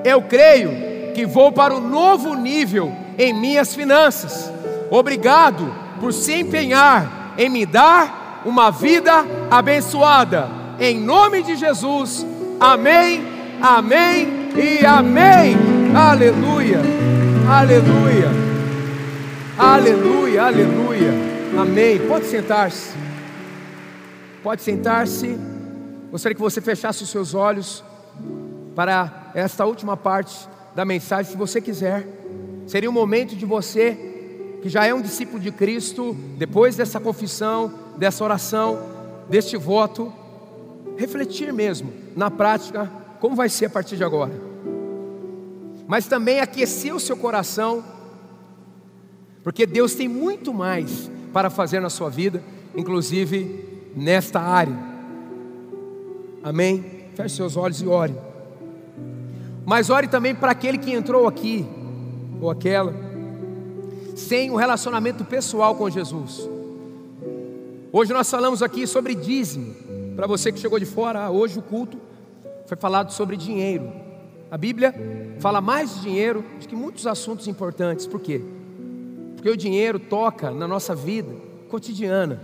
Eu 0.04 0.22
creio 0.24 1.14
que 1.14 1.26
vou 1.26 1.52
para 1.52 1.76
um 1.76 1.82
novo 1.82 2.34
nível 2.34 2.92
em 3.18 3.34
minhas 3.34 3.76
finanças. 3.76 4.52
Obrigado 4.92 5.74
por 6.02 6.12
se 6.12 6.34
empenhar 6.34 7.34
em 7.38 7.50
me 7.50 7.66
dar 7.66 8.42
uma 8.46 8.70
vida 8.70 9.26
abençoada. 9.50 10.50
Em 10.78 11.00
nome 11.00 11.42
de 11.44 11.56
Jesus. 11.56 12.26
Amém, 12.60 13.24
amém 13.62 14.50
e 14.54 14.86
amém. 14.86 15.56
Aleluia, 15.96 16.82
aleluia, 17.50 18.30
aleluia, 19.58 20.44
aleluia. 20.44 21.14
Amém. 21.58 21.98
Pode 22.08 22.26
sentar-se. 22.26 22.94
Pode 24.44 24.62
sentar-se. 24.62 25.38
Gostaria 26.12 26.36
que 26.36 26.42
você 26.42 26.60
fechasse 26.60 27.02
os 27.02 27.10
seus 27.10 27.34
olhos 27.34 27.82
para 28.76 29.32
esta 29.34 29.66
última 29.66 29.96
parte 29.96 30.50
da 30.76 30.84
mensagem, 30.84 31.32
se 31.32 31.38
você 31.38 31.62
quiser. 31.62 32.06
Seria 32.68 32.90
um 32.90 32.94
momento 32.94 33.38
de 33.38 33.46
você, 33.46 34.11
que 34.62 34.70
já 34.70 34.86
é 34.86 34.94
um 34.94 35.02
discípulo 35.02 35.40
de 35.40 35.52
Cristo, 35.52 36.16
depois 36.38 36.76
dessa 36.76 37.00
confissão, 37.00 37.74
dessa 37.98 38.24
oração, 38.24 38.80
deste 39.30 39.58
voto, 39.58 40.14
refletir 40.98 41.52
mesmo 41.52 41.92
na 42.16 42.30
prática 42.30 42.90
como 43.20 43.36
vai 43.36 43.50
ser 43.50 43.66
a 43.66 43.70
partir 43.70 43.98
de 43.98 44.04
agora. 44.04 44.34
Mas 45.88 46.08
também 46.08 46.40
aquecer 46.40 46.96
o 46.96 47.00
seu 47.00 47.18
coração, 47.18 47.84
porque 49.44 49.66
Deus 49.66 49.96
tem 49.96 50.08
muito 50.08 50.54
mais 50.54 51.10
para 51.34 51.50
fazer 51.50 51.80
na 51.80 51.90
sua 51.90 52.10
vida, 52.10 52.44
inclusive 52.76 53.90
nesta 53.96 54.40
área. 54.40 54.78
Amém? 56.44 57.10
Feche 57.16 57.36
seus 57.36 57.58
olhos 57.58 57.82
e 57.82 57.88
ore. 57.88 58.16
Mas 59.66 59.90
ore 59.90 60.08
também 60.08 60.34
para 60.34 60.52
aquele 60.52 60.78
que 60.78 60.92
entrou 60.92 61.28
aqui, 61.28 61.66
ou 62.40 62.50
aquela, 62.50 63.11
sem 64.22 64.52
um 64.52 64.56
relacionamento 64.56 65.26
pessoal 65.26 65.76
com 65.76 65.90
Jesus. 65.90 66.48
Hoje 67.92 68.14
nós 68.14 68.30
falamos 68.30 68.62
aqui 68.62 68.88
sobre 68.88 69.16
dízimo. 69.16 69.76
Para 70.16 70.28
você 70.28 70.52
que 70.52 70.60
chegou 70.60 70.80
de 70.80 70.86
fora, 70.86 71.30
hoje 71.30 71.60
o 71.60 71.62
culto 71.62 71.98
foi 72.66 72.78
falado 72.78 73.12
sobre 73.12 73.36
dinheiro. 73.36 73.92
A 74.50 74.58
Bíblia 74.58 74.94
fala 75.40 75.60
mais 75.60 75.96
de 75.96 76.02
dinheiro 76.02 76.46
do 76.60 76.68
que 76.68 76.76
muitos 76.76 77.08
assuntos 77.08 77.48
importantes. 77.48 78.06
Por 78.06 78.22
quê? 78.22 78.42
Porque 79.36 79.50
o 79.50 79.58
dinheiro 79.58 80.00
toca 80.00 80.52
na 80.52 80.68
nossa 80.68 80.94
vida 80.96 81.34
cotidiana. 81.68 82.40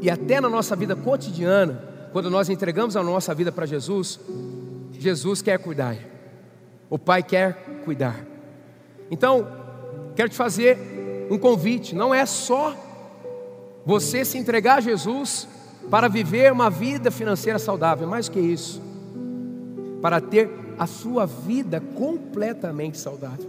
E 0.00 0.08
até 0.08 0.40
na 0.40 0.48
nossa 0.48 0.74
vida 0.74 0.96
cotidiana, 0.96 1.84
quando 2.12 2.30
nós 2.30 2.48
entregamos 2.48 2.96
a 2.96 3.02
nossa 3.02 3.34
vida 3.34 3.52
para 3.52 3.66
Jesus, 3.66 4.18
Jesus 4.92 5.42
quer 5.42 5.58
cuidar, 5.58 5.96
o 6.88 6.98
Pai 6.98 7.22
quer 7.22 7.82
cuidar. 7.84 8.24
Então, 9.10 9.57
quero 10.18 10.28
te 10.28 10.34
fazer 10.34 10.76
um 11.30 11.38
convite: 11.38 11.94
não 11.94 12.12
é 12.12 12.26
só 12.26 12.74
você 13.86 14.24
se 14.24 14.36
entregar 14.36 14.78
a 14.78 14.80
Jesus 14.80 15.46
para 15.88 16.08
viver 16.08 16.52
uma 16.52 16.68
vida 16.68 17.08
financeira 17.08 17.56
saudável, 17.56 18.04
é 18.04 18.10
mais 18.10 18.28
que 18.28 18.40
isso, 18.40 18.82
para 20.02 20.20
ter 20.20 20.50
a 20.76 20.88
sua 20.88 21.24
vida 21.24 21.80
completamente 21.94 22.98
saudável, 22.98 23.48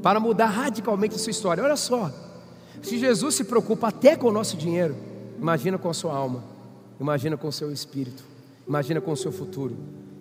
para 0.00 0.20
mudar 0.20 0.46
radicalmente 0.46 1.16
a 1.16 1.18
sua 1.18 1.32
história. 1.32 1.64
Olha 1.64 1.76
só, 1.76 2.12
se 2.80 2.96
Jesus 2.96 3.34
se 3.34 3.42
preocupa 3.42 3.88
até 3.88 4.14
com 4.14 4.28
o 4.28 4.32
nosso 4.32 4.56
dinheiro, 4.56 4.94
imagina 5.40 5.76
com 5.76 5.90
a 5.90 5.94
sua 5.94 6.14
alma. 6.14 6.44
Imagina 7.00 7.36
com 7.36 7.46
o 7.46 7.52
seu 7.52 7.72
espírito, 7.72 8.24
imagina 8.66 9.00
com 9.00 9.12
o 9.12 9.16
seu 9.16 9.30
futuro, 9.30 9.76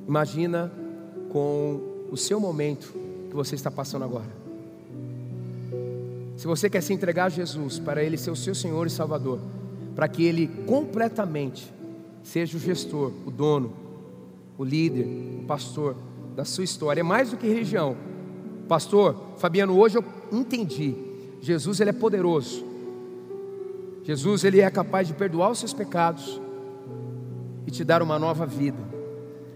imagina 0.08 0.72
com 1.30 2.08
o 2.12 2.16
seu 2.16 2.40
momento 2.40 2.94
que 3.30 3.36
você 3.36 3.56
está 3.56 3.72
passando 3.72 4.04
agora. 4.04 4.47
Se 6.38 6.46
você 6.46 6.70
quer 6.70 6.82
se 6.82 6.94
entregar 6.94 7.26
a 7.26 7.30
Jesus 7.30 7.80
para 7.80 8.04
Ele 8.04 8.16
ser 8.16 8.30
o 8.30 8.36
seu 8.36 8.54
Senhor 8.54 8.86
e 8.86 8.92
Salvador, 8.92 9.40
para 9.96 10.08
que 10.08 10.24
Ele 10.24 10.48
completamente 10.68 11.74
seja 12.22 12.56
o 12.56 12.60
gestor, 12.60 13.12
o 13.26 13.32
dono, 13.32 13.74
o 14.56 14.64
líder, 14.64 15.08
o 15.42 15.46
pastor 15.48 15.96
da 16.36 16.46
sua 16.46 16.64
história, 16.64 17.02
é 17.02 17.04
mais 17.04 17.32
do 17.32 17.38
que 17.38 17.48
religião. 17.48 17.98
Pastor, 18.68 19.16
Fabiano, 19.38 19.76
hoje 19.76 19.98
eu 19.98 20.06
entendi. 20.32 20.94
Jesus 21.42 21.80
ele 21.80 21.90
é 21.90 21.94
poderoso. 21.94 22.64
Jesus 24.04 24.44
ele 24.44 24.62
é 24.62 24.70
capaz 24.70 25.08
de 25.08 25.16
perdoar 25.16 25.50
os 25.50 25.58
seus 25.58 25.74
pecados 25.74 26.40
e 27.66 27.72
te 27.72 27.84
dar 27.84 28.04
uma 28.04 28.20
nova 28.20 28.46
vida. 28.46 28.78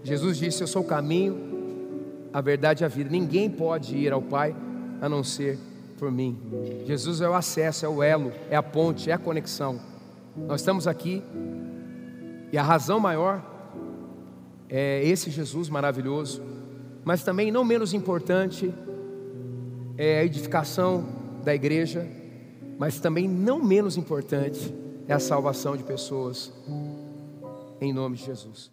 Jesus 0.02 0.36
disse: 0.36 0.62
Eu 0.62 0.66
sou 0.66 0.82
o 0.82 0.86
caminho, 0.86 1.36
a 2.32 2.40
verdade 2.40 2.82
e 2.82 2.84
a 2.84 2.88
vida. 2.88 3.08
Ninguém 3.08 3.48
pode 3.48 3.96
ir 3.96 4.12
ao 4.12 4.20
Pai 4.20 4.54
a 5.00 5.08
não 5.08 5.22
ser 5.22 5.58
por 6.02 6.10
mim. 6.10 6.36
Jesus 6.84 7.20
é 7.20 7.28
o 7.28 7.32
acesso, 7.32 7.86
é 7.86 7.88
o 7.88 8.02
elo, 8.02 8.32
é 8.50 8.56
a 8.56 8.62
ponte, 8.62 9.08
é 9.08 9.12
a 9.12 9.18
conexão. 9.18 9.78
Nós 10.36 10.60
estamos 10.60 10.88
aqui 10.88 11.22
e 12.50 12.58
a 12.58 12.62
razão 12.64 12.98
maior 12.98 13.40
é 14.68 15.00
esse 15.04 15.30
Jesus 15.30 15.68
maravilhoso, 15.68 16.42
mas 17.04 17.22
também 17.22 17.52
não 17.52 17.64
menos 17.64 17.94
importante 17.94 18.74
é 19.96 20.18
a 20.18 20.24
edificação 20.24 21.06
da 21.44 21.54
igreja, 21.54 22.04
mas 22.80 22.98
também 22.98 23.28
não 23.28 23.62
menos 23.62 23.96
importante 23.96 24.74
é 25.06 25.14
a 25.14 25.20
salvação 25.20 25.76
de 25.76 25.84
pessoas 25.84 26.52
em 27.80 27.92
nome 27.92 28.16
de 28.16 28.24
Jesus. 28.24 28.72